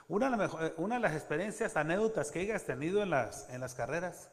Una 0.08 0.26
de, 0.26 0.36
las 0.36 0.40
mejor- 0.40 0.74
una 0.78 0.96
de 0.96 1.00
las 1.00 1.14
experiencias, 1.14 1.76
anécdotas 1.76 2.30
que 2.30 2.40
hayas 2.40 2.64
tenido 2.64 3.02
en 3.02 3.10
las, 3.10 3.48
en 3.50 3.60
las 3.60 3.74
carreras. 3.74 4.30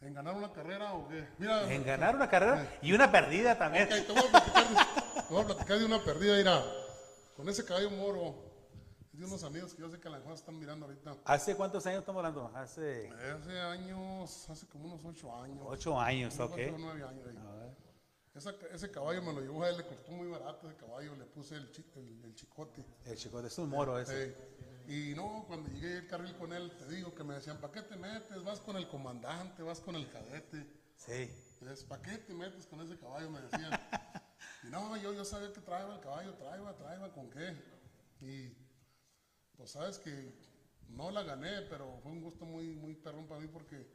¿En 0.00 0.14
ganar 0.14 0.34
una 0.34 0.52
carrera 0.52 0.92
o 0.94 1.08
qué? 1.08 1.26
Mira, 1.38 1.72
En 1.72 1.84
ganar 1.84 2.14
una 2.14 2.28
carrera 2.30 2.78
y 2.82 2.92
una 2.92 3.10
perdida 3.10 3.58
también. 3.58 3.84
ok, 3.88 4.06
te 4.06 4.12
voy 4.12 4.22
a 4.22 4.30
platicar 4.30 4.68
de, 4.68 4.74
te 5.22 5.34
voy 5.34 5.42
a 5.42 5.46
platicar 5.46 5.78
de 5.78 5.84
una 5.84 6.04
perdida, 6.04 6.36
mira, 6.36 6.64
con 7.36 7.48
ese 7.48 7.64
caballo 7.64 7.90
moro, 7.90 8.44
de 9.12 9.24
unos 9.24 9.42
amigos 9.42 9.74
que 9.74 9.80
yo 9.82 9.90
sé 9.90 9.98
que 9.98 10.06
a 10.06 10.12
la 10.12 10.18
mejor 10.18 10.34
están 10.34 10.56
mirando 10.56 10.86
ahorita. 10.86 11.16
¿Hace 11.24 11.56
cuántos 11.56 11.84
años 11.86 12.00
estamos 12.00 12.24
hablando? 12.24 12.56
Hace 12.56 13.08
Hace 13.10 13.58
años, 13.58 14.48
hace 14.48 14.68
como 14.68 14.84
unos 14.84 15.04
ocho 15.04 15.34
años. 15.34 15.58
ocho 15.66 16.00
años, 16.00 16.32
unos 16.36 16.48
ok. 16.52 16.58
ocho 16.58 16.76
nueve 16.78 17.02
años 17.02 17.26
ahí. 17.26 17.36
Esa- 18.36 18.54
ese 18.72 18.88
caballo 18.92 19.20
me 19.20 19.32
lo 19.32 19.40
llevó 19.40 19.64
a 19.64 19.68
él, 19.70 19.78
le 19.78 19.84
costó 19.84 20.12
muy 20.12 20.28
barato 20.28 20.68
ese 20.70 20.76
caballo, 20.76 21.16
le 21.16 21.24
puse 21.24 21.56
el, 21.56 21.68
el- 21.96 22.24
el 22.24 22.34
chicote. 22.36 22.84
El 23.04 23.16
chico 23.16 23.40
es 23.40 23.58
un 23.58 23.68
moro 23.68 23.98
ese. 23.98 24.28
Eh, 24.28 24.36
y 24.88 25.14
no, 25.14 25.44
cuando 25.46 25.68
llegué 25.70 25.98
al 25.98 26.06
carril 26.06 26.34
con 26.36 26.52
él, 26.52 26.72
te 26.78 26.88
digo 26.88 27.14
que 27.14 27.22
me 27.22 27.34
decían, 27.34 27.58
¿para 27.60 27.72
qué 27.72 27.82
te 27.82 27.96
metes? 27.96 28.42
Vas 28.42 28.60
con 28.60 28.76
el 28.76 28.88
comandante, 28.88 29.62
vas 29.62 29.80
con 29.80 29.94
el 29.96 30.08
cadete. 30.10 30.66
Sí. 30.96 31.30
¿Para 31.88 32.02
qué 32.02 32.18
te 32.18 32.32
metes 32.32 32.66
con 32.66 32.80
ese 32.80 32.98
caballo? 32.98 33.30
Me 33.30 33.40
decían. 33.42 33.70
y 34.64 34.68
no, 34.68 34.96
yo, 34.96 35.12
yo 35.12 35.24
sabía 35.24 35.52
que 35.52 35.60
traía 35.60 35.94
el 35.94 36.00
caballo, 36.00 36.34
traía, 36.34 36.74
traía, 36.76 37.12
¿con 37.12 37.30
qué? 37.30 37.54
Y 38.20 38.56
pues 39.56 39.70
sabes 39.72 39.98
que 39.98 40.32
no 40.88 41.10
la 41.10 41.22
gané, 41.22 41.62
pero 41.68 41.98
fue 42.02 42.10
un 42.12 42.22
gusto 42.22 42.44
muy, 42.46 42.74
muy 42.74 42.94
perrón 42.94 43.26
para 43.26 43.40
mí 43.40 43.48
porque 43.48 43.86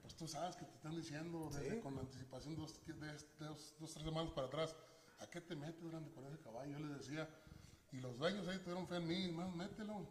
pues 0.00 0.14
tú 0.16 0.26
sabes 0.26 0.56
que 0.56 0.64
te 0.64 0.74
están 0.74 0.96
diciendo 0.96 1.48
desde 1.52 1.80
con 1.80 1.98
anticipación 1.98 2.56
dos, 2.56 2.74
de- 2.86 2.94
de- 2.94 3.18
dos, 3.38 3.74
dos, 3.78 3.92
tres 3.92 4.04
semanas 4.04 4.32
para 4.32 4.46
atrás, 4.46 4.74
¿a 5.20 5.26
qué 5.28 5.40
te 5.40 5.54
metes 5.54 5.84
grande 5.88 6.10
con 6.12 6.24
ese 6.26 6.38
caballo? 6.40 6.78
Yo 6.78 6.86
les 6.86 6.98
decía, 6.98 7.28
y 7.92 7.98
los 8.00 8.16
dueños 8.18 8.48
ahí 8.48 8.58
tuvieron 8.58 8.88
fe 8.88 8.96
en 8.96 9.06
mí, 9.06 9.28
más 9.30 9.54
mételo. 9.54 10.06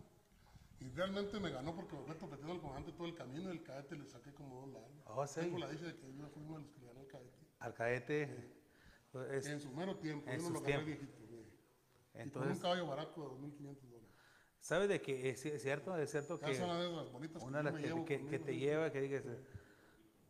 Y 0.81 0.89
realmente 0.89 1.39
me 1.39 1.51
ganó 1.51 1.75
porque 1.75 1.95
me 1.95 2.01
fue 2.03 2.15
toqueteando 2.15 2.53
el 2.55 2.59
comandante 2.59 2.91
todo 2.93 3.07
el 3.07 3.13
camino 3.15 3.49
y 3.53 3.57
el 3.57 3.63
cadete 3.63 3.95
le 3.95 4.05
saqué 4.05 4.33
como 4.33 4.61
dos 4.61 4.73
lados. 4.73 4.91
Oh, 5.05 5.25
sí. 5.27 5.39
Tengo 5.41 5.59
la 5.59 5.69
dicha 5.69 5.85
de 5.85 5.95
que 5.95 6.13
yo 6.15 6.27
fui 6.29 6.41
uno 6.43 6.55
de 6.57 6.61
los 6.63 6.71
que 6.71 6.79
le 6.81 6.87
ganó 6.87 7.01
el 7.01 7.07
cadete. 7.07 7.37
Al 7.59 7.73
cadete. 7.75 8.51
pues, 9.11 9.45
En 9.45 9.59
su 9.59 9.71
mero 9.71 9.95
tiempo, 9.97 10.29
en 10.29 10.39
yo 10.39 10.47
no 10.49 10.53
lo 10.55 10.61
tiempos. 10.63 10.85
viejito. 10.87 11.17
güey. 11.29 11.41
y 11.41 12.13
con 12.13 12.21
Entonces, 12.21 12.55
un 12.55 12.61
caballo 12.61 12.87
barato 12.87 13.21
de 13.21 13.27
2.500 13.27 13.89
dólares. 13.89 14.09
¿sabes 14.59 14.89
de 14.89 15.01
que 15.01 15.29
es, 15.29 15.45
es 15.45 15.61
cierto? 15.61 15.95
Es 15.97 16.09
cierto 16.11 16.39
Ya 16.39 16.47
que 16.51 16.63
una 16.63 16.79
de 16.81 16.89
esas 16.91 17.11
bonitas 17.11 17.43
una 17.43 17.63
las 17.63 17.73
que, 17.75 17.81
que- 17.83 17.89
que 18.05 18.17
conmigo, 18.19 18.43
te 18.45 18.57
lleva, 18.57 18.91
que 18.91 19.01
digas, 19.01 19.23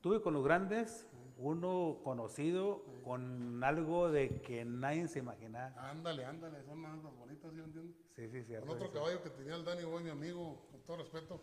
tuve 0.01 0.21
con 0.21 0.33
los 0.33 0.43
grandes, 0.43 1.07
uno 1.41 1.99
conocido 2.03 2.83
con 3.03 3.63
algo 3.63 4.11
de 4.11 4.41
que 4.41 4.63
nadie 4.63 5.07
se 5.07 5.19
imaginaba. 5.19 5.89
Ándale, 5.89 6.23
ándale, 6.23 6.63
son 6.63 6.83
las 6.83 7.15
bonitas, 7.15 7.51
¿sí 7.51 7.59
entiendes? 7.59 7.95
Sí, 8.15 8.29
sí, 8.29 8.43
cierto. 8.43 8.67
Con 8.67 8.75
otro 8.75 8.87
sí. 8.89 8.93
caballo 8.93 9.23
que 9.23 9.29
tenía 9.31 9.55
el 9.55 9.65
Dani 9.65 9.83
Boy, 9.83 10.03
mi 10.03 10.11
amigo, 10.11 10.67
con 10.71 10.81
todo 10.81 10.97
respeto, 10.97 11.41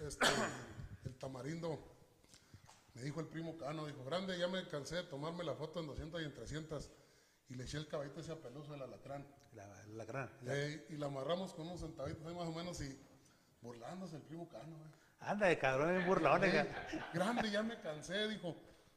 este, 0.00 0.26
el 1.04 1.14
tamarindo, 1.16 1.80
me 2.94 3.02
dijo 3.02 3.20
el 3.20 3.26
primo 3.26 3.58
Cano, 3.58 3.86
dijo, 3.86 4.04
grande, 4.04 4.38
ya 4.38 4.46
me 4.46 4.68
cansé 4.68 4.96
de 4.96 5.02
tomarme 5.04 5.42
la 5.42 5.54
foto 5.54 5.80
en 5.80 5.88
200 5.88 6.22
y 6.22 6.24
en 6.24 6.32
300, 6.34 6.92
y 7.48 7.54
le 7.56 7.64
eché 7.64 7.78
el 7.78 7.88
caballito 7.88 8.20
ese 8.20 8.32
a 8.32 8.36
peluso 8.36 8.70
del 8.70 8.82
alatrán, 8.82 9.26
La, 9.52 9.66
la 9.88 10.04
gran. 10.04 10.30
Eh, 10.46 10.86
y 10.90 10.96
la 10.96 11.06
amarramos 11.06 11.54
con 11.54 11.66
unos 11.66 11.80
centavitos 11.80 12.24
ahí 12.24 12.34
más 12.34 12.46
o 12.46 12.52
menos, 12.52 12.80
y 12.80 12.96
burlándose 13.60 14.14
el 14.16 14.22
primo 14.22 14.48
Cano, 14.48 14.76
güey. 14.78 14.90
Anda 15.18 15.46
de 15.48 15.58
cabrón 15.58 15.96
en 15.96 16.06
burlón. 16.06 16.44
Eh, 16.44 16.68
grande, 17.12 17.50
ya 17.50 17.62
me 17.62 17.80
cansé, 17.80 18.28
dijo, 18.28 18.54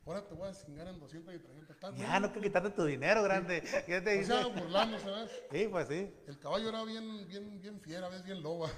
ahora 0.08 0.28
te 0.28 0.34
voy 0.34 0.48
a 0.50 0.54
cingar 0.54 0.88
en 0.88 1.00
200 1.00 1.34
y 1.36 1.40
300. 1.40 1.70
¿Estás 1.76 1.96
Ya 1.96 2.20
no 2.20 2.28
quiero 2.32 2.42
quitarte 2.42 2.70
tu 2.72 2.84
dinero, 2.86 3.24
grande. 3.24 3.62
¿Qué 3.86 4.02
te 4.02 4.16
O 4.16 4.20
dice? 4.20 4.26
sea, 4.34 4.48
burlándose, 4.48 5.04
¿sabes? 5.06 5.32
Sí, 5.52 5.68
pues 5.70 5.88
sí. 5.88 6.14
El 6.28 6.40
caballo 6.40 6.70
era 6.70 6.84
bien, 6.84 7.28
bien, 7.28 7.62
bien 7.62 7.80
fiera, 7.82 8.10
¿ves? 8.10 8.24
Bien 8.24 8.42
loba. 8.42 8.70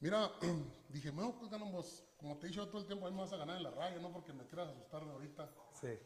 Mira, 0.00 0.30
dije, 0.90 1.10
bueno, 1.10 1.34
pues 1.38 1.50
ganamos, 1.50 2.04
como 2.18 2.36
te 2.38 2.46
he 2.46 2.50
dicho 2.50 2.66
todo 2.68 2.80
el 2.80 2.86
tiempo, 2.86 3.06
a 3.06 3.10
mí 3.10 3.16
me 3.16 3.22
vas 3.22 3.32
a 3.32 3.36
ganar 3.36 3.56
en 3.56 3.62
la 3.62 3.70
radio, 3.70 4.00
no 4.00 4.12
porque 4.12 4.32
me 4.32 4.44
quieras 4.46 4.68
asustar 4.70 5.04
de 5.04 5.10
ahorita. 5.12 5.50
Sí. 5.80 5.98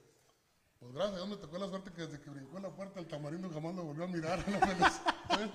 Pues 0.79 0.93
gracias 0.93 1.15
a 1.15 1.17
Dios 1.17 1.29
me 1.29 1.37
tocó 1.39 1.59
la 1.59 1.69
suerte 1.69 1.91
que 1.93 2.03
desde 2.03 2.21
que 2.21 2.31
brincó 2.31 2.57
en 2.59 2.63
la 2.63 2.71
puerta 2.71 3.01
el 3.01 3.09
tamarindo 3.09 3.51
jamás 3.51 3.75
lo 3.75 3.83
volvió 3.85 4.05
a 4.05 4.07
mirar. 4.07 4.39
¿no? 4.49 4.61
Pues, 4.61 5.01
¿eh? 5.41 5.51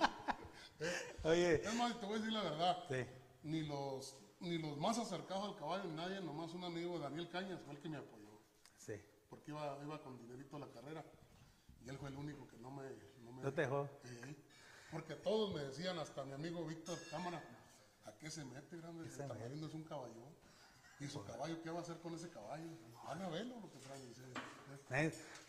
Oye, 1.24 1.56
Es 1.66 1.74
más, 1.76 1.98
te 2.00 2.06
voy 2.06 2.16
a 2.16 2.18
decir 2.18 2.34
la 2.34 2.44
verdad. 2.44 2.84
sí. 2.90 3.06
Ni 3.44 3.62
los, 3.62 4.18
ni 4.40 4.58
los 4.58 4.78
más 4.78 4.98
acercados 4.98 5.46
al 5.50 5.56
caballo, 5.58 5.84
ni 5.86 5.96
nadie, 5.96 6.20
nomás 6.22 6.54
un 6.54 6.64
amigo, 6.64 6.98
Daniel 7.00 7.30
Cañas, 7.30 7.62
fue 7.64 7.74
el 7.76 7.82
que 7.82 7.90
me 7.90 7.98
apoyó. 7.98 8.23
Porque 9.34 9.50
iba, 9.52 9.78
iba 9.84 10.00
con 10.02 10.18
dinerito 10.18 10.58
a 10.58 10.60
la 10.60 10.68
carrera. 10.68 11.04
Y 11.84 11.90
él 11.90 11.98
fue 11.98 12.10
el 12.10 12.16
único 12.18 12.48
que 12.48 12.58
no 12.58 12.70
me... 12.72 12.84
No, 13.24 13.32
me, 13.32 13.42
No 13.44 13.52
te 13.54 13.62
dejó. 13.62 13.90
Sí. 14.04 14.36
porque 14.92 15.16
todos 15.16 15.54
me 15.56 15.62
decían, 15.64 15.98
hasta 15.98 16.24
mi 16.24 16.34
amigo 16.34 16.64
Víctor 16.66 16.98
Cámara, 17.10 17.42
¿a 18.06 18.12
qué 18.20 18.30
se 18.30 18.46
mete, 18.46 18.78
grande? 18.78 19.06
El 19.06 19.18
tamarindo 19.18 19.66
es 19.68 19.74
un 19.74 19.84
caballo. 19.84 20.14
¿Y 21.00 21.08
su 21.08 21.24
caballo 21.24 21.60
qué 21.64 21.72
va 21.72 21.80
a 21.80 21.82
hacer 21.82 21.98
con 21.98 22.14
ese 22.14 22.30
caballo? 22.30 22.70
Van 23.06 23.22
a 23.24 23.30
verlo 23.30 23.60
lo 23.60 23.72
que 23.72 23.80
trae. 23.80 24.00
dice. 24.06 24.22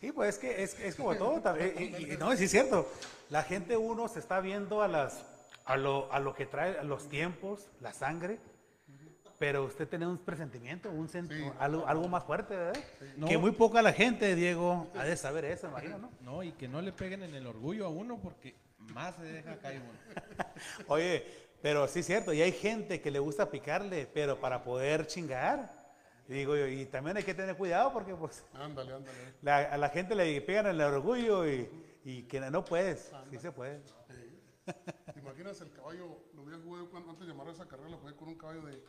Eh, 0.01 0.11
pues 0.13 0.29
es 0.35 0.39
que 0.39 0.63
es, 0.63 0.79
es 0.79 0.95
como 0.95 1.15
todo. 1.15 1.39
también, 1.41 1.73
y- 1.77 1.83
y- 2.05 2.13
y 2.13 2.17
no, 2.17 2.35
sí 2.35 2.45
es 2.45 2.51
cierto. 2.51 2.87
La 3.29 3.43
gente 3.43 3.77
uno 3.77 4.07
se 4.07 4.19
está 4.19 4.39
viendo 4.39 4.81
a 4.81 4.87
las 4.87 5.23
a 5.65 5.77
lo, 5.77 6.11
a 6.11 6.19
lo 6.19 6.33
que 6.35 6.45
trae 6.45 6.77
a 6.79 6.83
los 6.83 7.07
tiempos, 7.07 7.69
la 7.81 7.93
sangre, 7.93 8.39
pero 9.37 9.65
usted 9.65 9.87
tiene 9.87 10.07
un 10.07 10.17
presentimiento, 10.17 10.89
un 10.89 11.09
Sí. 11.09 11.19
algo, 11.59 11.85
algo 11.87 12.07
más 12.07 12.23
fuerte, 12.23 12.55
¿verdad? 12.55 12.83
No. 13.17 13.27
Que 13.27 13.37
muy 13.37 13.51
poca 13.51 13.81
la 13.81 13.91
gente, 13.93 14.33
Diego, 14.35 14.87
ha 14.95 15.03
de 15.03 15.17
saber 15.17 15.45
eso, 15.45 15.67
imagino, 15.67 15.97
¿no? 15.97 16.11
No, 16.21 16.43
y 16.43 16.51
que 16.53 16.67
no 16.67 16.81
le 16.81 16.91
peguen 16.93 17.23
en 17.23 17.35
el 17.35 17.45
orgullo 17.47 17.85
a 17.85 17.89
uno 17.89 18.17
porque 18.21 18.55
más 18.93 19.15
se 19.15 19.23
deja 19.23 19.57
caer 19.57 19.81
uno. 19.81 19.99
Oye, 20.87 21.25
pero 21.61 21.87
sí 21.87 21.99
es 21.99 22.05
cierto, 22.05 22.31
y 22.33 22.41
hay 22.41 22.51
gente 22.51 23.01
que 23.01 23.11
le 23.11 23.19
gusta 23.19 23.49
picarle, 23.49 24.07
pero 24.13 24.39
para 24.39 24.63
poder 24.63 25.07
chingar. 25.07 25.83
Digo 26.27 26.55
yo, 26.55 26.65
y 26.67 26.85
también 26.87 27.17
hay 27.17 27.23
que 27.23 27.35
tener 27.35 27.55
cuidado 27.55 27.93
porque 27.93 28.15
pues 28.15 28.43
Ándale, 28.55 28.93
ándale. 28.93 29.17
la- 29.43 29.57
a 29.59 29.77
la 29.77 29.89
gente 29.89 30.15
le 30.15 30.41
pegan 30.41 30.65
el 30.65 30.81
orgullo 30.81 31.47
y, 31.47 31.69
y 32.03 32.23
que 32.23 32.39
no 32.39 32.65
puedes, 32.65 33.11
sí 33.29 33.37
se 33.37 33.51
puede. 33.51 33.79
¿Te 35.13 35.19
imaginas 35.19 35.61
el 35.61 35.69
caballo? 35.71 36.17
Lo 36.33 36.41
había 36.41 36.57
jugado 36.57 36.89
cuando, 36.89 37.11
antes 37.11 37.27
de 37.27 37.31
llamar 37.31 37.49
a 37.49 37.51
esa 37.51 37.67
carrera, 37.67 37.89
lo 37.89 37.97
jugué 37.97 38.15
con 38.15 38.29
un 38.29 38.35
caballo 38.35 38.63
de 38.63 38.81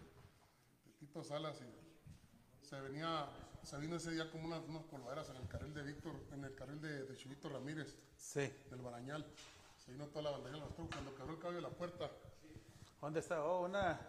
Tito 0.99 1.23
Salas 1.23 1.57
y 1.61 2.67
se 2.67 2.81
venía, 2.81 3.29
se 3.63 3.77
vino 3.79 3.97
ese 3.97 4.11
día 4.13 4.31
como 4.31 4.47
unas, 4.47 4.63
unas 4.67 4.83
polvaderas 4.85 5.29
en 5.31 5.37
el 5.37 5.49
carril 5.49 5.75
de 5.75 5.83
Víctor, 5.83 6.15
en 6.33 6.45
el 6.45 6.55
carril 6.55 6.81
de, 6.81 7.05
de 7.05 7.17
Chivito 7.17 7.49
Ramírez, 7.49 7.97
Sí. 8.17 8.51
del 8.71 8.81
Barañal. 8.81 9.25
Se 9.85 9.93
vino 9.93 10.07
toda 10.09 10.23
la 10.23 10.31
bandera 10.39 10.59
trucos, 10.69 10.89
cuando 10.95 11.15
quebró 11.15 11.33
el 11.35 11.39
caballo 11.39 11.57
de 11.57 11.63
la 11.63 11.71
puerta, 11.71 12.11
¿Dónde 13.01 13.21
está? 13.21 13.45
Oh, 13.45 13.67
una, 13.67 14.01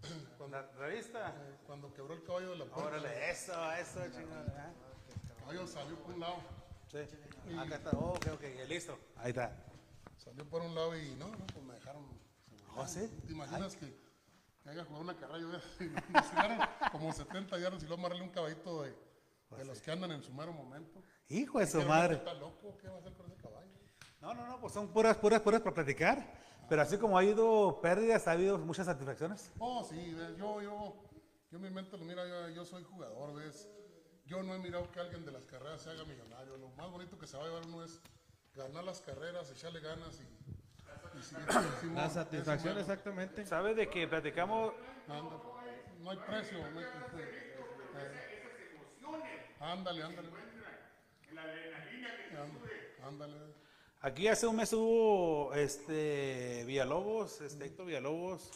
cuando, 0.38 0.56
una 0.58 0.66
revista. 0.78 1.28
eh, 1.36 1.56
cuando 1.66 1.92
quebró 1.92 2.14
el 2.14 2.22
caballo 2.22 2.50
de 2.50 2.56
la 2.58 2.64
puerta, 2.66 2.88
Órale, 2.98 3.30
eso, 3.30 3.72
eso, 3.72 4.00
chingón. 4.06 4.46
ah. 4.56 4.70
el 5.28 5.36
caballo 5.40 5.66
salió 5.66 5.96
por 5.96 6.14
un 6.14 6.20
lado, 6.20 6.36
Sí. 6.90 6.98
Acá 7.58 7.76
está, 7.76 7.90
oh, 7.90 8.12
ok, 8.14 8.26
ok, 8.34 8.42
listo. 8.68 8.98
Ahí 9.16 9.30
está. 9.30 9.54
salió 10.16 10.48
por 10.48 10.62
un 10.62 10.74
lado 10.74 10.96
y 10.96 11.14
no, 11.16 11.28
no, 11.28 11.46
pues 11.48 11.62
me 11.64 11.74
dejaron. 11.74 12.06
¿Oh, 12.76 12.86
sí? 12.86 13.06
¿Te 13.26 13.32
imaginas 13.32 13.76
que, 13.76 13.94
que 14.68 14.74
haya 14.74 14.84
jugado 14.84 15.04
una 15.04 15.16
carrera? 15.16 15.38
Yo 15.38 15.48
nos 15.48 16.30
tiraron 16.30 16.58
como 16.92 17.12
70 17.12 17.58
yardas 17.58 17.82
y 17.82 17.86
luego 17.86 18.00
amarrarle 18.00 18.24
un 18.24 18.30
caballito 18.30 18.82
de, 18.82 18.94
de 19.56 19.64
los 19.64 19.80
que 19.80 19.90
andan 19.90 20.12
en 20.12 20.22
su 20.22 20.32
mero 20.32 20.52
momento. 20.52 21.02
Hijo 21.28 21.58
de 21.58 21.66
su 21.66 21.78
¿Qué, 21.78 21.84
madre. 21.84 22.14
¿Está 22.16 22.34
loco? 22.34 22.76
¿Qué 22.78 22.88
va 22.88 22.96
a 22.96 22.98
hacer 22.98 23.12
con 23.14 23.26
ese 23.26 23.36
caballo? 23.36 23.68
No, 24.20 24.34
no, 24.34 24.46
no, 24.46 24.60
pues 24.60 24.72
son 24.72 24.88
puras, 24.88 25.16
puras, 25.16 25.40
puras 25.40 25.60
para 25.60 25.74
platicar. 25.74 26.48
Pero 26.68 26.82
así 26.82 26.98
como 26.98 27.16
ha 27.16 27.22
habido 27.22 27.80
pérdidas, 27.80 28.28
ha 28.28 28.32
habido 28.32 28.58
muchas 28.58 28.86
satisfacciones. 28.86 29.50
Oh, 29.58 29.82
sí, 29.84 30.14
yo, 30.36 30.60
yo, 30.60 30.94
yo 31.50 31.58
mi 31.58 31.70
mente 31.70 31.96
lo 31.96 32.04
mira, 32.04 32.26
yo, 32.28 32.50
yo 32.50 32.64
soy 32.64 32.84
jugador, 32.84 33.34
¿ves? 33.34 33.70
Yo 34.26 34.42
no 34.42 34.54
he 34.54 34.58
mirado 34.58 34.90
que 34.90 35.00
alguien 35.00 35.24
de 35.24 35.32
las 35.32 35.46
carreras 35.46 35.80
se 35.80 35.90
haga 35.90 36.04
millonario. 36.04 36.58
Lo 36.58 36.68
más 36.70 36.90
bonito 36.90 37.18
que 37.18 37.26
se 37.26 37.38
va 37.38 37.44
a 37.44 37.46
llevar 37.46 37.66
uno 37.66 37.82
es 37.82 38.02
ganar 38.54 38.84
las 38.84 39.00
carreras, 39.00 39.50
echarle 39.50 39.80
ganas 39.80 40.20
y, 40.20 40.47
La 41.94 42.08
satisfacción 42.08 42.78
exactamente. 42.78 43.44
¿Sabes 43.44 43.76
de 43.76 43.88
que 43.88 44.06
platicamos? 44.06 44.72
Anda, 45.08 45.36
no 46.00 46.10
hay 46.10 46.16
precio. 46.18 46.58
No 46.70 46.78
hay, 46.78 46.84
eh, 49.22 49.56
ándale, 49.60 50.02
ándale. 50.02 50.28
Ándale, 51.30 52.56
ándale. 53.02 53.54
Aquí 54.00 54.28
hace 54.28 54.46
un 54.46 54.54
mes 54.54 54.72
hubo 54.72 55.52
este 55.54 56.64
Villalobos, 56.66 57.40
este 57.40 57.66
Héctor 57.66 57.86
Villalobos 57.86 58.50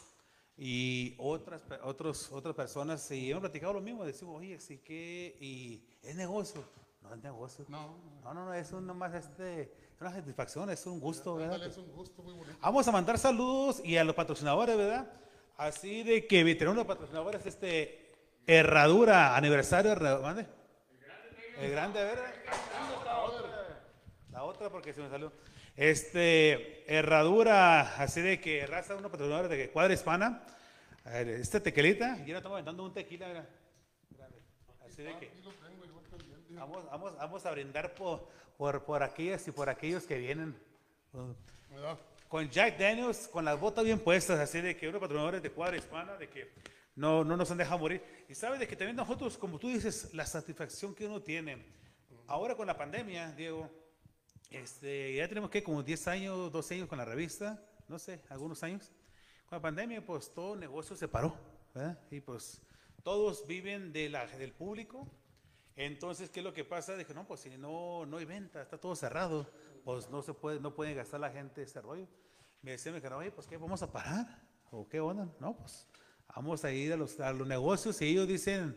y 0.56 1.16
otras 1.18 1.60
otros, 1.82 2.30
otras 2.30 2.54
personas 2.54 3.10
y 3.10 3.28
hemos 3.30 3.40
platicado 3.40 3.72
lo 3.72 3.80
mismo, 3.80 4.04
decimos, 4.04 4.36
oye, 4.38 4.60
sí 4.60 4.78
que 4.78 5.36
y 5.40 5.84
es 6.02 6.14
negocio, 6.14 6.64
no 7.02 7.12
es 7.12 7.22
negocio. 7.22 7.64
No, 7.68 7.98
No, 8.22 8.34
no, 8.34 8.44
no, 8.46 8.54
es 8.54 8.70
un 8.70 8.86
nomás 8.86 9.14
este, 9.14 9.62
es 9.62 9.68
una 10.02 10.12
satisfacción, 10.12 10.70
es 10.70 10.84
un 10.86 11.00
gusto, 11.00 11.36
¿verdad? 11.36 11.54
ándale, 11.54 11.70
es 11.70 11.78
un 11.78 11.90
gusto 11.92 12.22
muy 12.22 12.34
bonito. 12.34 12.58
Vamos 12.60 12.86
a 12.86 12.92
mandar 12.92 13.18
saludos 13.18 13.80
y 13.84 13.96
a 13.96 14.04
los 14.04 14.14
patrocinadores, 14.14 14.76
¿verdad? 14.76 15.10
Así 15.56 16.02
de 16.02 16.26
que 16.26 16.42
tenemos 16.54 16.76
los 16.76 16.86
patrocinadores, 16.86 17.44
este, 17.46 18.12
Herradura, 18.46 19.36
aniversario, 19.36 19.94
¿mande? 20.20 20.46
El 21.58 21.70
grande, 21.70 22.02
¿verdad? 22.02 22.34
La 24.30 24.44
otra 24.44 24.70
porque 24.70 24.92
se 24.92 25.00
me 25.00 25.08
salió. 25.08 25.32
Este, 25.76 26.84
Herradura, 26.92 27.96
así 27.96 28.20
de 28.20 28.40
que 28.40 28.66
raza, 28.66 28.96
unos 28.96 29.10
patrocinadores 29.10 29.50
de 29.50 29.70
cuadra 29.70 29.94
hispana. 29.94 30.42
A 31.04 31.10
ver, 31.10 31.28
Este 31.28 31.60
tequilita, 31.60 32.18
y 32.18 32.22
ahora 32.22 32.38
estamos 32.38 32.56
aventando 32.56 32.84
un 32.84 32.92
tequila, 32.92 33.28
¿verdad? 33.28 33.48
Así 34.86 35.02
de 35.02 35.16
que 35.18 35.32
igual 35.38 35.54
que 35.54 36.54
vamos, 36.54 36.84
vamos, 36.86 37.16
vamos 37.16 37.46
a 37.46 37.50
brindar 37.50 37.94
por, 37.94 38.28
por, 38.62 38.84
por 38.84 39.02
aquellas 39.02 39.48
y 39.48 39.50
por 39.50 39.68
aquellos 39.68 40.04
que 40.04 40.16
vienen. 40.18 40.56
Con 42.28 42.48
Jack 42.48 42.78
Daniels, 42.78 43.26
con 43.26 43.44
las 43.44 43.58
botas 43.58 43.84
bien 43.84 43.98
puestas, 43.98 44.38
así 44.38 44.60
de 44.60 44.76
que 44.76 44.88
unos 44.88 45.00
patrocinadores 45.00 45.42
de 45.42 45.50
cuadra 45.50 45.76
hispana, 45.76 46.16
de 46.16 46.28
que 46.28 46.48
no, 46.94 47.24
no 47.24 47.36
nos 47.36 47.50
han 47.50 47.58
dejado 47.58 47.80
morir. 47.80 48.04
Y 48.28 48.36
sabes 48.36 48.60
de 48.60 48.68
que 48.68 48.76
también 48.76 48.94
nosotros, 48.94 49.36
como 49.36 49.58
tú 49.58 49.66
dices, 49.66 50.14
la 50.14 50.24
satisfacción 50.26 50.94
que 50.94 51.06
uno 51.06 51.20
tiene. 51.20 51.66
Ahora 52.28 52.54
con 52.54 52.68
la 52.68 52.76
pandemia, 52.76 53.32
Diego, 53.32 53.68
este, 54.48 55.16
ya 55.16 55.26
tenemos 55.26 55.50
que 55.50 55.64
como 55.64 55.82
10 55.82 56.06
años, 56.06 56.52
12 56.52 56.74
años 56.74 56.88
con 56.88 56.98
la 56.98 57.04
revista, 57.04 57.60
no 57.88 57.98
sé, 57.98 58.20
algunos 58.28 58.62
años. 58.62 58.92
Con 59.48 59.56
la 59.56 59.60
pandemia, 59.60 60.06
pues 60.06 60.32
todo 60.32 60.54
negocio 60.54 60.94
se 60.94 61.08
paró, 61.08 61.34
¿verdad? 61.74 61.98
Y 62.12 62.20
pues 62.20 62.62
todos 63.02 63.44
viven 63.44 63.92
de 63.92 64.08
la, 64.08 64.24
del 64.24 64.52
público. 64.52 65.08
Entonces, 65.76 66.30
¿qué 66.30 66.40
es 66.40 66.44
lo 66.44 66.52
que 66.52 66.64
pasa? 66.64 66.96
Dije, 66.96 67.14
no, 67.14 67.26
pues 67.26 67.40
si 67.40 67.56
no, 67.56 68.04
no 68.06 68.18
hay 68.18 68.24
venta, 68.24 68.62
está 68.62 68.78
todo 68.78 68.94
cerrado, 68.94 69.50
pues 69.84 70.10
no 70.10 70.22
se 70.22 70.34
puede, 70.34 70.60
no 70.60 70.74
puede 70.74 70.94
gastar 70.94 71.20
la 71.20 71.30
gente 71.30 71.62
ese 71.62 71.80
rollo. 71.80 72.06
Me 72.60 72.72
decía 72.72 72.92
mi 72.92 73.00
canal, 73.00 73.18
oye, 73.18 73.30
pues 73.30 73.46
¿qué, 73.46 73.56
vamos 73.56 73.82
a 73.82 73.90
parar? 73.90 74.42
¿O 74.70 74.88
qué 74.88 75.00
onda? 75.00 75.28
No, 75.40 75.56
pues 75.56 75.88
vamos 76.34 76.64
a 76.64 76.72
ir 76.72 76.92
a 76.92 76.96
los, 76.96 77.18
a 77.20 77.32
los 77.32 77.46
negocios 77.46 78.00
y 78.02 78.08
ellos 78.08 78.28
dicen, 78.28 78.76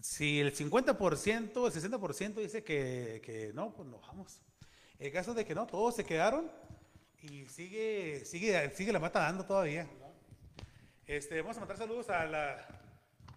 si 0.00 0.40
el 0.40 0.54
50%, 0.54 1.40
el 1.66 1.92
60% 1.92 2.34
dice 2.34 2.64
que, 2.64 3.20
que 3.24 3.52
no, 3.54 3.72
pues 3.72 3.88
no 3.88 4.00
vamos. 4.00 4.42
El 4.98 5.12
caso 5.12 5.34
de 5.34 5.44
que 5.44 5.54
no, 5.54 5.66
todos 5.66 5.96
se 5.96 6.04
quedaron 6.04 6.50
y 7.22 7.46
sigue, 7.46 8.24
sigue, 8.24 8.70
sigue 8.70 8.92
la 8.92 8.98
mata 8.98 9.20
dando 9.20 9.44
todavía. 9.44 9.88
Este, 11.06 11.40
vamos 11.40 11.56
a 11.56 11.60
mandar 11.60 11.76
saludos 11.76 12.08
a, 12.10 12.24
la, 12.26 12.81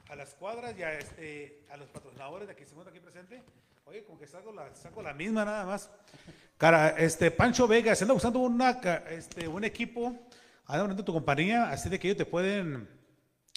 a 0.09 0.15
las 0.15 0.33
cuadras 0.35 0.77
y 0.77 0.83
a, 0.83 0.97
este, 0.97 1.63
a 1.69 1.77
los 1.77 1.89
patrocinadores 1.89 2.47
de 2.47 2.53
aquí, 2.53 2.63
se 2.63 2.71
encuentra 2.71 2.91
aquí 2.91 2.99
presente. 2.99 3.41
Oye, 3.85 4.03
como 4.03 4.19
que 4.19 4.27
saco 4.27 4.51
la, 4.51 4.73
saco 4.73 5.01
la 5.01 5.13
misma 5.13 5.45
nada 5.45 5.65
más. 5.65 5.89
Cara, 6.57 6.89
este, 6.97 7.31
Pancho 7.31 7.67
Vega, 7.67 7.95
se 7.95 8.03
anda 8.03 8.13
buscando 8.13 8.39
una, 8.39 8.71
este, 9.09 9.47
un 9.47 9.63
equipo, 9.63 10.07
anda 10.65 10.83
buscando 10.83 11.05
tu 11.05 11.13
compañía, 11.13 11.69
así 11.69 11.89
de 11.89 11.99
que 11.99 12.07
ellos 12.07 12.17
te 12.17 12.25
pueden 12.25 12.87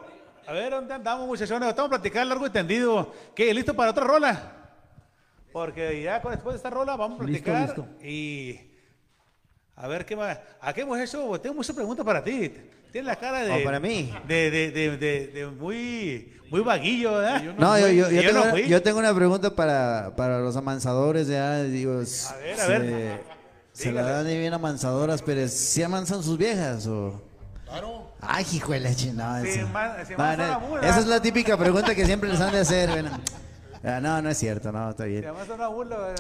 a 0.47 0.53
ver, 0.53 0.71
¿dónde 0.71 0.95
andamos, 0.95 1.27
muchachones? 1.27 1.69
Estamos 1.69 1.89
a 1.89 1.95
platicar 1.99 2.25
largo 2.27 2.47
y 2.47 2.51
tendido. 2.51 3.13
¿Qué? 3.35 3.53
¿Listo 3.53 3.75
para 3.75 3.91
otra 3.91 4.05
rola? 4.05 4.55
Porque 5.53 6.03
ya 6.03 6.15
después 6.21 6.55
de 6.55 6.57
esta 6.57 6.71
rola 6.71 6.97
vamos 6.97 7.21
a 7.21 7.25
Listo, 7.25 7.45
platicar 7.45 7.77
listo. 7.79 8.05
y 8.07 8.61
a 9.77 9.87
ver 9.89 10.05
qué 10.05 10.17
más. 10.17 10.39
¿A 10.61 10.73
qué 10.73 10.85
muchacho? 10.85 11.41
Tengo 11.41 11.55
muchas 11.57 11.75
preguntas 11.75 12.05
para 12.05 12.23
ti. 12.23 12.53
Tienes 12.93 13.07
la 13.07 13.17
cara 13.17 13.43
de. 13.45 13.53
¿O 13.53 13.65
para 13.65 13.79
mí? 13.81 14.13
De, 14.27 14.51
de, 14.51 14.71
de, 14.71 14.97
de, 14.97 15.27
de 15.29 15.47
muy, 15.47 16.33
muy 16.51 16.61
vaguillo, 16.61 17.13
¿verdad? 17.19 17.43
No, 17.59 17.79
yo, 17.79 17.89
yo, 17.89 18.11
Y 18.11 18.17
yo 18.17 18.23
yo 18.23 18.33
no 18.33 18.43
tengo, 18.43 18.57
yo 18.59 18.83
tengo 18.83 18.99
una 18.99 19.15
pregunta 19.15 19.55
para, 19.55 20.15
para 20.17 20.39
los 20.41 20.57
amansadores, 20.57 21.29
ya, 21.29 21.63
digo, 21.63 21.93
A 21.93 22.37
ver, 22.37 22.61
a 22.61 22.65
se, 22.67 22.79
ver. 22.79 23.21
se 23.73 23.93
la 23.93 24.03
dan 24.03 24.27
bien 24.27 24.53
amansadoras, 24.55 25.23
pero 25.23 25.47
¿sí 25.49 25.83
amansan 25.83 26.23
sus 26.23 26.37
viejas 26.39 26.87
o...? 26.87 27.23
Claro. 27.67 28.11
Ay, 28.23 28.47
hijo 28.55 28.73
de 28.73 28.81
la 28.81 28.95
chingada. 28.95 29.43
Man- 29.43 29.61
No, 29.61 29.69
man, 29.69 29.93
no, 29.99 30.07
suena 30.07 30.57
burla. 30.59 30.89
esa 30.89 30.99
es 31.01 31.07
la 31.07 31.21
típica 31.21 31.57
pregunta 31.59 31.95
que 31.95 32.05
siempre 32.07 32.31
les 32.31 32.41
han 32.41 32.51
de 32.53 32.61
hacer. 32.61 32.89
bueno. 32.91 33.11
Ah, 33.83 34.01
No, 34.01 34.21
no 34.23 34.29
es 34.31 34.39
cierto, 34.39 34.73
no, 34.73 34.91
está 34.91 35.05
bien. 35.05 35.21
Te 35.23 35.27
llamas 35.29 35.49
una 35.49 35.69
burla. 35.69 36.15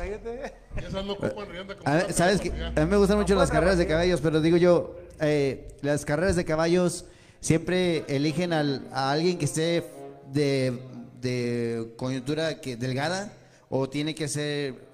Esas 0.77 1.05
no 1.05 1.13
ocupan 1.13 1.49
rienda 1.51 1.77
como 1.77 1.89
A 1.89 1.95
ver, 1.97 2.05
una 2.07 2.13
sabes 2.15 2.41
que 2.41 2.51
pelota, 2.51 2.81
a 2.81 2.85
mí 2.85 2.91
me 2.91 2.97
gustan 2.97 3.19
mucho 3.19 3.35
las 3.35 3.51
carreras 3.51 3.79
de 3.79 3.87
caballos, 3.87 4.21
pero 4.21 4.41
digo 4.41 4.57
yo, 4.57 4.97
eh, 5.21 5.77
las 5.83 6.05
carreras 6.05 6.37
de 6.37 6.45
caballos 6.45 7.05
siempre 7.41 8.05
eligen 8.09 8.53
al- 8.53 8.87
a 8.93 9.11
alguien 9.11 9.39
que 9.39 9.45
esté 9.47 9.85
de, 10.33 10.79
de 11.21 11.95
coyuntura 11.97 12.61
que 12.61 12.77
delgada 12.77 13.33
o 13.69 13.89
tiene 13.89 14.15
que 14.15 14.29
ser 14.29 14.87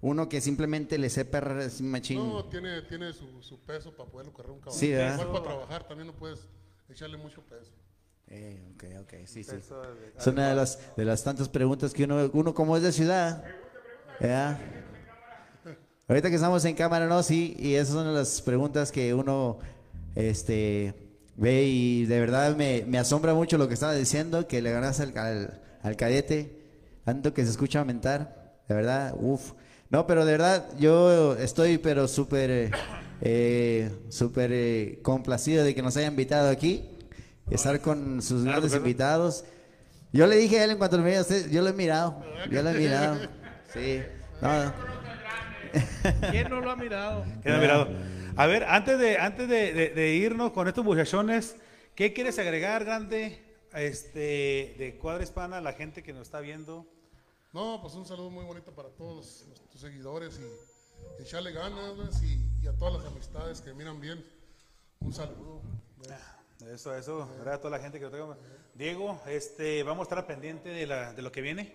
uno 0.00 0.28
que 0.28 0.40
simplemente 0.40 0.98
le 0.98 1.08
sepa 1.10 1.40
machín. 1.80 2.18
No, 2.18 2.44
tiene, 2.46 2.82
tiene 2.82 3.12
su, 3.12 3.40
su 3.42 3.60
peso 3.60 3.92
para 3.96 4.10
poderlo 4.10 4.32
correr 4.32 4.50
un 4.52 4.58
caballo. 4.60 4.78
Sí, 4.80 4.90
¿verdad? 4.90 5.14
Igual 5.14 5.28
para 5.32 5.44
trabajar 5.44 5.86
también 5.86 6.08
no 6.08 6.12
puedes 6.14 6.40
echarle 6.88 7.16
mucho 7.16 7.40
peso. 7.42 7.70
Eh, 8.28 8.62
ok, 8.74 8.84
ok, 9.02 9.12
sí, 9.26 9.44
sí. 9.44 9.56
Es 10.18 10.26
una 10.26 10.48
de 10.48 10.54
las, 10.54 10.78
de 10.96 11.04
las 11.04 11.22
tantas 11.22 11.48
preguntas 11.48 11.92
que 11.92 12.04
uno, 12.04 12.30
uno 12.32 12.54
como 12.54 12.76
es 12.76 12.82
de 12.82 12.92
ciudad. 12.92 13.44
¿verdad? 14.20 14.58
Ahorita 16.08 16.28
que 16.28 16.36
estamos 16.36 16.64
en 16.64 16.74
cámara, 16.74 17.06
¿no? 17.06 17.22
Sí, 17.22 17.56
y 17.58 17.74
esas 17.74 17.94
son 17.94 18.12
las 18.14 18.42
preguntas 18.42 18.92
que 18.92 19.14
uno 19.14 19.58
este, 20.14 20.94
ve 21.36 21.64
y 21.64 22.06
de 22.06 22.20
verdad 22.20 22.56
me, 22.56 22.84
me 22.86 22.98
asombra 22.98 23.34
mucho 23.34 23.58
lo 23.58 23.68
que 23.68 23.74
estaba 23.74 23.94
diciendo, 23.94 24.46
que 24.46 24.62
le 24.62 24.72
ganas 24.72 25.00
al, 25.00 25.16
al, 25.16 25.62
al 25.82 25.96
cadete, 25.96 26.60
tanto 27.04 27.32
que 27.34 27.44
se 27.44 27.50
escucha 27.50 27.84
mentar, 27.84 28.60
de 28.68 28.74
verdad, 28.74 29.14
uff. 29.18 29.52
No, 29.90 30.06
pero 30.06 30.24
de 30.24 30.32
verdad, 30.32 30.66
yo 30.78 31.34
estoy 31.36 31.78
pero 31.78 32.08
súper, 32.08 32.70
eh, 33.20 33.90
súper 34.08 34.50
eh, 34.52 35.00
complacido 35.02 35.64
de 35.64 35.74
que 35.74 35.82
nos 35.82 35.96
haya 35.96 36.06
invitado 36.06 36.48
aquí, 36.48 36.88
estar 37.54 37.80
con 37.80 38.20
sus 38.22 38.42
Claro, 38.42 38.52
grandes 38.60 38.70
claro. 38.72 38.84
invitados. 38.86 39.44
Yo 40.12 40.26
le 40.26 40.36
dije 40.36 40.60
a 40.60 40.64
él 40.64 40.70
en 40.72 40.78
cuanto 40.78 40.98
lo 40.98 41.20
usted, 41.20 41.50
yo 41.50 41.62
lo 41.62 41.68
he 41.68 41.72
mirado, 41.72 42.22
yo 42.50 42.62
lo 42.62 42.70
he 42.70 42.74
mirado, 42.74 43.18
sí. 43.72 44.02
No, 44.42 44.72
¿Quién 46.30 46.48
no 46.50 46.60
lo 46.60 46.70
ha 46.70 46.76
mirado? 46.76 47.24
Queda 47.42 47.58
mirado. 47.58 47.88
A 48.36 48.46
ver, 48.46 48.64
antes 48.64 48.98
de, 48.98 49.18
antes 49.18 49.48
de, 49.48 49.72
de- 49.72 49.88
de 49.90 50.14
irnos 50.14 50.52
con 50.52 50.68
estos 50.68 50.84
muchachones, 50.84 51.56
¿qué 51.94 52.12
quieres 52.12 52.38
agregar, 52.38 52.84
grande, 52.84 53.42
este, 53.74 54.74
de 54.78 54.98
Cuadra 55.00 55.22
Hispana, 55.22 55.58
a 55.58 55.60
la 55.60 55.72
gente 55.72 56.02
que 56.02 56.12
nos 56.12 56.22
está 56.22 56.40
viendo? 56.40 56.86
No, 57.52 57.78
pues 57.80 57.94
un 57.94 58.04
saludo 58.06 58.30
muy 58.30 58.44
bonito 58.44 58.70
para 58.72 58.88
todos 58.90 59.16
los- 59.16 59.68
tus 59.70 59.80
seguidores 59.80 60.38
y 60.40 61.22
echarle 61.22 61.52
ganas 61.52 62.22
y, 62.22 62.38
y 62.62 62.66
a 62.68 62.72
todas 62.72 62.94
las 63.02 63.10
amistades 63.12 63.60
que 63.62 63.72
miran 63.72 64.00
bien. 64.00 64.22
Un 65.00 65.12
saludo. 65.14 65.62
pues. 65.96 66.10
Eso, 66.70 66.94
eso, 66.94 67.28
gracias 67.36 67.54
a 67.54 67.58
toda 67.58 67.76
la 67.76 67.82
gente 67.82 67.98
que 67.98 68.04
lo 68.06 68.10
tenga. 68.10 68.36
Diego, 68.74 69.20
este, 69.26 69.82
vamos 69.82 70.00
a 70.00 70.10
estar 70.10 70.26
pendiente 70.26 70.68
de, 70.68 70.86
la, 70.86 71.12
de 71.12 71.22
lo 71.22 71.30
que 71.32 71.40
viene 71.40 71.74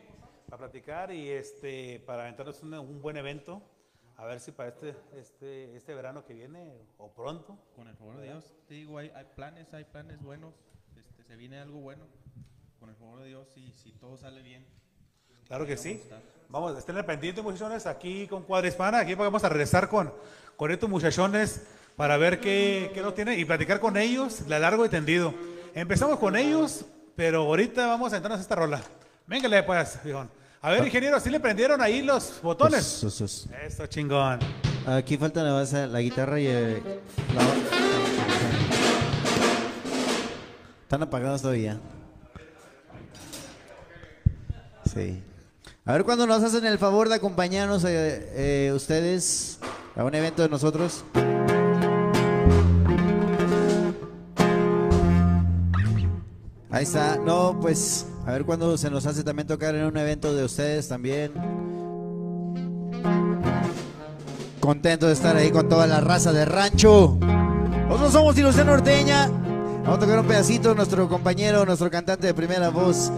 para 0.49 0.57
platicar 0.57 1.11
y 1.11 1.29
este, 1.29 1.99
para 2.05 2.23
aventarnos 2.23 2.61
un, 2.63 2.73
un 2.73 3.01
buen 3.01 3.17
evento. 3.17 3.61
A 4.15 4.25
ver 4.25 4.39
si 4.39 4.51
para 4.51 4.69
este, 4.69 4.95
este, 5.15 5.75
este 5.75 5.93
verano 5.93 6.25
que 6.25 6.33
viene 6.33 6.73
o 6.97 7.11
pronto. 7.11 7.57
Con 7.75 7.87
el 7.87 7.95
favor 7.95 8.17
de 8.17 8.23
Dios, 8.23 8.55
te 8.67 8.73
digo, 8.73 8.97
hay, 8.97 9.11
hay 9.15 9.25
planes, 9.35 9.71
hay 9.73 9.83
planes 9.83 10.21
buenos. 10.21 10.55
Este, 10.95 11.23
se 11.23 11.35
viene 11.35 11.59
algo 11.59 11.79
bueno. 11.79 12.05
Con 12.79 12.89
el 12.89 12.95
favor 12.95 13.19
de 13.19 13.27
Dios, 13.27 13.47
si, 13.53 13.71
si 13.73 13.91
todo 13.91 14.17
sale 14.17 14.41
bien. 14.41 14.65
Claro 15.45 15.65
que 15.65 15.77
sí. 15.77 16.01
vamos 16.49 16.77
estén 16.77 16.97
al 16.97 17.05
pendiente, 17.05 17.41
muchachones, 17.41 17.85
aquí 17.85 18.27
con 18.27 18.43
Cuadra 18.43 18.67
Hispana. 18.67 18.99
Aquí 18.99 19.13
vamos 19.13 19.43
a 19.43 19.49
regresar 19.49 19.87
con, 19.87 20.11
con 20.55 20.71
estos 20.71 20.89
muchachones 20.89 21.65
para 21.97 22.15
ver 22.15 22.39
qué, 22.39 22.91
qué 22.93 23.01
nos 23.01 23.13
tienen 23.15 23.37
y 23.39 23.43
platicar 23.43 23.79
con 23.81 23.97
ellos, 23.97 24.41
la 24.47 24.59
largo 24.59 24.85
y 24.85 24.89
tendido. 24.89 25.33
Empezamos 25.73 26.17
con 26.19 26.35
ellos, 26.37 26.85
pero 27.15 27.41
ahorita 27.41 27.87
vamos 27.87 28.13
a 28.13 28.17
entrarnos 28.17 28.39
a 28.39 28.43
esta 28.43 28.55
rola. 28.55 28.81
Véngale, 29.25 29.63
pues, 29.63 29.99
viejón. 30.03 30.29
A 30.61 30.69
ver, 30.71 30.85
ingeniero, 30.85 31.19
¿sí 31.19 31.29
le 31.29 31.39
prendieron 31.39 31.81
ahí 31.81 32.01
los 32.01 32.39
botones? 32.41 32.83
Sus- 32.85 33.13
sus- 33.13 33.31
sus. 33.31 33.49
Eso, 33.65 33.85
chingón. 33.87 34.39
Aquí 34.85 35.17
falta 35.17 35.43
nada 35.43 35.59
más 35.59 35.73
la 35.73 35.99
guitarra 35.99 36.39
y 36.39 36.47
eh, 36.47 36.81
la... 37.35 37.41
Están 40.83 41.03
apagados 41.03 41.41
todavía. 41.41 41.77
Sí. 44.93 45.21
A 45.85 45.93
ver 45.93 46.03
cuándo 46.03 46.25
nos 46.27 46.41
hacen 46.43 46.65
el 46.65 46.77
favor 46.77 47.09
de 47.09 47.15
acompañarnos 47.15 47.83
eh, 47.83 48.67
eh, 48.67 48.71
ustedes 48.73 49.59
a 49.95 50.03
un 50.05 50.15
evento 50.15 50.41
de 50.43 50.49
nosotros. 50.49 51.03
Ahí 56.77 56.83
está. 56.83 57.17
No, 57.17 57.57
pues 57.59 58.05
a 58.27 58.31
ver 58.31 58.45
cuándo 58.45 58.77
se 58.77 58.91
nos 58.91 59.07
hace 59.07 59.23
también 59.23 59.47
tocar 59.47 59.73
en 59.73 59.83
un 59.85 59.97
evento 59.97 60.35
de 60.35 60.45
ustedes 60.45 60.87
también. 60.87 61.31
Contento 64.59 65.07
de 65.07 65.13
estar 65.13 65.35
ahí 65.35 65.49
con 65.49 65.67
toda 65.67 65.87
la 65.87 66.01
raza 66.01 66.31
de 66.31 66.45
rancho. 66.45 67.17
Nosotros 67.87 68.13
somos 68.13 68.37
Ilusión 68.37 68.67
Norteña. 68.67 69.27
Vamos 69.27 69.97
a 69.97 69.99
tocar 70.01 70.19
un 70.19 70.27
pedacito, 70.27 70.75
nuestro 70.75 71.09
compañero, 71.09 71.65
nuestro 71.65 71.89
cantante 71.89 72.27
de 72.27 72.35
primera 72.35 72.69
voz. 72.69 73.11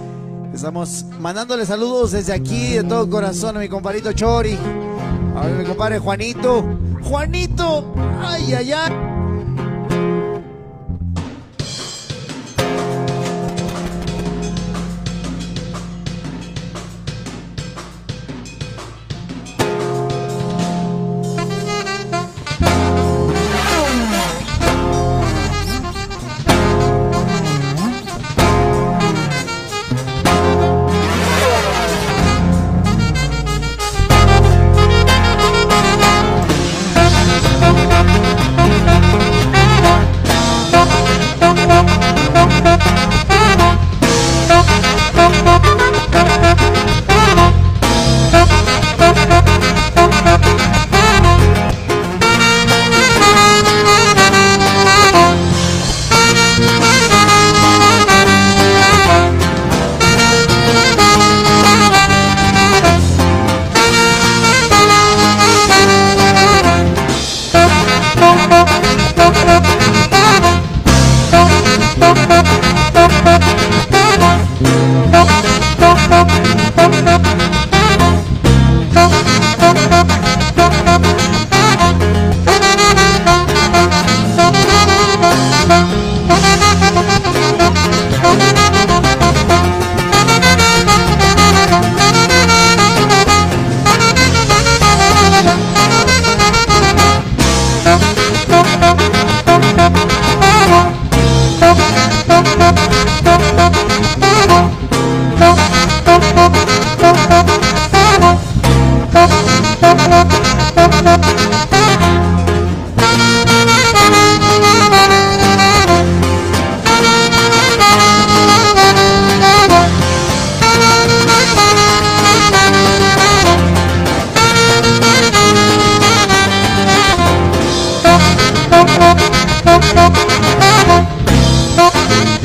Estamos 0.53 1.03
mandándole 1.19 1.65
saludos 1.65 2.13
desde 2.13 2.31
aquí 2.31 2.75
de 2.75 2.85
todo 2.85 3.09
corazón 3.09 3.57
a 3.57 3.59
mi 3.59 3.67
compadrito 3.67 4.13
Chori. 4.13 4.57
A 5.35 5.47
mi 5.47 5.65
compadre 5.65 5.99
Juanito. 5.99 6.63
Juanito. 7.03 7.93
Ay, 8.21 8.53
ay, 8.53 8.71
ay. 8.71 9.18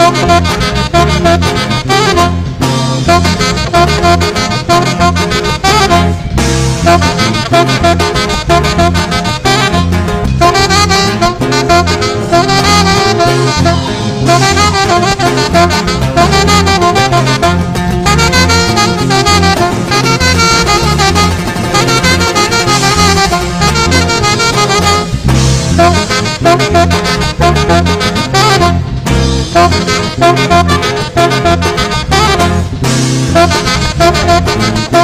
Thank 0.07 0.29
you. 4.69 4.74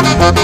Ilusión 0.03 0.40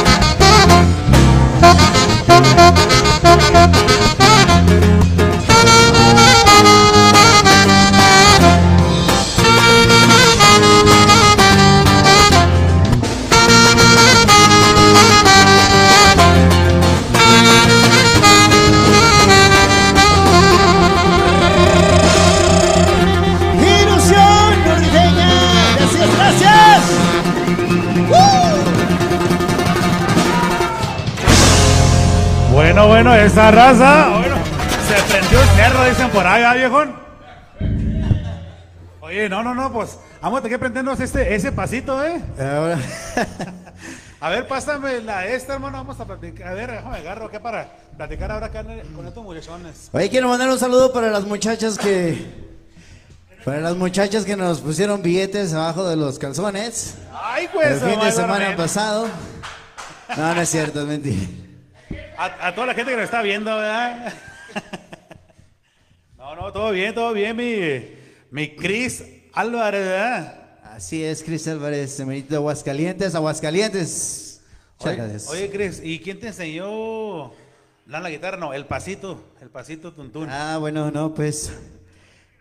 Bueno, 32.96 33.14
esa 33.14 33.50
raza. 33.50 34.08
Bueno, 34.08 34.36
se 34.88 35.12
prendió 35.12 35.42
el 35.42 35.48
cerro, 35.48 35.84
dicen 35.84 36.08
por 36.08 36.26
ahí, 36.26 36.42
¿ah, 36.42 36.54
viejón? 36.54 36.96
Oye, 39.02 39.28
no, 39.28 39.42
no, 39.42 39.54
no, 39.54 39.70
pues 39.70 39.98
vamos 40.22 40.38
a 40.38 40.42
tener 40.42 40.56
que 40.56 40.58
prendernos 40.58 40.98
este, 40.98 41.34
ese 41.34 41.52
pasito, 41.52 42.02
¿eh? 42.02 42.22
Ahora, 42.40 42.78
A 44.20 44.30
ver, 44.30 44.48
pásame 44.48 45.02
la 45.02 45.26
esta, 45.26 45.52
hermano, 45.52 45.76
vamos 45.76 46.00
a 46.00 46.06
platicar. 46.06 46.48
A 46.48 46.54
ver, 46.54 46.70
déjame 46.70 46.96
agarro 46.96 47.26
acá 47.26 47.42
para 47.42 47.68
platicar 47.98 48.32
ahora 48.32 48.46
acá 48.46 48.64
con 48.64 49.06
estos 49.06 49.22
muchachones. 49.22 49.90
Oye, 49.92 50.08
quiero 50.08 50.28
mandar 50.28 50.48
un 50.48 50.58
saludo 50.58 50.90
para 50.90 51.10
las 51.10 51.24
muchachas 51.24 51.76
que. 51.76 52.24
Para 53.44 53.60
las 53.60 53.76
muchachas 53.76 54.24
que 54.24 54.36
nos 54.36 54.62
pusieron 54.62 55.02
billetes 55.02 55.52
abajo 55.52 55.86
de 55.86 55.96
los 55.96 56.18
calzones. 56.18 56.94
Ay, 57.12 57.46
pues. 57.52 57.82
el 57.82 57.90
fin 57.90 58.00
de 58.00 58.10
semana 58.10 58.56
pasado. 58.56 59.06
No, 60.16 60.34
no 60.34 60.40
es 60.40 60.48
cierto, 60.48 60.80
es 60.80 60.86
mentira. 60.86 61.45
A, 62.16 62.48
a 62.48 62.54
toda 62.54 62.68
la 62.68 62.74
gente 62.74 62.90
que 62.90 62.96
nos 62.96 63.04
está 63.04 63.22
viendo, 63.22 63.56
¿verdad? 63.56 64.12
No, 66.26 66.34
no, 66.34 66.52
todo 66.52 66.72
bien, 66.72 66.92
todo 66.92 67.12
bien, 67.12 67.36
mi, 67.36 67.88
mi 68.32 68.56
Cris 68.56 69.04
Álvarez, 69.32 69.86
¿verdad? 69.86 70.58
Así 70.64 71.04
es, 71.04 71.22
Cris 71.22 71.46
Álvarez, 71.46 72.00
emerito 72.00 72.30
de 72.30 72.36
Aguascalientes, 72.36 73.14
Aguascalientes. 73.14 74.40
Oye, 74.78 75.18
oye, 75.28 75.50
Cris, 75.50 75.80
¿y 75.84 76.00
quién 76.00 76.18
te 76.18 76.26
enseñó 76.26 77.32
la, 77.86 78.00
la 78.00 78.10
guitarra? 78.10 78.38
No, 78.38 78.52
el 78.52 78.66
pasito, 78.66 79.22
el 79.40 79.50
pasito 79.50 79.92
tuntún. 79.92 80.28
Ah, 80.28 80.56
bueno, 80.58 80.90
no, 80.90 81.14
pues. 81.14 81.52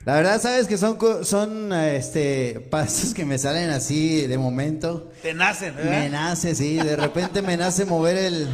La 0.03 0.15
verdad, 0.15 0.41
sabes 0.41 0.67
que 0.67 0.77
son, 0.77 0.97
son 1.23 1.71
este, 1.71 2.59
pasos 2.71 3.13
que 3.13 3.23
me 3.23 3.37
salen 3.37 3.69
así 3.69 4.25
de 4.25 4.37
momento. 4.39 5.11
Te 5.21 5.35
nacen, 5.35 5.75
¿verdad? 5.75 5.91
Me 5.91 6.09
nace, 6.09 6.55
sí, 6.55 6.77
de 6.77 6.95
repente 6.95 7.43
me 7.43 7.55
nace 7.55 7.85
mover 7.85 8.17
el, 8.17 8.47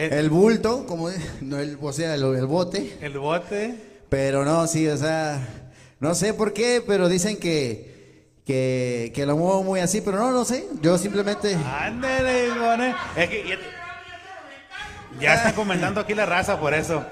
El- 0.00 0.12
el 0.12 0.30
bulto, 0.30 0.86
como, 0.86 1.08
no 1.40 1.58
el, 1.58 1.78
o 1.80 1.92
sea, 1.92 2.14
el, 2.14 2.22
el 2.22 2.46
bote. 2.46 2.96
El 3.00 3.18
bote. 3.18 3.74
Pero 4.08 4.44
no, 4.44 4.66
sí, 4.66 4.86
o 4.88 4.96
sea, 4.96 5.38
no 6.00 6.14
sé 6.14 6.34
por 6.34 6.52
qué, 6.52 6.82
pero 6.86 7.08
dicen 7.08 7.36
que, 7.38 8.32
que, 8.44 9.12
que 9.14 9.26
lo 9.26 9.36
muevo 9.36 9.62
muy 9.62 9.80
así, 9.80 10.00
pero 10.00 10.18
no, 10.18 10.30
no 10.32 10.44
sé. 10.44 10.66
Yo 10.80 10.98
simplemente. 10.98 11.54
Ándale. 11.54 12.48
Es 13.16 13.28
que 13.28 13.48
ya, 13.48 13.56
ya 15.20 15.34
están 15.34 15.52
comentando 15.54 16.00
aquí 16.00 16.14
la 16.14 16.26
raza 16.26 16.58
por 16.58 16.74
eso. 16.74 17.04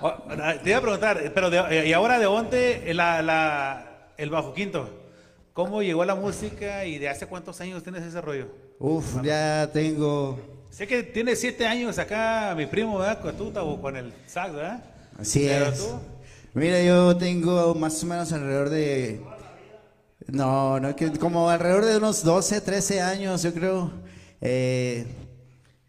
O- 0.00 0.12
te 0.62 0.70
iba 0.70 0.78
a 0.78 0.82
preguntar, 0.82 1.32
pero 1.34 1.50
de- 1.50 1.86
y 1.88 1.92
ahora 1.92 2.18
de 2.18 2.24
dónde 2.26 2.92
la, 2.94 3.22
la, 3.22 4.10
el 4.16 4.30
bajo 4.30 4.52
quinto, 4.54 4.90
¿cómo 5.52 5.82
llegó 5.82 6.04
la 6.04 6.14
música 6.14 6.84
y 6.84 6.98
de 6.98 7.08
hace 7.08 7.26
cuántos 7.26 7.60
años 7.60 7.82
tienes 7.82 8.02
ese 8.02 8.20
rollo? 8.20 8.48
Uf, 8.78 9.22
ya 9.22 9.70
tengo. 9.72 10.38
Sé 10.74 10.88
que 10.88 11.04
tienes 11.04 11.38
siete 11.38 11.68
años 11.68 12.00
acá, 12.00 12.52
mi 12.56 12.66
primo, 12.66 12.98
¿verdad? 12.98 13.20
Con 13.20 13.52
Tabo, 13.52 13.80
con 13.80 13.96
el 13.96 14.12
sax, 14.26 14.52
¿verdad? 14.52 14.82
Así 15.16 15.44
Pero 15.46 15.66
es. 15.66 15.78
tú, 15.78 16.00
Mira, 16.54 16.82
yo 16.82 17.16
tengo 17.16 17.76
más 17.76 18.02
o 18.02 18.06
menos 18.06 18.32
alrededor 18.32 18.70
de. 18.70 19.20
No, 20.26 20.80
no, 20.80 20.96
que 20.96 21.12
como 21.12 21.48
alrededor 21.48 21.84
de 21.84 21.98
unos 21.98 22.24
12, 22.24 22.60
13 22.60 23.00
años, 23.02 23.44
yo 23.44 23.54
creo. 23.54 23.92
eh, 24.40 25.06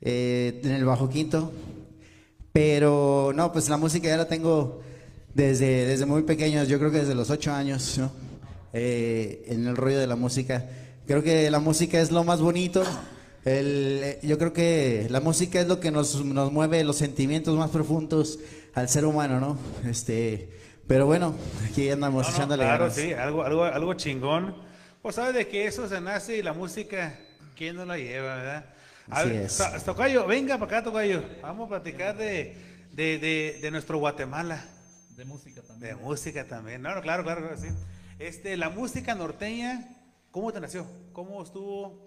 eh, 0.02 0.62
en 0.64 0.72
el 0.74 0.86
bajo 0.86 1.10
quinto. 1.10 1.52
Pero 2.54 3.32
no, 3.36 3.52
pues 3.52 3.68
la 3.70 3.78
música 3.78 4.08
ya 4.08 4.18
la 4.18 4.28
tengo 4.28 4.84
desde, 5.34 5.88
desde 5.88 6.06
muy 6.06 6.22
pequeño, 6.22 6.64
yo 6.64 6.78
creo 6.78 6.92
que 6.92 7.00
desde 7.00 7.16
los 7.16 7.32
8 7.32 7.52
años, 7.54 7.98
¿no? 7.98 8.12
Eh, 8.72 9.46
en 9.48 9.66
el 9.66 9.76
rollo 9.76 9.98
de 9.98 10.06
la 10.06 10.16
música. 10.16 10.64
Creo 11.08 11.24
que 11.24 11.50
la 11.50 11.60
música 11.60 12.00
es 12.00 12.12
lo 12.12 12.24
más 12.24 12.40
bonito. 12.40 12.84
El, 13.46 14.02
eh, 14.04 14.20
yo 14.24 14.38
creo 14.40 14.54
que 14.54 15.08
la 15.10 15.22
música 15.22 15.62
es 15.62 15.68
lo 15.68 15.80
que 15.80 15.92
nos, 15.92 16.24
nos 16.26 16.52
mueve 16.52 16.84
los 16.84 16.98
sentimientos 16.98 17.56
más 17.58 17.70
profundos 17.70 18.40
al 18.74 18.90
ser 18.90 19.06
humano, 19.06 19.40
¿no? 19.40 19.58
Este, 19.90 20.50
pero 20.88 21.06
bueno, 21.06 21.36
aquí 21.70 21.90
andamos 21.90 22.24
No, 22.26 22.30
no, 22.32 22.36
echándole 22.36 22.64
claro, 22.64 22.80
ganas. 22.86 22.96
sí, 22.96 23.14
algo, 23.14 23.44
algo, 23.44 23.64
algo 23.64 23.94
chingón. 23.94 24.56
Pues 25.02 25.16
sabes 25.16 25.36
de 25.36 25.48
que 25.48 25.68
eso 25.68 25.88
se 25.88 26.02
nace 26.02 26.38
y 26.38 26.42
la 26.42 26.54
música, 26.54 27.20
¿quién 27.56 27.76
no 27.76 27.86
la 27.86 27.98
lleva, 27.98 28.36
verdad? 28.36 28.66
A 29.12 29.20
Así 29.20 29.30
ver, 29.30 29.42
es. 29.44 29.58
To- 29.58 29.82
Tocayo, 29.86 30.26
venga 30.26 30.58
para 30.58 30.78
acá, 30.80 30.84
Tocayo. 30.84 31.24
Vamos 31.44 31.68
a 31.68 31.70
platicar 31.70 32.18
de, 32.18 32.58
de, 32.94 33.20
de, 33.20 33.60
de 33.62 33.72
nuestro 33.72 34.00
Guatemala. 34.00 34.66
De 35.16 35.24
música 35.24 35.62
De 35.62 35.68
también. 35.68 35.98
música 36.02 36.48
también. 36.48 36.82
No, 36.82 36.96
no, 36.96 37.02
claro, 37.02 37.24
claro, 37.24 37.42
claro, 37.42 37.58
sí. 37.62 37.68
Este, 38.18 38.58
la 38.58 38.70
música 38.70 39.14
norteña, 39.14 39.88
¿cómo 40.32 40.52
te 40.52 40.60
nació? 40.60 40.88
¿Cómo 41.14 41.44
estuvo 41.44 42.04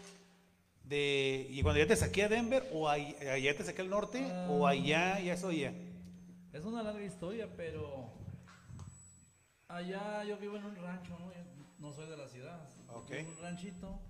de 0.88 1.46
y 1.50 1.62
cuando 1.62 1.78
ya 1.80 1.86
te 1.86 1.96
saqué 1.96 2.24
a 2.24 2.28
Denver 2.28 2.66
o 2.72 2.88
ahí- 2.88 3.14
allá 3.30 3.56
te 3.56 3.62
saqué 3.64 3.82
al 3.82 3.90
norte 3.90 4.24
o 4.48 4.66
allá 4.66 5.20
ya 5.20 5.36
soy 5.36 5.60
ya? 5.60 5.74
Es 6.52 6.64
una 6.64 6.82
larga 6.82 7.04
historia, 7.04 7.48
pero 7.56 8.10
allá 9.68 10.24
yo 10.24 10.36
vivo 10.38 10.56
en 10.56 10.64
un 10.64 10.76
rancho, 10.76 11.18
¿no? 11.18 11.32
Yo 11.32 11.40
no 11.78 11.92
soy 11.92 12.08
de 12.08 12.16
la 12.16 12.28
ciudad. 12.28 12.68
Ok. 12.88 13.10
En 13.12 13.26
un 13.28 13.38
ranchito. 13.38 14.00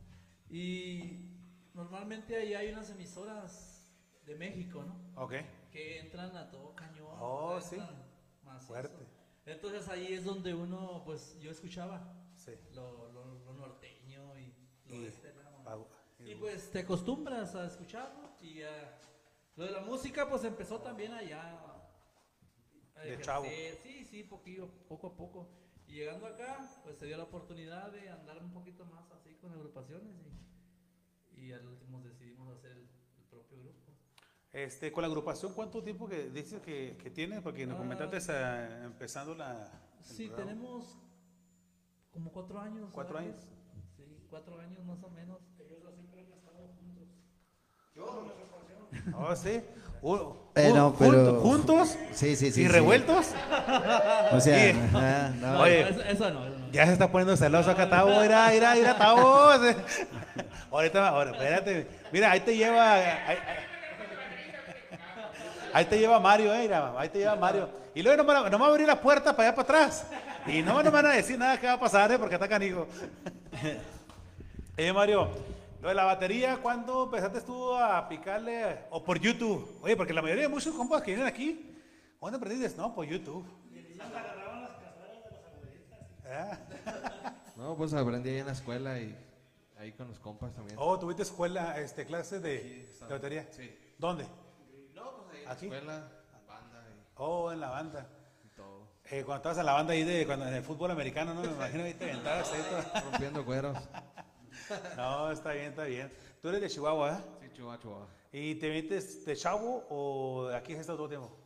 Y 0.51 1.27
normalmente 1.75 2.37
ahí 2.37 2.55
hay 2.55 2.73
unas 2.73 2.91
emisoras 2.91 3.93
de 4.25 4.35
México, 4.37 4.85
¿no? 4.85 5.23
Ok. 5.23 5.35
Que 5.71 6.01
entran 6.01 6.37
a 6.37 6.51
todo 6.51 6.75
cañón. 6.75 7.09
Oh, 7.21 7.61
sí. 7.61 7.77
Fuerte. 8.67 9.05
Entonces 9.47 9.89
ahí 9.89 10.13
es 10.15 10.25
donde 10.25 10.55
uno, 10.55 11.03
pues 11.05 11.39
yo 11.41 11.51
escuchaba 11.51 12.15
Sí. 12.37 12.53
lo, 12.73 13.09
lo- 13.13 13.39
lo 13.45 13.53
norteño 13.55 14.39
y 14.39 14.55
lo 14.87 14.95
Y- 14.95 15.01
de 15.03 15.09
este 15.09 15.29
ah, 15.67 15.77
Y 16.31 16.35
pues 16.35 16.71
te 16.71 16.81
acostumbras 16.81 17.55
a 17.55 17.67
escucharlo 17.67 18.29
y 18.43 18.63
ah, 18.63 18.99
lo 19.57 19.65
de 19.65 19.71
la 19.71 19.81
música 19.81 20.29
pues 20.29 20.45
empezó 20.45 20.79
también 20.81 21.13
allá. 21.13 21.59
a 22.97 23.01
De 23.01 23.19
chavo. 23.21 23.47
Sí, 23.83 24.05
sí, 24.05 24.23
poquillo, 24.25 24.69
poco 24.89 25.07
a 25.09 25.17
poco. 25.17 25.49
Y 25.87 25.95
llegando 25.95 26.27
acá, 26.27 26.59
pues 26.85 26.99
se 26.99 27.07
dio 27.07 27.17
la 27.17 27.25
oportunidad 27.25 27.91
de 27.93 28.11
andar 28.11 28.43
un 28.45 28.53
poquito 28.53 28.85
más 28.85 29.11
así 29.11 29.35
con 29.37 29.53
agrupaciones 29.53 30.15
y, 31.35 31.41
y 31.47 31.53
al 31.53 31.67
último 31.67 32.03
decidimos 32.03 32.55
hacer 32.59 32.73
el, 32.73 32.89
el 33.19 33.25
propio 33.31 33.59
grupo. 33.63 33.93
Este, 34.53 34.93
con 34.93 35.03
la 35.03 35.09
agrupación, 35.09 35.55
¿cuánto 35.55 35.83
tiempo 35.83 36.07
que 36.09 36.29
dices 36.31 36.61
que, 36.61 36.99
que 37.03 37.11
tienes? 37.11 37.41
Porque 37.41 37.67
nos 37.67 37.77
Ah. 37.77 37.79
comentaste 37.79 38.19
eh, 38.33 38.83
empezando 38.85 39.35
la... 39.35 39.71
Sí, 40.03 40.27
programa. 40.27 40.51
tenemos 40.51 40.99
como 42.11 42.33
cuatro 42.33 42.61
años. 42.61 42.91
¿Cuatro 42.93 43.17
¿sabes? 43.19 43.35
años? 43.35 43.49
Sí, 44.09 44.17
cuatro 44.31 44.59
años 44.61 44.85
más 44.85 45.03
o 45.03 45.11
menos. 45.11 45.39
Oh, 49.15 49.35
sí. 49.37 49.61
U- 50.03 50.37
Eh, 50.55 50.71
ju- 50.71 50.75
no, 50.75 50.91
junto- 50.91 51.11
pero- 51.11 51.41
¿Juntos? 51.41 51.99
Sí, 52.13 52.37
sí, 52.37 52.51
sí. 52.53 52.61
¿Y 52.63 52.65
sí. 52.65 52.69
revueltos? 52.69 53.27
O 54.33 54.41
sea, 54.41 54.73
Sí. 54.73 54.79
no. 55.41 55.61
Oye, 55.61 55.89
eso, 55.89 56.03
eso 56.03 56.31
no, 56.31 56.47
eso 56.47 56.59
no. 56.59 56.71
Ya 56.73 56.87
se 56.87 56.93
está 56.93 57.11
poniendo 57.11 57.37
celoso 57.37 57.71
acá, 57.71 57.89
Tavo. 57.89 58.21
Mira, 58.21 58.49
mira, 58.53 58.75
mira, 58.75 58.97
Tavo. 58.97 59.51
Ahorita, 60.71 61.09
ahora, 61.09 61.31
espérate. 61.33 61.87
Mira, 62.13 62.31
ahí 62.31 62.41
te 62.41 62.57
lleva. 62.57 62.93
Ahí, 62.95 63.03
ahí- 63.27 63.39
ahí 65.75 65.85
te 65.87 65.99
lleva 65.99 66.21
Mario, 66.21 66.55
eh. 66.55 66.63
Mira, 66.63 66.93
ahí 66.99 67.09
te 67.09 67.19
lleva 67.19 67.37
Mario. 67.37 67.69
Y 67.95 68.03
luego 68.03 68.23
no 68.23 68.33
me, 68.33 68.51
no 68.51 68.59
me 68.59 68.59
va 68.59 68.67
a 68.67 68.71
abrir 68.71 68.87
la 68.87 69.01
puerta 69.01 69.35
para 69.35 69.49
allá 69.49 69.57
para 69.57 69.81
atrás. 69.81 70.07
Y 70.47 70.63
no, 70.63 70.75
no 70.75 70.85
me 70.85 70.91
van 70.91 71.07
a 71.07 71.11
decir 71.11 71.39
nada 71.39 71.59
que 71.59 71.67
va 71.67 71.73
a 71.75 71.81
pasar, 71.81 72.11
eh, 72.13 72.19
porque 72.19 72.35
está 72.37 72.49
canijo. 72.49 72.87
Eh, 74.79 74.93
Mario, 74.93 75.29
lo 75.83 75.89
de 75.89 75.95
la 75.95 76.05
batería, 76.05 76.59
¿cuándo 76.63 77.05
empezaste 77.05 77.41
tú 77.41 77.75
a 77.75 78.09
picarle? 78.09 78.85
O 78.91 79.03
por 79.03 79.19
YouTube. 79.19 79.79
Oye, 79.83 79.97
porque 79.97 80.13
la 80.13 80.23
mayoría 80.23 80.45
de 80.45 80.49
muchos 80.49 80.73
compas 80.75 81.03
que 81.03 81.11
vienen 81.11 81.27
aquí, 81.27 81.77
¿dónde 82.21 82.37
aprendiste? 82.37 82.77
No, 82.77 82.95
por 82.95 83.05
YouTube. 83.05 83.45
Ah. 86.31 86.59
No, 87.57 87.75
pues 87.77 87.93
aprendí 87.95 88.29
ahí 88.31 88.39
en 88.39 88.47
la 88.47 88.53
escuela 88.53 88.99
y 89.01 89.17
ahí 89.79 89.91
con 89.93 90.07
los 90.09 90.19
compas 90.21 90.55
también. 90.55 90.77
Oh, 90.79 90.97
¿tuviste 90.99 91.23
escuela, 91.23 91.79
este, 91.81 92.05
clases 92.07 92.41
de, 92.43 92.87
de 93.01 93.07
batería? 93.13 93.49
Sí. 93.51 93.77
¿Dónde? 93.99 94.27
No, 94.95 95.25
pues 95.27 95.39
ahí 95.39 95.43
en 95.45 95.49
¿Aquí? 95.51 95.69
la 95.69 95.75
escuela, 95.77 96.09
banda 96.47 96.85
y 96.89 97.03
Oh, 97.17 97.51
en 97.51 97.61
la 97.61 97.71
banda. 97.71 98.07
todo. 98.55 98.87
Eh, 99.11 99.25
cuando 99.25 99.37
estabas 99.39 99.59
en 99.59 99.67
la 99.67 99.73
banda 99.73 99.93
ahí 99.95 100.05
de, 100.05 100.25
cuando, 100.27 100.47
en 100.47 100.55
el 100.55 100.63
fútbol 100.63 100.91
americano, 100.93 101.35
¿no? 101.35 101.41
Me 101.41 101.49
imagino 101.49 101.83
ahí 101.83 101.95
te 101.95 102.05
aventabas 102.13 102.53
ahí. 102.53 103.03
Rompiendo 103.11 103.45
cueros. 103.45 103.77
No, 104.97 105.31
está 105.31 105.53
bien, 105.53 105.67
está 105.67 105.85
bien. 105.85 106.13
Tú 106.41 106.49
eres 106.49 106.61
de 106.61 106.69
Chihuahua, 106.69 107.13
¿eh? 107.19 107.23
Sí, 107.43 107.49
chihuahua, 107.55 107.79
chihuahua. 107.79 108.09
¿Y 108.33 108.55
te 108.57 108.69
metes 108.69 109.25
de 109.25 109.37
chavo 109.37 109.87
o 109.89 110.49
aquí 110.55 110.75
has 110.75 110.81
estado 110.81 110.99
todo 110.99 111.07
el 111.07 111.11
tiempo? 111.19 111.37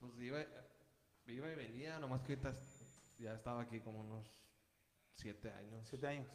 Pues 0.00 0.12
iba, 0.20 0.40
iba 1.26 1.50
y 1.50 1.54
venía, 1.54 1.98
nomás 1.98 2.20
que 2.22 2.32
ahorita 2.32 2.52
ya 3.18 3.34
estaba 3.34 3.62
aquí 3.62 3.80
como 3.80 4.00
unos 4.00 4.26
siete 5.14 5.50
años. 5.52 5.86
Siete 5.88 6.06
años. 6.08 6.26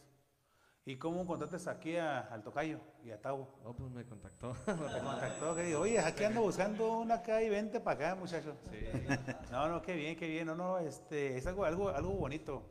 ¿Y 0.86 0.96
cómo 0.96 1.22
encontraste 1.22 1.70
aquí 1.70 1.98
a- 1.98 2.20
al 2.22 2.42
tocayo 2.44 2.80
y 3.04 3.12
a 3.12 3.22
Tavo? 3.22 3.60
Oh, 3.66 3.76
pues 3.76 3.92
me 3.92 4.06
contactó. 4.06 4.54
Te 4.66 4.72
contactó, 5.02 5.54
que 5.54 5.64
dijo, 5.64 5.82
oye, 5.82 6.00
aquí 6.00 6.24
ando 6.24 6.42
buscando 6.42 7.00
una 7.00 7.16
acá 7.16 7.42
y 7.44 7.50
vente 7.50 7.82
para 7.82 8.12
acá, 8.12 8.16
muchacho. 8.16 8.56
No, 9.52 9.68
no, 9.68 9.82
qué 9.82 9.94
bien, 9.96 10.16
qué 10.16 10.28
bien. 10.28 10.48
No, 10.48 10.56
no, 10.56 10.78
este, 10.80 11.38
es 11.38 11.46
algo, 11.46 11.66
algo, 11.66 11.90
algo 11.90 12.12
bonito. 12.14 12.64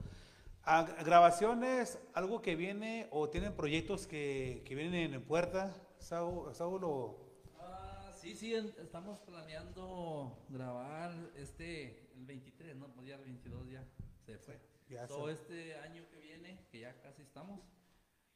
Ah, 0.69 0.83
grabaciones, 1.05 1.97
algo 2.13 2.43
que 2.43 2.57
viene 2.57 3.07
o 3.13 3.31
tienen 3.31 3.55
proyectos 3.55 4.07
que, 4.09 4.63
que 4.67 4.75
vienen 4.75 5.15
en 5.15 5.23
puerta, 5.23 5.73
Saúl, 6.01 6.53
Saúl 6.57 6.83
o... 6.83 7.25
Ah, 7.61 8.11
sí, 8.21 8.35
sí, 8.35 8.53
en- 8.53 8.75
estamos 8.83 9.21
planeando 9.21 10.45
grabar 10.49 11.15
este, 11.37 12.11
el 12.17 12.27
23, 12.27 12.75
¿no? 12.77 12.89
Pues 12.95 13.07
ya 13.07 13.15
el 13.15 13.23
22 13.23 13.71
ya 13.71 13.85
se 14.25 14.39
fue. 14.39 14.61
Ya 14.89 15.07
Todo 15.07 15.27
se- 15.29 15.35
este 15.35 15.77
año 15.79 16.05
que 16.11 16.19
viene, 16.19 16.67
que 16.73 16.81
ya 16.81 17.01
casi 17.01 17.23
estamos, 17.23 17.61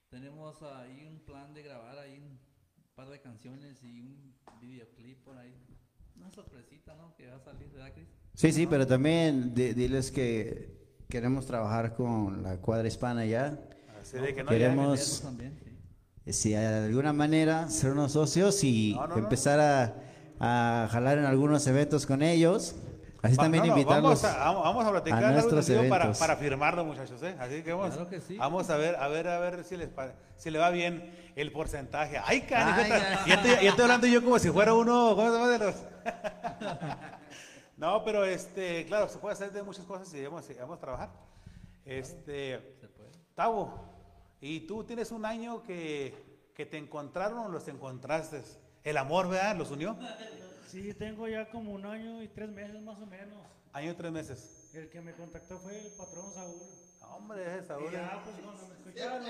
tenemos 0.09 0.63
ahí 0.63 1.05
un 1.05 1.19
plan 1.25 1.53
de 1.53 1.65
grabar 1.65 1.99
ahí 1.99 2.17
un 2.19 2.39
par 2.95 3.09
de 3.09 3.21
canciones 3.21 3.83
y 3.83 4.03
un 4.03 4.37
videoclip 4.61 5.19
por 5.25 5.37
ahí. 5.37 5.53
Una 6.15 6.31
sorpresita, 6.31 6.95
¿no? 6.95 7.17
Que 7.17 7.27
va 7.27 7.37
a 7.37 7.41
salir, 7.41 7.69
¿verdad, 7.71 7.93
Cris? 7.93 8.07
Sí, 8.35 8.53
sí, 8.53 8.67
pero 8.69 8.87
también 8.87 9.53
di- 9.53 9.73
diles 9.75 10.13
que 10.13 10.79
queremos 11.11 11.45
trabajar 11.47 11.93
con 11.95 12.43
la 12.43 12.57
cuadra 12.57 12.89
hispana 12.89 13.27
ya. 13.27 13.59
Así 14.01 14.17
de 14.17 14.35
que 14.35 14.43
no, 14.43 14.51
Queremos- 14.51 15.21
también, 15.23 15.59
sí. 15.63 16.33
Si 16.33 16.51
de 16.51 16.67
alguna 16.87 17.13
manera 17.13 17.69
ser 17.69 17.91
unos 17.93 18.13
socios 18.13 18.63
y 18.65 18.95
No, 18.95 19.07
no, 19.09 19.17
no. 19.17 19.19
empezar 19.19 19.59
a, 19.61 19.95
a 20.39 20.89
jalar 20.91 21.19
en 21.19 21.25
algunos 21.27 21.67
eventos 21.67 22.07
con 22.07 22.23
ellos. 22.23 22.77
Así 23.23 23.37
Va- 23.37 23.43
también 23.43 23.65
no, 23.67 23.73
no, 23.75 23.79
invitarlos. 23.79 24.23
Vamos 24.23 24.39
a, 24.41 24.51
vamos- 24.53 24.87
a 24.87 24.91
platicar 24.93 25.25
a 25.25 25.31
nuestros 25.33 25.67
contigo 25.67 25.89
para, 25.91 26.05
eventos. 26.05 26.19
para 26.19 26.37
firmarlo, 26.37 26.85
muchachos, 26.87 27.23
¿eh? 27.23 27.35
Así 27.39 27.63
que 27.63 27.73
vamos, 27.75 27.95
Claro 27.95 28.09
que 28.09 28.21
sí. 28.21 28.37
vamos 28.39 28.71
a 28.71 28.77
ver, 28.79 28.97
a 28.97 29.09
ver, 29.09 29.29
a 29.29 29.39
ver 29.41 29.63
si, 29.65 29.77
les, 29.77 29.91
si 30.39 30.51
le 30.51 30.59
va 30.59 30.71
bien 30.71 31.13
el 31.37 31.53
porcentaje. 31.53 32.17
¡Ay, 32.25 32.47
ay. 32.55 32.91
ya, 33.27 33.35
estoy, 33.35 33.51
ya 33.65 33.69
estoy 33.71 33.83
hablando 33.83 34.07
yo 34.07 34.23
como 34.25 34.39
si 34.39 34.49
fuera 34.51 34.73
uno, 34.73 35.15
¿cómo 35.17 35.29
se 35.31 35.35
llama 35.37 35.49
de 35.51 35.59
los? 35.59 35.75
no, 37.81 38.05
pero 38.05 38.27
este, 38.27 38.85
claro, 38.85 39.09
se 39.09 39.19
puede 39.19 39.33
hacer 39.33 39.51
de 39.53 39.63
muchas 39.63 39.87
cosas 39.87 40.13
y 40.13 40.23
vamos, 40.23 40.47
vamos 40.59 40.77
a 40.77 40.81
trabajar. 40.81 41.11
Este, 41.87 42.77
Se 42.79 42.89
puede. 42.89 43.11
Tavo, 43.35 43.73
y 44.39 44.61
tú 44.67 44.85
tienes 44.85 45.11
un 45.13 45.25
año 45.25 45.63
que, 45.63 46.53
que 46.55 46.67
te 46.67 46.77
encontraron 46.77 47.39
o 47.39 47.49
los 47.49 47.67
encontraste. 47.69 48.43
El 48.85 48.99
amor, 48.99 49.31
¿verdad? 49.31 49.57
¿Los 49.57 49.71
unió? 49.71 49.97
Sí, 50.69 50.93
tengo 50.93 51.27
ya 51.27 51.49
como 51.49 51.73
un 51.73 51.87
año 51.87 52.23
y 52.23 52.29
tres 52.29 52.51
meses 52.51 52.83
más 52.83 52.99
o 53.01 53.07
menos. 53.07 53.39
Año 53.73 53.93
y 53.93 53.95
tres 53.95 54.13
meses. 54.13 54.71
El 54.75 54.91
que 54.91 55.01
me 55.01 55.13
contactó 55.13 55.59
fue 55.59 55.79
el 55.79 55.93
patrón 55.93 56.35
Saúl. 56.35 56.61
Hombre, 57.01 57.65
Saúl. 57.65 57.89
Y 57.89 57.93
ya, 57.93 58.23
pues 58.23 58.37
cuando 58.45 58.69
me 58.69 58.75
escucharon, 58.75 59.25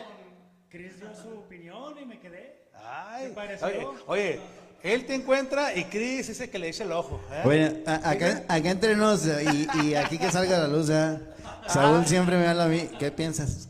Chris 0.70 0.98
dio 1.00 1.08
su 1.14 1.28
opinión 1.38 1.94
y 2.00 2.04
me 2.06 2.18
quedé. 2.20 2.60
Ay, 2.84 3.28
¿Te 3.28 3.34
pareció? 3.34 3.66
oye, 3.66 3.86
oye, 4.06 4.40
él 4.82 5.04
te 5.06 5.14
encuentra 5.14 5.74
y 5.74 5.84
Chris 5.84 6.28
es 6.28 6.40
el 6.40 6.50
que 6.50 6.58
le 6.58 6.68
echa 6.68 6.84
el 6.84 6.92
ojo. 6.92 7.20
¿eh? 7.32 7.40
Bueno, 7.44 7.76
a- 7.86 8.10
acá, 8.10 8.44
acá 8.48 8.70
entre 8.70 8.96
nos 8.96 9.26
y, 9.26 9.68
y 9.84 9.94
aquí 9.94 10.18
que 10.18 10.30
salga 10.30 10.58
la 10.58 10.68
luz, 10.68 10.88
¿eh? 10.90 11.18
Saúl 11.66 12.06
siempre 12.06 12.36
me 12.38 12.46
habla 12.46 12.64
a 12.64 12.68
mí, 12.68 12.88
¿qué 12.98 13.10
piensas? 13.10 13.68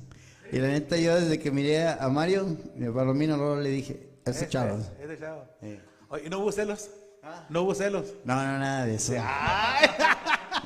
Y 0.52 0.58
la 0.58 0.68
neta, 0.68 0.96
yo 0.96 1.18
desde 1.18 1.38
que 1.38 1.50
miré 1.50 1.86
a 1.88 2.08
Mario, 2.08 2.56
a 2.88 2.92
Palomino, 2.94 3.36
luego 3.36 3.56
le 3.56 3.70
dije, 3.70 4.08
ese 4.24 4.48
chavo. 4.48 4.78
Ese 5.02 5.18
chavo. 5.18 5.44
Oye, 6.08 6.24
¿y 6.26 6.28
no 6.30 6.38
hubo 6.40 6.52
celos? 6.52 6.90
¿No 7.48 7.62
hubo 7.62 7.74
celos? 7.74 8.06
No, 8.24 8.34
no, 8.34 8.58
nada 8.58 8.86
de 8.86 8.94
eso. 8.96 9.14
Ay, 9.22 9.88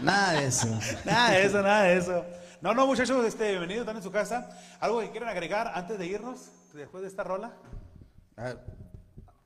Nada 0.02 0.40
de 0.40 0.46
eso. 0.46 0.66
nada 1.04 1.30
de 1.32 1.44
eso, 1.46 1.62
nada 1.62 1.82
de 1.84 1.96
eso. 1.98 2.24
No, 2.64 2.72
no, 2.72 2.86
muchachos, 2.86 3.22
este, 3.26 3.50
bienvenidos, 3.50 3.80
están 3.82 3.98
en 3.98 4.02
su 4.02 4.10
casa. 4.10 4.48
¿Algo 4.80 5.00
que 5.00 5.10
quieren 5.10 5.28
agregar 5.28 5.70
antes 5.74 5.98
de 5.98 6.06
irnos, 6.06 6.50
después 6.72 7.02
de 7.02 7.08
esta 7.08 7.22
rola? 7.22 7.52
Ah, 8.38 8.54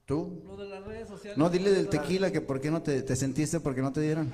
¿Tú? 0.06 0.40
Lo 0.46 0.56
de 0.56 0.68
las 0.68 0.84
redes 0.84 1.08
sociales. 1.08 1.36
No, 1.36 1.50
dile 1.50 1.72
del 1.72 1.88
tequila 1.88 2.30
que 2.30 2.40
por 2.40 2.60
qué 2.60 2.70
no 2.70 2.80
te, 2.80 3.02
te 3.02 3.16
sentiste, 3.16 3.58
porque 3.58 3.82
no 3.82 3.92
te 3.92 4.02
dieron. 4.02 4.32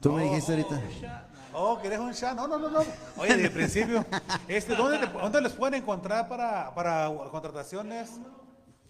Tú 0.00 0.12
me 0.14 0.22
dijiste 0.24 0.52
ahorita. 0.52 1.26
Oh, 1.52 1.78
¿querés 1.82 1.98
un 1.98 2.14
chat? 2.14 2.34
No, 2.34 2.48
no, 2.48 2.58
no, 2.58 2.70
no. 2.70 2.80
Oye, 3.18 3.36
de 3.36 3.50
principio, 3.50 4.02
este, 4.48 4.74
¿dónde, 4.74 4.96
te- 5.06 5.12
¿dónde 5.12 5.42
les 5.42 5.52
pueden 5.52 5.82
encontrar 5.82 6.26
para, 6.26 6.74
para 6.74 7.12
contrataciones? 7.30 8.12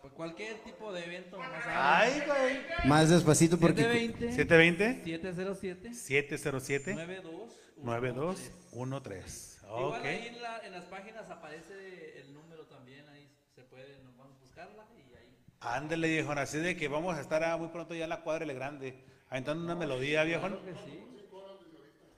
por 0.02 0.12
cualquier 0.14 0.58
tipo 0.64 0.92
de 0.94 1.06
evento. 1.06 1.38
más 1.38 1.50
Ay, 1.66 2.22
güey. 2.26 2.62
Más 2.90 3.10
despacito 3.10 3.58
porque... 3.58 3.84
720 3.84 4.32
720 4.34 5.04
707 5.04 5.94
707 5.94 6.96
92 6.96 7.60
9213. 7.78 9.54
Igual 9.66 10.00
Ok. 10.02 10.06
ahí 10.06 10.28
en, 10.28 10.42
la- 10.42 10.60
en 10.66 10.72
las 10.74 10.84
páginas 10.86 11.30
aparece 11.30 12.20
el 12.22 12.34
número 12.34 12.66
también, 12.68 13.08
ahí 13.10 13.30
se 13.56 13.64
puede, 13.64 13.98
nos 14.04 14.16
vamos 14.18 14.38
a 14.38 14.42
buscarla 14.42 14.86
y 14.98 15.16
ahí. 15.16 15.36
Ándale, 15.62 16.08
viejo, 16.10 16.32
así 16.34 16.58
de 16.60 16.76
que 16.78 16.88
vamos 16.88 17.16
a 17.18 17.22
estar 17.22 17.44
ah, 17.44 17.58
muy 17.58 17.70
pronto 17.70 17.96
ya 17.96 18.04
en 18.04 18.10
la 18.10 18.22
cuadra 18.22 18.46
Le 18.46 18.54
Grande, 18.54 19.04
aventando 19.30 19.64
una 19.64 19.76
melodía, 19.76 20.24
viejo. 20.24 20.42
Claro 20.48 20.64
que 20.66 20.74
sí. 20.74 21.04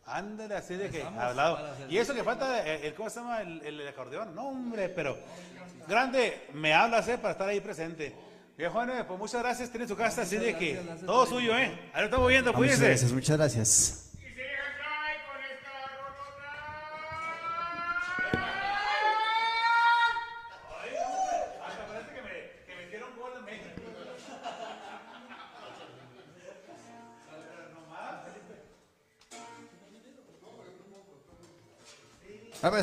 Ándale, 0.08 0.56
así 0.56 0.76
de 0.76 0.89
que 0.89 1.01
hablado. 1.03 1.60
Y 1.89 1.97
eso 1.97 2.14
que 2.14 2.24
falta, 2.24 2.64
el, 2.64 2.84
el- 2.86 2.93
¿cómo 2.93 3.10
se 3.10 3.20
llama? 3.20 3.41
El, 3.41 3.62
el 3.66 3.88
acordeón. 3.88 4.36
No, 4.36 4.49
hombre, 4.49 4.89
pero 4.89 5.18
grande, 5.88 6.47
me 6.53 6.74
hablas, 6.74 7.08
eh, 7.08 7.18
para 7.18 7.32
estar 7.32 7.49
ahí 7.49 7.60
presente. 7.60 8.16
Viejo, 8.58 8.82
pues 9.08 9.20
muchas 9.20 9.41
gracias, 9.41 9.70
tiene 9.70 9.88
su 9.88 9.95
casa, 9.97 10.22
así 10.22 10.38
de 10.38 10.56
que 10.58 10.76
todo 11.06 11.26
suyo, 11.26 11.58
eh. 11.58 11.78
Ahí 11.93 12.01
lo 12.01 12.06
estamos 12.06 12.30
viendo, 12.30 12.51
Muchas 12.53 12.58
cuídense. 12.60 12.88
gracias, 12.88 13.12
muchas 13.12 13.38
gracias. 13.38 14.12
A 32.66 32.72
ver, 32.72 32.80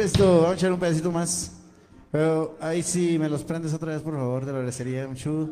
esto, 0.00 0.40
vamos 0.40 0.50
a 0.52 0.54
echar 0.54 0.72
un 0.72 0.80
pedacito 0.80 1.12
más. 1.12 1.52
Pero 2.10 2.56
ahí 2.58 2.82
sí 2.82 3.18
me 3.18 3.28
los 3.28 3.42
prendes 3.42 3.74
otra 3.74 3.92
vez, 3.92 4.00
por 4.00 4.14
favor, 4.14 4.46
te 4.46 4.50
lo 4.50 4.56
agradecería 4.56 5.06
mucho. 5.06 5.50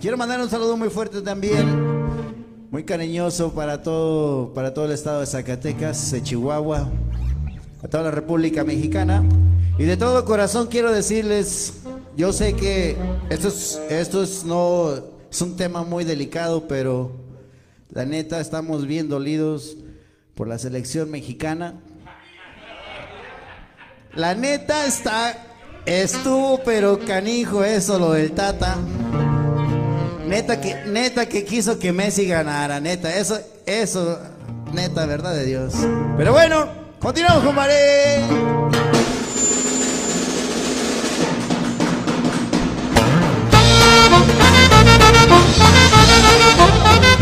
Quiero 0.00 0.16
mandar 0.16 0.40
un 0.40 0.50
saludo 0.50 0.76
muy 0.76 0.90
fuerte 0.90 1.22
también, 1.22 1.64
muy 2.72 2.82
cariñoso 2.82 3.52
para 3.52 3.80
todo, 3.80 4.52
para 4.52 4.74
todo 4.74 4.86
el 4.86 4.90
estado 4.90 5.20
de 5.20 5.26
Zacatecas, 5.26 6.10
de 6.10 6.20
Chihuahua, 6.20 6.90
a 7.84 7.86
toda 7.86 8.02
la 8.02 8.10
República 8.10 8.64
Mexicana. 8.64 9.22
Y 9.78 9.84
de 9.84 9.96
todo 9.96 10.24
corazón 10.24 10.66
quiero 10.66 10.90
decirles, 10.90 11.82
yo 12.16 12.32
sé 12.32 12.54
que 12.54 12.96
esto 13.30 13.46
es, 13.46 13.80
esto 13.88 14.24
es 14.24 14.44
no 14.44 14.92
es 15.30 15.40
un 15.40 15.54
tema 15.54 15.84
muy 15.84 16.02
delicado, 16.02 16.66
pero 16.66 17.12
la 17.90 18.04
neta 18.04 18.40
estamos 18.40 18.88
bien 18.88 19.08
dolidos 19.08 19.76
por 20.36 20.46
la 20.46 20.58
selección 20.58 21.10
mexicana. 21.10 21.74
La 24.14 24.34
neta 24.34 24.86
está 24.86 25.34
estuvo 25.86 26.62
pero 26.62 26.98
canijo 27.00 27.64
eso 27.64 27.98
lo 27.98 28.12
del 28.12 28.32
Tata. 28.32 28.76
Neta 30.28 30.60
que 30.60 30.84
neta 30.86 31.26
que 31.26 31.44
quiso 31.44 31.78
que 31.78 31.92
Messi 31.92 32.26
ganara, 32.26 32.80
neta, 32.80 33.16
eso 33.16 33.40
eso 33.64 34.18
neta 34.72 35.06
verdad 35.06 35.34
de 35.34 35.44
Dios. 35.44 35.74
Pero 36.16 36.32
bueno, 36.32 36.68
continuamos 37.00 37.44
con 37.44 37.56
Hoy 46.88 47.15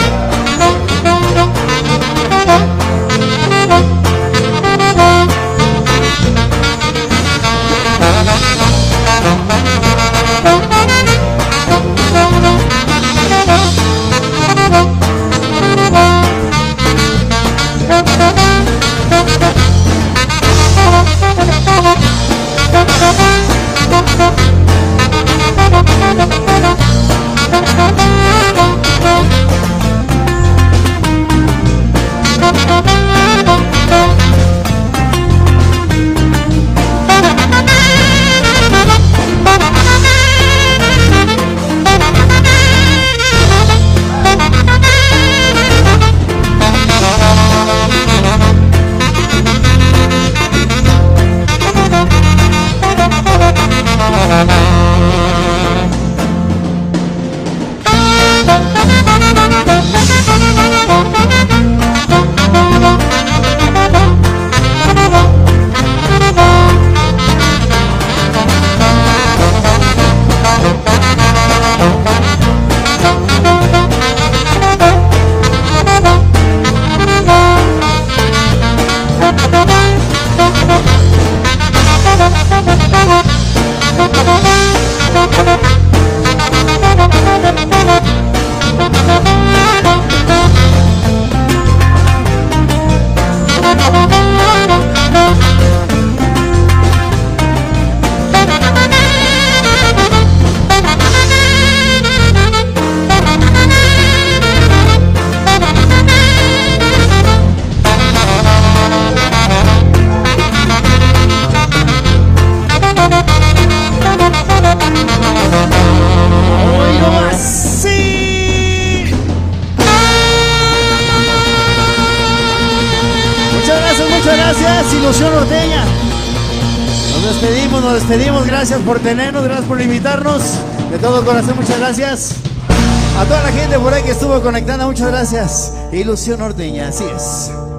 gracias. 135.33 135.73
Ilusión 135.91 136.41
Norteña, 136.41 136.89
así 136.89 137.05
es. 137.05 137.74